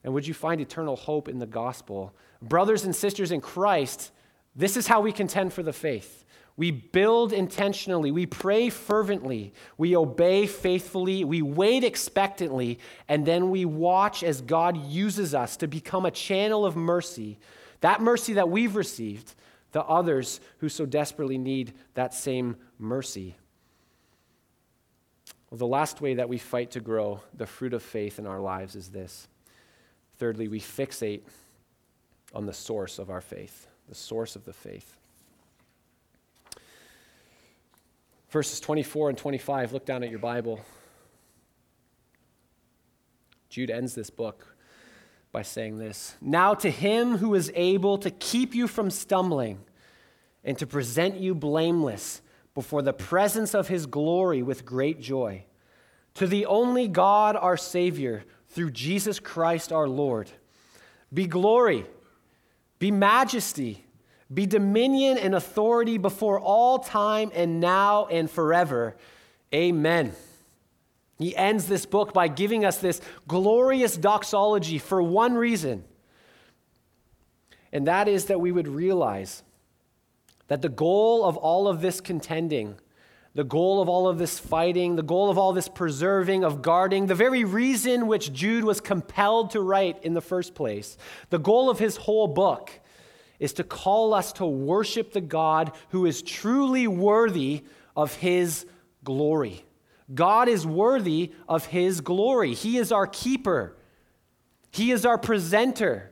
And 0.03 0.13
would 0.13 0.27
you 0.27 0.35
find 0.35 0.61
eternal 0.61 0.95
hope 0.95 1.27
in 1.27 1.39
the 1.39 1.47
gospel? 1.47 2.13
Brothers 2.41 2.85
and 2.85 2.95
sisters 2.95 3.31
in 3.31 3.41
Christ, 3.41 4.11
this 4.55 4.77
is 4.77 4.87
how 4.87 5.01
we 5.01 5.11
contend 5.11 5.53
for 5.53 5.63
the 5.63 5.73
faith. 5.73 6.23
We 6.55 6.71
build 6.71 7.31
intentionally, 7.31 8.11
we 8.11 8.25
pray 8.25 8.69
fervently, 8.69 9.53
we 9.77 9.95
obey 9.95 10.45
faithfully, 10.45 11.23
we 11.23 11.41
wait 11.41 11.85
expectantly, 11.85 12.79
and 13.07 13.25
then 13.25 13.49
we 13.49 13.63
watch 13.63 14.23
as 14.23 14.41
God 14.41 14.75
uses 14.75 15.33
us 15.33 15.55
to 15.57 15.67
become 15.67 16.05
a 16.05 16.11
channel 16.11 16.65
of 16.65 16.75
mercy, 16.75 17.39
that 17.79 18.01
mercy 18.01 18.33
that 18.33 18.49
we've 18.49 18.75
received, 18.75 19.35
to 19.71 19.81
others 19.83 20.41
who 20.57 20.67
so 20.67 20.85
desperately 20.85 21.37
need 21.37 21.73
that 21.93 22.13
same 22.13 22.57
mercy. 22.77 23.35
Well, 25.49 25.59
the 25.59 25.67
last 25.67 26.01
way 26.01 26.15
that 26.15 26.29
we 26.29 26.37
fight 26.37 26.71
to 26.71 26.79
grow 26.79 27.21
the 27.33 27.45
fruit 27.45 27.73
of 27.73 27.81
faith 27.81 28.19
in 28.19 28.27
our 28.27 28.39
lives 28.39 28.75
is 28.75 28.89
this. 28.89 29.27
Thirdly, 30.17 30.47
we 30.47 30.59
fixate 30.59 31.21
on 32.33 32.45
the 32.45 32.53
source 32.53 32.99
of 32.99 33.09
our 33.09 33.21
faith, 33.21 33.67
the 33.87 33.95
source 33.95 34.35
of 34.35 34.45
the 34.45 34.53
faith. 34.53 34.95
Verses 38.29 38.59
24 38.59 39.09
and 39.09 39.17
25, 39.17 39.73
look 39.73 39.85
down 39.85 40.03
at 40.03 40.09
your 40.09 40.19
Bible. 40.19 40.61
Jude 43.49 43.71
ends 43.71 43.95
this 43.95 44.11
book 44.11 44.55
by 45.31 45.41
saying 45.41 45.79
this 45.79 46.15
Now 46.21 46.53
to 46.55 46.69
him 46.69 47.17
who 47.17 47.33
is 47.33 47.51
able 47.55 47.97
to 47.99 48.11
keep 48.11 48.53
you 48.53 48.67
from 48.67 48.91
stumbling 48.91 49.59
and 50.43 50.57
to 50.59 50.67
present 50.67 51.15
you 51.15 51.33
blameless 51.33 52.21
before 52.53 52.81
the 52.81 52.93
presence 52.93 53.53
of 53.55 53.67
his 53.67 53.85
glory 53.85 54.43
with 54.43 54.65
great 54.65 54.99
joy, 55.01 55.43
to 56.13 56.27
the 56.27 56.45
only 56.45 56.87
God 56.87 57.35
our 57.35 57.57
Savior, 57.57 58.23
through 58.49 58.71
Jesus 58.71 59.19
Christ 59.19 59.71
our 59.71 59.87
Lord, 59.87 60.29
be 61.13 61.25
glory 61.25 61.85
be 62.79 62.91
majesty, 62.91 63.85
be 64.33 64.45
dominion 64.45 65.17
and 65.17 65.35
authority 65.35 65.97
before 65.97 66.39
all 66.39 66.79
time 66.79 67.31
and 67.33 67.59
now 67.59 68.07
and 68.07 68.29
forever. 68.29 68.95
Amen. 69.53 70.13
He 71.17 71.35
ends 71.35 71.67
this 71.67 71.85
book 71.85 72.13
by 72.13 72.29
giving 72.29 72.63
us 72.63 72.77
this 72.77 73.01
glorious 73.27 73.97
doxology 73.97 74.77
for 74.77 75.01
one 75.01 75.35
reason, 75.35 75.83
and 77.73 77.87
that 77.87 78.07
is 78.07 78.25
that 78.25 78.39
we 78.39 78.51
would 78.51 78.67
realize 78.67 79.43
that 80.47 80.61
the 80.61 80.69
goal 80.69 81.25
of 81.25 81.35
all 81.35 81.67
of 81.67 81.81
this 81.81 81.99
contending 81.99 82.79
the 83.35 83.43
goal 83.43 83.81
of 83.81 83.87
all 83.87 84.07
of 84.07 84.17
this 84.17 84.39
fighting, 84.39 84.95
the 84.95 85.03
goal 85.03 85.29
of 85.29 85.37
all 85.37 85.53
this 85.53 85.67
preserving, 85.67 86.43
of 86.43 86.61
guarding, 86.61 87.05
the 87.05 87.15
very 87.15 87.43
reason 87.43 88.07
which 88.07 88.33
Jude 88.33 88.63
was 88.63 88.81
compelled 88.81 89.51
to 89.51 89.61
write 89.61 90.03
in 90.03 90.13
the 90.13 90.21
first 90.21 90.55
place, 90.55 90.97
the 91.29 91.39
goal 91.39 91.69
of 91.69 91.79
his 91.79 91.97
whole 91.97 92.27
book 92.27 92.71
is 93.39 93.53
to 93.53 93.63
call 93.63 94.13
us 94.13 94.33
to 94.33 94.45
worship 94.45 95.13
the 95.13 95.21
God 95.21 95.71
who 95.89 96.05
is 96.05 96.21
truly 96.21 96.87
worthy 96.87 97.63
of 97.95 98.15
his 98.15 98.65
glory. 99.03 99.63
God 100.13 100.49
is 100.49 100.65
worthy 100.65 101.31
of 101.47 101.67
his 101.67 102.01
glory. 102.01 102.53
He 102.53 102.77
is 102.77 102.91
our 102.91 103.07
keeper, 103.07 103.75
he 104.71 104.91
is 104.91 105.05
our 105.05 105.17
presenter 105.17 106.11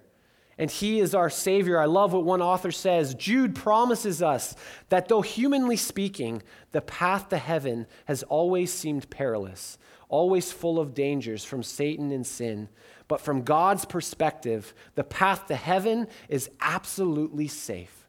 and 0.58 0.72
he 0.72 1.00
is 1.00 1.14
our 1.14 1.30
Savior. 1.30 1.80
I 1.80 1.86
love 1.86 2.14
what 2.14 2.24
one 2.24 2.42
author 2.42 2.72
says. 2.72 3.14
Jude 3.14 3.56
promises 3.56 4.22
us 4.22 4.56
that 4.90 5.08
though 5.08 5.22
humanly 5.22 5.76
speaking, 5.76 6.42
the 6.72 6.82
path 6.82 7.30
to 7.30 7.38
heaven 7.38 7.86
has 8.06 8.24
always 8.24 8.74
seemed 8.74 9.10
perilous, 9.10 9.78
always 10.10 10.52
full 10.52 10.80
of 10.80 10.94
dangers 10.94 11.44
from 11.44 11.62
Satan 11.62 12.12
and 12.12 12.26
sin. 12.26 12.70
But 13.08 13.22
from 13.22 13.44
God's 13.44 13.86
perspective, 13.86 14.74
the 14.96 15.04
path 15.04 15.48
to 15.48 15.56
heaven 15.56 16.08
is 16.28 16.50
absolutely 16.60 17.48
safe. 17.48 18.08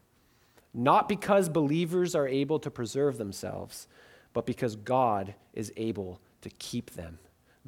Not 0.73 1.07
because 1.07 1.49
believers 1.49 2.15
are 2.15 2.27
able 2.27 2.59
to 2.59 2.71
preserve 2.71 3.17
themselves, 3.17 3.87
but 4.33 4.45
because 4.45 4.75
God 4.75 5.35
is 5.53 5.71
able 5.77 6.19
to 6.41 6.49
keep 6.49 6.91
them. 6.91 7.19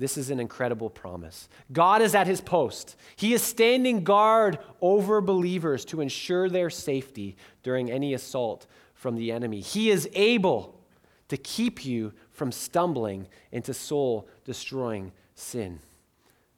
This 0.02 0.18
is 0.18 0.32
an 0.32 0.40
incredible 0.40 0.90
promise. 0.90 1.48
God 1.72 2.02
is 2.02 2.16
at 2.16 2.26
his 2.26 2.42
post. 2.42 2.96
He 3.16 3.36
is 3.36 3.44
standing 3.44 4.04
guard 4.04 4.58
over 4.82 5.22
believers 5.22 5.86
to 5.86 6.02
ensure 6.02 6.50
their 6.50 6.72
safety 6.72 7.36
during 7.62 7.92
any 7.92 8.16
assault 8.16 8.66
from 8.96 9.16
the 9.16 9.32
enemy. 9.32 9.60
He 9.62 9.92
is 9.92 10.10
able 10.14 10.82
to 11.28 11.38
keep 11.38 11.86
you 11.86 12.14
from 12.32 12.52
stumbling 12.52 13.28
into 13.52 13.76
soul 13.76 14.28
destroying 14.44 15.12
sin. 15.36 15.78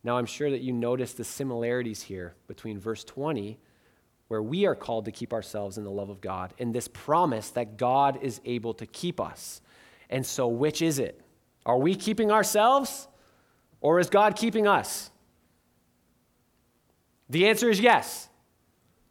Now, 0.06 0.18
I'm 0.18 0.26
sure 0.26 0.50
that 0.50 0.62
you 0.62 0.72
notice 0.72 1.12
the 1.12 1.26
similarities 1.26 2.02
here 2.02 2.36
between 2.48 2.80
verse 2.80 3.04
20, 3.04 3.60
where 4.30 4.41
we 4.41 4.66
are 4.66 4.74
called 4.74 5.04
to 5.04 5.12
keep 5.12 5.34
ourselves 5.34 5.78
in 5.78 5.84
the 5.84 5.91
love 5.91 6.10
of 6.10 6.22
God, 6.22 6.54
and 6.60 6.74
this 6.74 6.88
promise 6.88 7.50
that 7.50 7.76
God 7.76 8.20
is 8.22 8.39
able 8.46 8.74
to 8.76 8.86
keep 8.86 9.20
us. 9.20 9.60
And 10.10 10.26
so, 10.26 10.48
which 10.48 10.82
is 10.82 10.98
it? 10.98 11.20
Are 11.66 11.78
we 11.78 11.94
keeping 11.94 12.32
ourselves? 12.32 13.10
Or 13.84 13.99
is 13.99 14.09
God 14.09 14.38
keeping 14.38 14.65
us? 14.65 15.11
The 17.29 17.47
answer 17.47 17.69
is 17.69 17.79
yes. 17.79 18.29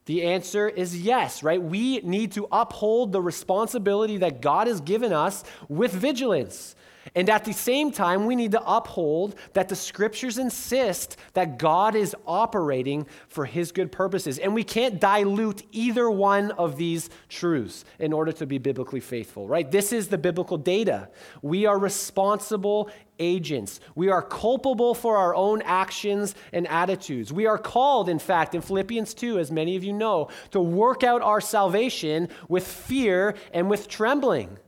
The 0.06 0.24
answer 0.24 0.68
is 0.68 1.00
yes, 1.00 1.42
right? 1.42 1.62
We 1.62 1.98
need 2.00 2.32
to 2.32 2.48
uphold 2.50 3.12
the 3.12 3.20
responsibility 3.20 4.16
that 4.16 4.40
God 4.40 4.66
has 4.66 4.80
given 4.80 5.12
us 5.12 5.44
with 5.68 5.92
vigilance. 5.92 6.74
And 7.14 7.28
at 7.28 7.44
the 7.44 7.52
same 7.52 7.92
time, 7.92 8.24
we 8.24 8.34
need 8.34 8.52
to 8.52 8.62
uphold 8.64 9.34
that 9.52 9.68
the 9.68 9.76
scriptures 9.76 10.38
insist 10.38 11.18
that 11.34 11.58
God 11.58 11.94
is 11.94 12.16
operating 12.26 13.06
for 13.28 13.44
his 13.44 13.70
good 13.70 13.92
purposes. 13.92 14.38
And 14.38 14.54
we 14.54 14.64
can't 14.64 14.98
dilute 14.98 15.62
either 15.72 16.10
one 16.10 16.52
of 16.52 16.76
these 16.76 17.10
truths 17.28 17.84
in 17.98 18.14
order 18.14 18.32
to 18.32 18.46
be 18.46 18.56
biblically 18.56 19.00
faithful, 19.00 19.46
right? 19.46 19.70
This 19.70 19.92
is 19.92 20.08
the 20.08 20.16
biblical 20.16 20.56
data. 20.56 21.10
We 21.42 21.66
are 21.66 21.78
responsible 21.78 22.90
agents. 23.18 23.80
We 23.94 24.08
are 24.08 24.22
culpable 24.22 24.94
for 24.94 25.18
our 25.18 25.34
own 25.34 25.60
actions 25.62 26.34
and 26.52 26.66
attitudes. 26.66 27.30
We 27.30 27.44
are 27.44 27.58
called, 27.58 28.08
in 28.08 28.18
fact, 28.18 28.54
in 28.54 28.62
Philippians 28.62 29.12
2, 29.12 29.38
as 29.38 29.52
many 29.52 29.76
of 29.76 29.84
you 29.84 29.92
know, 29.92 30.28
to 30.52 30.60
work 30.60 31.04
out 31.04 31.20
our 31.20 31.42
salvation 31.42 32.30
with 32.48 32.66
fear 32.66 33.34
and 33.52 33.68
with 33.68 33.86
trembling. 33.86 34.58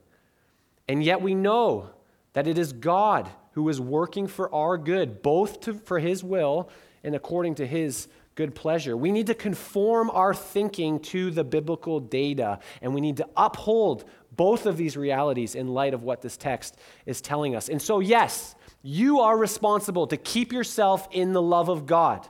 And 0.87 1.03
yet 1.03 1.23
we 1.23 1.35
know 1.35 1.94
that 2.35 2.47
it 2.47 2.59
is 2.59 2.73
God 2.73 3.29
who 3.53 3.69
is 3.69 3.81
working 3.81 4.27
for 4.27 4.55
our 4.55 4.77
good, 4.77 5.23
both 5.23 5.61
to, 5.63 5.75
for 5.75 5.99
His 5.99 6.23
will 6.23 6.69
and 7.03 7.15
according 7.15 7.57
to 7.57 7.67
His 7.67 8.09
good 8.35 8.55
pleasure. 8.55 8.97
We 8.97 9.13
need 9.13 9.29
to 9.29 9.35
conform 9.35 10.11
our 10.11 10.35
thinking 10.35 11.01
to 11.01 11.31
the 11.31 11.45
biblical 11.45 12.01
data, 12.01 12.59
and 12.83 12.93
we 12.93 13.01
need 13.01 13.17
to 13.19 13.29
uphold 13.37 14.05
both 14.33 14.67
of 14.67 14.77
these 14.77 14.97
realities 14.97 15.55
in 15.55 15.69
light 15.69 15.95
of 15.95 16.03
what 16.03 16.21
this 16.21 16.37
text 16.37 16.77
is 17.07 17.21
telling 17.21 17.55
us. 17.55 17.69
And 17.69 17.81
so, 17.81 18.01
yes, 18.01 18.57
you 18.83 19.21
are 19.21 19.39
responsible 19.39 20.09
to 20.09 20.17
keep 20.17 20.53
yourself 20.53 21.09
in 21.13 21.33
the 21.33 21.43
love 21.43 21.69
of 21.69 21.87
God. 21.87 22.27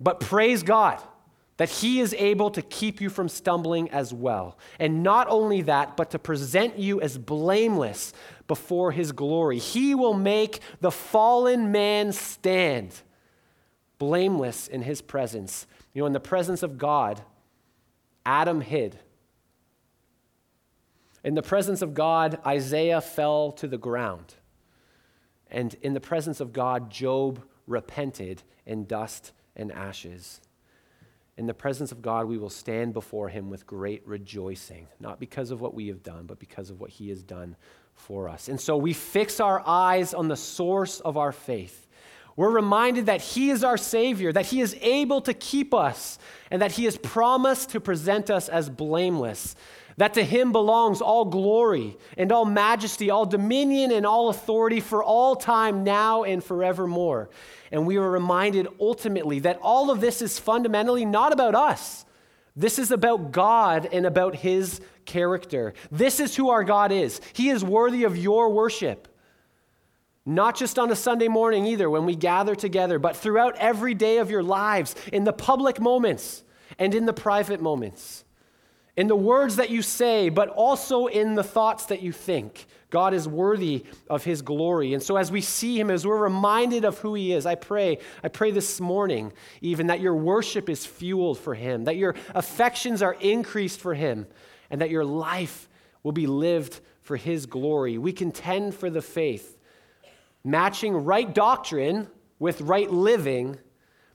But 0.00 0.20
praise 0.20 0.62
God 0.62 1.02
that 1.60 1.68
He 1.68 2.00
is 2.00 2.14
able 2.14 2.50
to 2.52 2.62
keep 2.62 3.02
you 3.02 3.10
from 3.10 3.28
stumbling 3.28 3.90
as 3.90 4.14
well. 4.14 4.56
And 4.78 5.02
not 5.02 5.28
only 5.28 5.60
that, 5.60 5.94
but 5.94 6.10
to 6.12 6.18
present 6.18 6.78
you 6.78 7.02
as 7.02 7.18
blameless 7.18 8.14
before 8.48 8.92
His 8.92 9.12
glory. 9.12 9.58
He 9.58 9.94
will 9.94 10.14
make 10.14 10.60
the 10.80 10.90
fallen 10.90 11.70
man 11.70 12.12
stand 12.12 13.02
blameless 13.98 14.68
in 14.68 14.80
His 14.80 15.02
presence. 15.02 15.66
You 15.92 16.00
know, 16.00 16.06
in 16.06 16.14
the 16.14 16.18
presence 16.18 16.62
of 16.62 16.78
God, 16.78 17.20
Adam 18.24 18.62
hid. 18.62 18.98
In 21.22 21.34
the 21.34 21.42
presence 21.42 21.82
of 21.82 21.92
God, 21.92 22.38
Isaiah 22.46 23.02
fell 23.02 23.52
to 23.52 23.68
the 23.68 23.76
ground. 23.76 24.32
And 25.50 25.76
in 25.82 25.92
the 25.92 26.00
presence 26.00 26.40
of 26.40 26.54
God, 26.54 26.90
Job 26.90 27.42
repented 27.66 28.44
in 28.64 28.86
dust 28.86 29.32
and 29.54 29.70
ashes. 29.70 30.40
In 31.40 31.46
the 31.46 31.54
presence 31.54 31.90
of 31.90 32.02
God, 32.02 32.26
we 32.26 32.36
will 32.36 32.50
stand 32.50 32.92
before 32.92 33.30
him 33.30 33.48
with 33.48 33.66
great 33.66 34.06
rejoicing, 34.06 34.88
not 35.00 35.18
because 35.18 35.50
of 35.50 35.62
what 35.62 35.72
we 35.72 35.88
have 35.88 36.02
done, 36.02 36.26
but 36.26 36.38
because 36.38 36.68
of 36.68 36.78
what 36.82 36.90
he 36.90 37.08
has 37.08 37.22
done 37.22 37.56
for 37.94 38.28
us. 38.28 38.48
And 38.48 38.60
so 38.60 38.76
we 38.76 38.92
fix 38.92 39.40
our 39.40 39.66
eyes 39.66 40.12
on 40.12 40.28
the 40.28 40.36
source 40.36 41.00
of 41.00 41.16
our 41.16 41.32
faith. 41.32 41.86
We're 42.36 42.50
reminded 42.50 43.06
that 43.06 43.22
He 43.22 43.48
is 43.48 43.64
our 43.64 43.78
Savior, 43.78 44.32
that 44.32 44.44
He 44.44 44.60
is 44.60 44.76
able 44.82 45.22
to 45.22 45.32
keep 45.32 45.72
us, 45.72 46.18
and 46.50 46.60
that 46.60 46.72
He 46.72 46.84
has 46.84 46.98
promised 46.98 47.70
to 47.70 47.80
present 47.80 48.28
us 48.28 48.50
as 48.50 48.68
blameless. 48.68 49.56
That 50.00 50.14
to 50.14 50.24
Him 50.24 50.50
belongs 50.50 51.02
all 51.02 51.26
glory 51.26 51.98
and 52.16 52.32
all 52.32 52.46
majesty, 52.46 53.10
all 53.10 53.26
dominion 53.26 53.92
and 53.92 54.06
all 54.06 54.30
authority 54.30 54.80
for 54.80 55.04
all 55.04 55.36
time, 55.36 55.84
now 55.84 56.24
and 56.24 56.42
forevermore. 56.42 57.28
And 57.70 57.86
we 57.86 57.98
are 57.98 58.10
reminded 58.10 58.66
ultimately 58.80 59.40
that 59.40 59.58
all 59.60 59.90
of 59.90 60.00
this 60.00 60.22
is 60.22 60.38
fundamentally 60.38 61.04
not 61.04 61.34
about 61.34 61.54
us. 61.54 62.06
This 62.56 62.78
is 62.78 62.90
about 62.90 63.30
God 63.30 63.90
and 63.92 64.06
about 64.06 64.36
His 64.36 64.80
character. 65.04 65.74
This 65.90 66.18
is 66.18 66.34
who 66.34 66.48
our 66.48 66.64
God 66.64 66.92
is. 66.92 67.20
He 67.34 67.50
is 67.50 67.62
worthy 67.62 68.04
of 68.04 68.16
your 68.16 68.48
worship. 68.48 69.06
Not 70.24 70.56
just 70.56 70.78
on 70.78 70.90
a 70.90 70.96
Sunday 70.96 71.28
morning 71.28 71.66
either 71.66 71.90
when 71.90 72.06
we 72.06 72.16
gather 72.16 72.54
together, 72.54 72.98
but 72.98 73.18
throughout 73.18 73.54
every 73.58 73.92
day 73.92 74.16
of 74.16 74.30
your 74.30 74.42
lives, 74.42 74.94
in 75.12 75.24
the 75.24 75.34
public 75.34 75.78
moments 75.78 76.42
and 76.78 76.94
in 76.94 77.04
the 77.04 77.12
private 77.12 77.60
moments, 77.60 78.24
in 79.00 79.06
the 79.06 79.16
words 79.16 79.56
that 79.56 79.70
you 79.70 79.80
say, 79.80 80.28
but 80.28 80.50
also 80.50 81.06
in 81.06 81.34
the 81.34 81.42
thoughts 81.42 81.86
that 81.86 82.02
you 82.02 82.12
think. 82.12 82.66
God 82.90 83.14
is 83.14 83.26
worthy 83.26 83.86
of 84.10 84.24
his 84.24 84.42
glory. 84.42 84.92
And 84.92 85.02
so 85.02 85.16
as 85.16 85.32
we 85.32 85.40
see 85.40 85.80
him, 85.80 85.88
as 85.88 86.06
we're 86.06 86.18
reminded 86.18 86.84
of 86.84 86.98
who 86.98 87.14
he 87.14 87.32
is, 87.32 87.46
I 87.46 87.54
pray, 87.54 87.96
I 88.22 88.28
pray 88.28 88.50
this 88.50 88.78
morning 88.78 89.32
even 89.62 89.86
that 89.86 90.00
your 90.00 90.14
worship 90.14 90.68
is 90.68 90.84
fueled 90.84 91.38
for 91.38 91.54
him, 91.54 91.84
that 91.84 91.96
your 91.96 92.14
affections 92.34 93.00
are 93.00 93.14
increased 93.14 93.80
for 93.80 93.94
him, 93.94 94.26
and 94.68 94.82
that 94.82 94.90
your 94.90 95.06
life 95.06 95.70
will 96.02 96.12
be 96.12 96.26
lived 96.26 96.80
for 97.00 97.16
his 97.16 97.46
glory. 97.46 97.96
We 97.96 98.12
contend 98.12 98.74
for 98.74 98.90
the 98.90 99.00
faith 99.00 99.56
matching 100.44 101.06
right 101.06 101.34
doctrine 101.34 102.06
with 102.38 102.60
right 102.60 102.90
living 102.90 103.56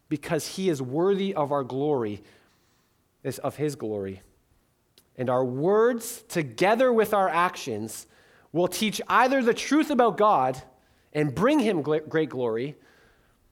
because 0.09 0.47
he 0.47 0.69
is 0.69 0.79
worthy 0.79 1.33
of 1.33 1.51
our 1.51 1.63
glory, 1.63 2.21
of 3.41 3.55
his 3.55 3.75
glory. 3.75 4.21
And 5.18 5.30
our 5.30 5.45
words, 5.45 6.24
together 6.28 6.91
with 6.91 7.13
our 7.13 7.30
actions, 7.30 8.07
will 8.51 8.68
teach 8.68 9.01
either 9.07 9.41
the 9.41 9.53
truth 9.53 9.89
about 9.89 10.18
God 10.18 10.61
and 11.13 11.34
bring 11.34 11.59
him 11.59 11.82
great 11.82 12.30
glory, 12.30 12.76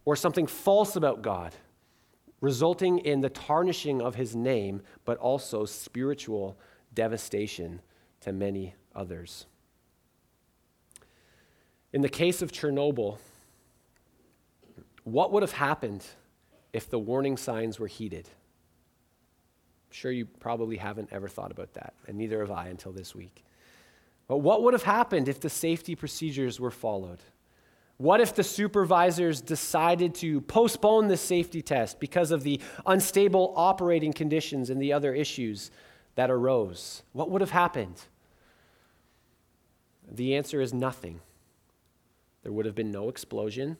or 0.06 0.18
something 0.18 0.48
false 0.48 0.98
about 0.98 1.22
God, 1.22 1.56
resulting 2.42 3.00
in 3.00 3.22
the 3.22 3.30
tarnishing 3.30 4.02
of 4.02 4.16
his 4.16 4.36
name, 4.36 4.82
but 5.06 5.18
also 5.18 5.64
spiritual 5.64 6.58
devastation 6.94 7.82
to 8.20 8.34
many 8.34 8.76
others. 8.94 9.46
In 11.94 12.02
the 12.02 12.10
case 12.10 12.42
of 12.42 12.52
Chernobyl, 12.52 13.18
what 15.06 15.32
would 15.32 15.44
have 15.44 15.54
happened 15.54 16.06
if 16.74 16.90
the 16.90 17.00
warning 17.00 17.38
signs 17.38 17.80
were 17.80 17.88
heeded? 17.88 18.28
Sure 19.94 20.12
you 20.12 20.26
probably 20.26 20.78
haven't 20.78 21.10
ever 21.12 21.28
thought 21.28 21.52
about 21.52 21.76
that, 21.76 21.94
and 22.08 22.18
neither 22.18 22.40
have 22.40 22.50
I 22.50 22.68
until 22.68 22.92
this 22.92 23.14
week. 23.14 23.44
But 24.28 24.38
what 24.38 24.64
would 24.64 24.74
have 24.74 24.84
happened 24.84 25.30
if 25.30 25.40
the 25.40 25.52
safety 25.52 25.94
procedures 25.94 26.60
were 26.60 26.72
followed? 26.72 27.20
What 27.98 28.20
if 28.20 28.34
the 28.34 28.44
supervisors 28.44 29.40
decided 29.40 30.16
to 30.16 30.42
postpone 30.42 31.10
the 31.10 31.18
safety 31.18 31.62
test 31.62 32.00
because 32.00 32.32
of 32.32 32.42
the 32.42 32.60
unstable 32.88 33.54
operating 33.56 34.14
conditions 34.14 34.72
and 34.72 34.82
the 34.82 34.94
other 34.94 35.14
issues 35.14 35.70
that 36.16 36.32
arose? 36.32 37.04
What 37.12 37.30
would 37.30 37.42
have 37.42 37.52
happened? 37.52 38.02
The 40.12 40.36
answer 40.36 40.60
is 40.60 40.74
nothing. 40.74 41.20
There 42.42 42.52
would 42.52 42.66
have 42.66 42.76
been 42.76 42.92
no 42.92 43.10
explosion. 43.10 43.78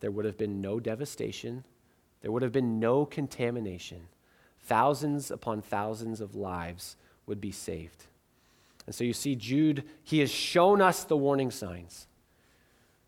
There 0.00 0.10
would 0.10 0.24
have 0.24 0.38
been 0.38 0.62
no 0.62 0.80
devastation. 0.80 1.64
There 2.22 2.32
would 2.32 2.42
have 2.42 2.52
been 2.52 2.80
no 2.80 3.04
contamination. 3.04 4.08
Thousands 4.70 5.32
upon 5.32 5.62
thousands 5.62 6.20
of 6.20 6.36
lives 6.36 6.94
would 7.26 7.40
be 7.40 7.50
saved. 7.50 8.06
And 8.86 8.94
so 8.94 9.02
you 9.02 9.12
see, 9.12 9.34
Jude, 9.34 9.82
he 10.04 10.20
has 10.20 10.30
shown 10.30 10.80
us 10.80 11.02
the 11.02 11.16
warning 11.16 11.50
signs. 11.50 12.06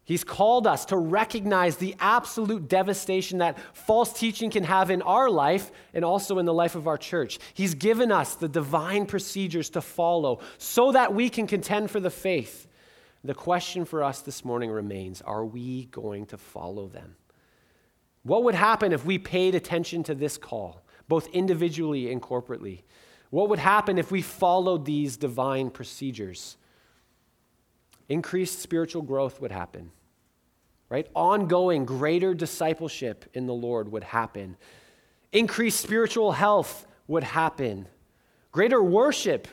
He's 0.03 0.25
called 0.25 0.67
us 0.67 0.85
to 0.87 0.97
recognize 0.97 1.77
the 1.77 1.95
absolute 2.01 2.67
devastation 2.67 3.39
that 3.39 3.61
false 3.77 4.13
teaching 4.13 4.51
can 4.51 4.65
have 4.65 4.91
in 4.91 5.03
our 5.03 5.31
life 5.31 5.71
and 5.95 6.05
also 6.05 6.41
in 6.41 6.47
the 6.47 6.53
life 6.53 6.75
of 6.75 6.89
our 6.89 6.99
church. 6.99 7.39
He's 7.55 7.75
given 7.75 8.11
us 8.11 8.35
the 8.35 8.49
divine 8.49 9.07
procedures 9.07 9.71
to 9.71 9.81
follow 9.81 10.41
so 10.59 10.91
that 10.91 11.15
we 11.15 11.29
can 11.29 11.47
contend 11.47 11.93
for 11.93 12.01
the 12.01 12.11
faith 12.11 12.67
the 13.23 13.35
question 13.35 13.85
for 13.85 14.03
us 14.03 14.21
this 14.21 14.45
morning 14.45 14.73
remains 14.73 15.23
are 15.23 15.45
we 15.45 15.85
going 15.87 16.27
to 16.27 16.37
follow 16.37 16.89
them? 16.89 17.15
What 18.25 18.43
would 18.43 18.57
happen 18.57 18.93
if 18.93 19.05
we 19.05 19.17
paid 19.17 19.55
attention 19.55 20.03
to 20.05 20.15
this 20.17 20.37
call, 20.37 20.83
both 21.13 21.29
individually 21.35 22.11
and 22.11 22.23
corporately? 22.23 22.81
What 23.29 23.51
would 23.51 23.59
happen 23.59 23.99
if 23.99 24.11
we 24.11 24.23
followed 24.23 24.87
these 24.87 25.19
divine 25.19 25.69
procedures? 25.69 26.57
Increased 28.09 28.61
spiritual 28.61 29.03
growth 29.03 29.39
would 29.39 29.53
happen, 29.53 29.91
right? 30.89 31.07
Ongoing, 31.15 31.85
greater 31.85 32.33
discipleship 32.33 33.27
in 33.35 33.45
the 33.47 33.53
Lord 33.53 33.93
would 33.93 34.05
happen. 34.05 34.57
Increased 35.33 35.81
spiritual 35.81 36.33
health 36.33 36.87
would 37.09 37.25
happen. 37.25 37.89
Greater 38.51 38.83
worship 38.83 39.49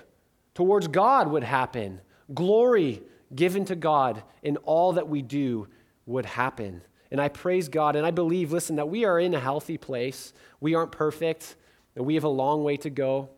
towards 0.53 0.87
God 0.87 1.27
would 1.27 1.43
happen. 1.43 1.99
Glory 2.33 3.01
given 3.35 3.65
to 3.65 3.75
God 3.75 4.23
in 4.43 4.55
all 4.63 4.93
that 4.93 5.09
we 5.09 5.21
do 5.21 5.67
would 6.05 6.25
happen. 6.25 6.81
And 7.11 7.19
I 7.19 7.27
praise 7.27 7.69
God 7.69 7.95
and 7.95 8.05
I 8.05 8.11
believe, 8.11 8.51
listen, 8.51 8.75
that 8.75 8.89
we 8.89 9.05
are 9.05 9.19
in 9.19 9.33
a 9.33 9.39
healthy 9.39 9.77
place. 9.77 10.33
We 10.59 10.75
aren't 10.75 10.91
perfect, 10.91 11.55
and 11.95 12.05
we 12.05 12.15
have 12.15 12.23
a 12.23 12.29
long 12.29 12.63
way 12.63 12.77
to 12.77 12.89
go. 12.89 13.29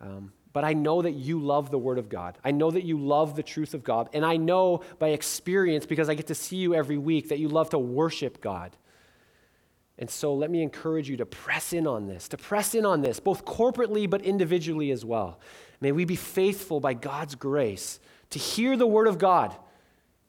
Um, 0.00 0.32
but 0.52 0.64
I 0.64 0.72
know 0.72 1.02
that 1.02 1.12
you 1.12 1.40
love 1.40 1.70
the 1.70 1.78
Word 1.78 1.98
of 1.98 2.08
God. 2.08 2.38
I 2.44 2.52
know 2.52 2.70
that 2.70 2.84
you 2.84 2.98
love 2.98 3.34
the 3.34 3.42
truth 3.42 3.74
of 3.74 3.82
God. 3.82 4.08
And 4.12 4.24
I 4.24 4.36
know 4.36 4.82
by 4.98 5.08
experience, 5.08 5.84
because 5.84 6.08
I 6.08 6.14
get 6.14 6.28
to 6.28 6.34
see 6.34 6.56
you 6.56 6.74
every 6.74 6.98
week, 6.98 7.28
that 7.28 7.38
you 7.38 7.48
love 7.48 7.70
to 7.70 7.78
worship 7.78 8.40
God. 8.40 8.76
And 9.98 10.10
so 10.10 10.34
let 10.34 10.50
me 10.50 10.62
encourage 10.62 11.08
you 11.08 11.16
to 11.18 11.26
press 11.26 11.72
in 11.72 11.86
on 11.86 12.06
this, 12.06 12.28
to 12.28 12.36
press 12.36 12.74
in 12.74 12.84
on 12.84 13.00
this, 13.00 13.20
both 13.20 13.44
corporately 13.44 14.10
but 14.10 14.22
individually 14.22 14.90
as 14.90 15.04
well. 15.04 15.40
May 15.80 15.92
we 15.92 16.04
be 16.04 16.16
faithful 16.16 16.80
by 16.80 16.94
God's 16.94 17.34
grace 17.34 18.00
to 18.30 18.38
hear 18.38 18.76
the 18.76 18.86
word 18.86 19.06
of 19.06 19.18
God 19.18 19.56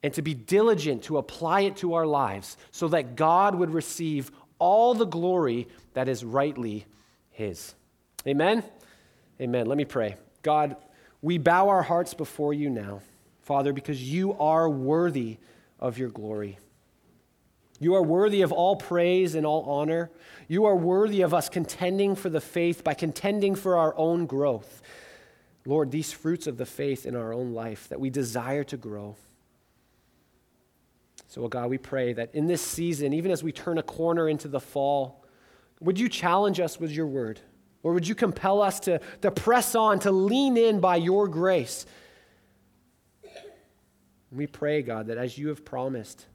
and 0.06 0.14
to 0.14 0.22
be 0.22 0.36
diligent 0.36 1.02
to 1.02 1.18
apply 1.18 1.62
it 1.62 1.78
to 1.78 1.96
our 1.96 2.06
lives 2.06 2.58
so 2.70 2.88
that 2.90 3.16
God 3.16 3.56
would 3.56 3.72
receive 3.72 4.32
all 4.60 4.94
the 4.94 5.08
glory 5.08 5.68
that 5.96 6.08
is 6.08 6.24
rightly 6.24 6.86
His. 7.32 7.74
Amen? 8.28 8.64
Amen. 9.42 9.66
Let 9.66 9.80
me 9.80 9.84
pray. 9.84 10.18
God, 10.44 10.76
we 11.24 11.40
bow 11.40 11.70
our 11.70 11.82
hearts 11.82 12.14
before 12.14 12.54
you 12.54 12.70
now, 12.70 13.02
Father, 13.42 13.74
because 13.74 14.00
you 14.00 14.34
are 14.34 14.70
worthy 14.70 15.38
of 15.80 15.98
your 15.98 16.10
glory. 16.10 16.60
You 17.80 17.96
are 17.96 18.04
worthy 18.04 18.44
of 18.44 18.52
all 18.52 18.76
praise 18.76 19.34
and 19.34 19.44
all 19.44 19.64
honor. 19.64 20.12
You 20.48 20.66
are 20.66 20.76
worthy 20.76 21.22
of 21.22 21.34
us 21.34 21.50
contending 21.50 22.16
for 22.16 22.30
the 22.30 22.42
faith 22.42 22.84
by 22.84 22.94
contending 22.94 23.56
for 23.56 23.76
our 23.76 23.98
own 23.98 24.28
growth. 24.28 24.84
Lord, 25.66 25.90
these 25.90 26.12
fruits 26.12 26.46
of 26.46 26.58
the 26.58 26.68
faith 26.68 27.08
in 27.08 27.16
our 27.16 27.34
own 27.34 27.56
life 27.56 27.90
that 27.90 28.00
we 28.00 28.12
desire 28.12 28.64
to 28.66 28.78
grow. 28.78 29.16
So, 31.36 31.46
God, 31.50 31.70
we 31.70 31.78
pray 31.78 32.14
that 32.14 32.34
in 32.34 32.48
this 32.48 32.62
season, 32.62 33.12
even 33.12 33.30
as 33.30 33.44
we 33.44 33.52
turn 33.52 33.78
a 33.78 33.84
corner 33.84 34.30
into 34.30 34.48
the 34.48 34.62
fall, 34.62 35.26
would 35.82 36.00
you 36.00 36.08
challenge 36.08 36.62
us 36.62 36.80
with 36.80 36.92
your 36.92 37.08
word? 37.08 37.42
Or 37.84 37.92
would 37.92 38.08
you 38.08 38.16
compel 38.16 38.62
us 38.62 38.80
to, 38.82 39.02
to 39.22 39.32
press 39.32 39.76
on, 39.76 40.00
to 40.00 40.12
lean 40.12 40.56
in 40.56 40.80
by 40.80 40.96
your 40.96 41.28
grace? 41.28 41.86
We 44.32 44.48
pray, 44.48 44.82
God, 44.82 45.08
that 45.08 45.18
as 45.18 45.38
you 45.38 45.50
have 45.50 45.66
promised, 45.66 46.26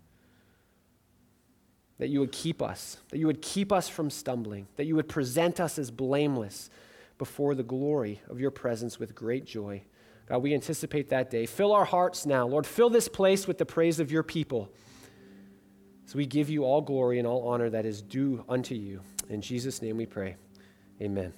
that 1.96 2.08
you 2.08 2.20
would 2.20 2.32
keep 2.32 2.60
us, 2.60 2.98
that 3.08 3.16
you 3.16 3.26
would 3.26 3.40
keep 3.40 3.72
us 3.72 3.88
from 3.88 4.10
stumbling, 4.10 4.66
that 4.76 4.84
you 4.84 4.96
would 4.96 5.08
present 5.08 5.60
us 5.60 5.78
as 5.78 5.90
blameless 5.90 6.68
before 7.16 7.54
the 7.54 7.62
glory 7.62 8.20
of 8.28 8.38
your 8.38 8.50
presence 8.50 8.98
with 8.98 9.14
great 9.14 9.46
joy. 9.46 9.80
God, 10.28 10.42
we 10.42 10.52
anticipate 10.52 11.08
that 11.08 11.30
day. 11.30 11.46
Fill 11.46 11.72
our 11.72 11.86
hearts 11.86 12.26
now. 12.26 12.46
Lord, 12.46 12.66
fill 12.66 12.90
this 12.90 13.08
place 13.08 13.48
with 13.48 13.56
the 13.56 13.64
praise 13.64 13.98
of 13.98 14.12
your 14.12 14.22
people. 14.22 14.70
So 16.10 16.16
we 16.16 16.26
give 16.26 16.50
you 16.50 16.64
all 16.64 16.80
glory 16.80 17.20
and 17.20 17.28
all 17.28 17.46
honor 17.46 17.70
that 17.70 17.86
is 17.86 18.02
due 18.02 18.44
unto 18.48 18.74
you. 18.74 19.00
In 19.28 19.40
Jesus' 19.40 19.80
name 19.80 19.96
we 19.96 20.06
pray. 20.06 20.34
Amen. 21.00 21.32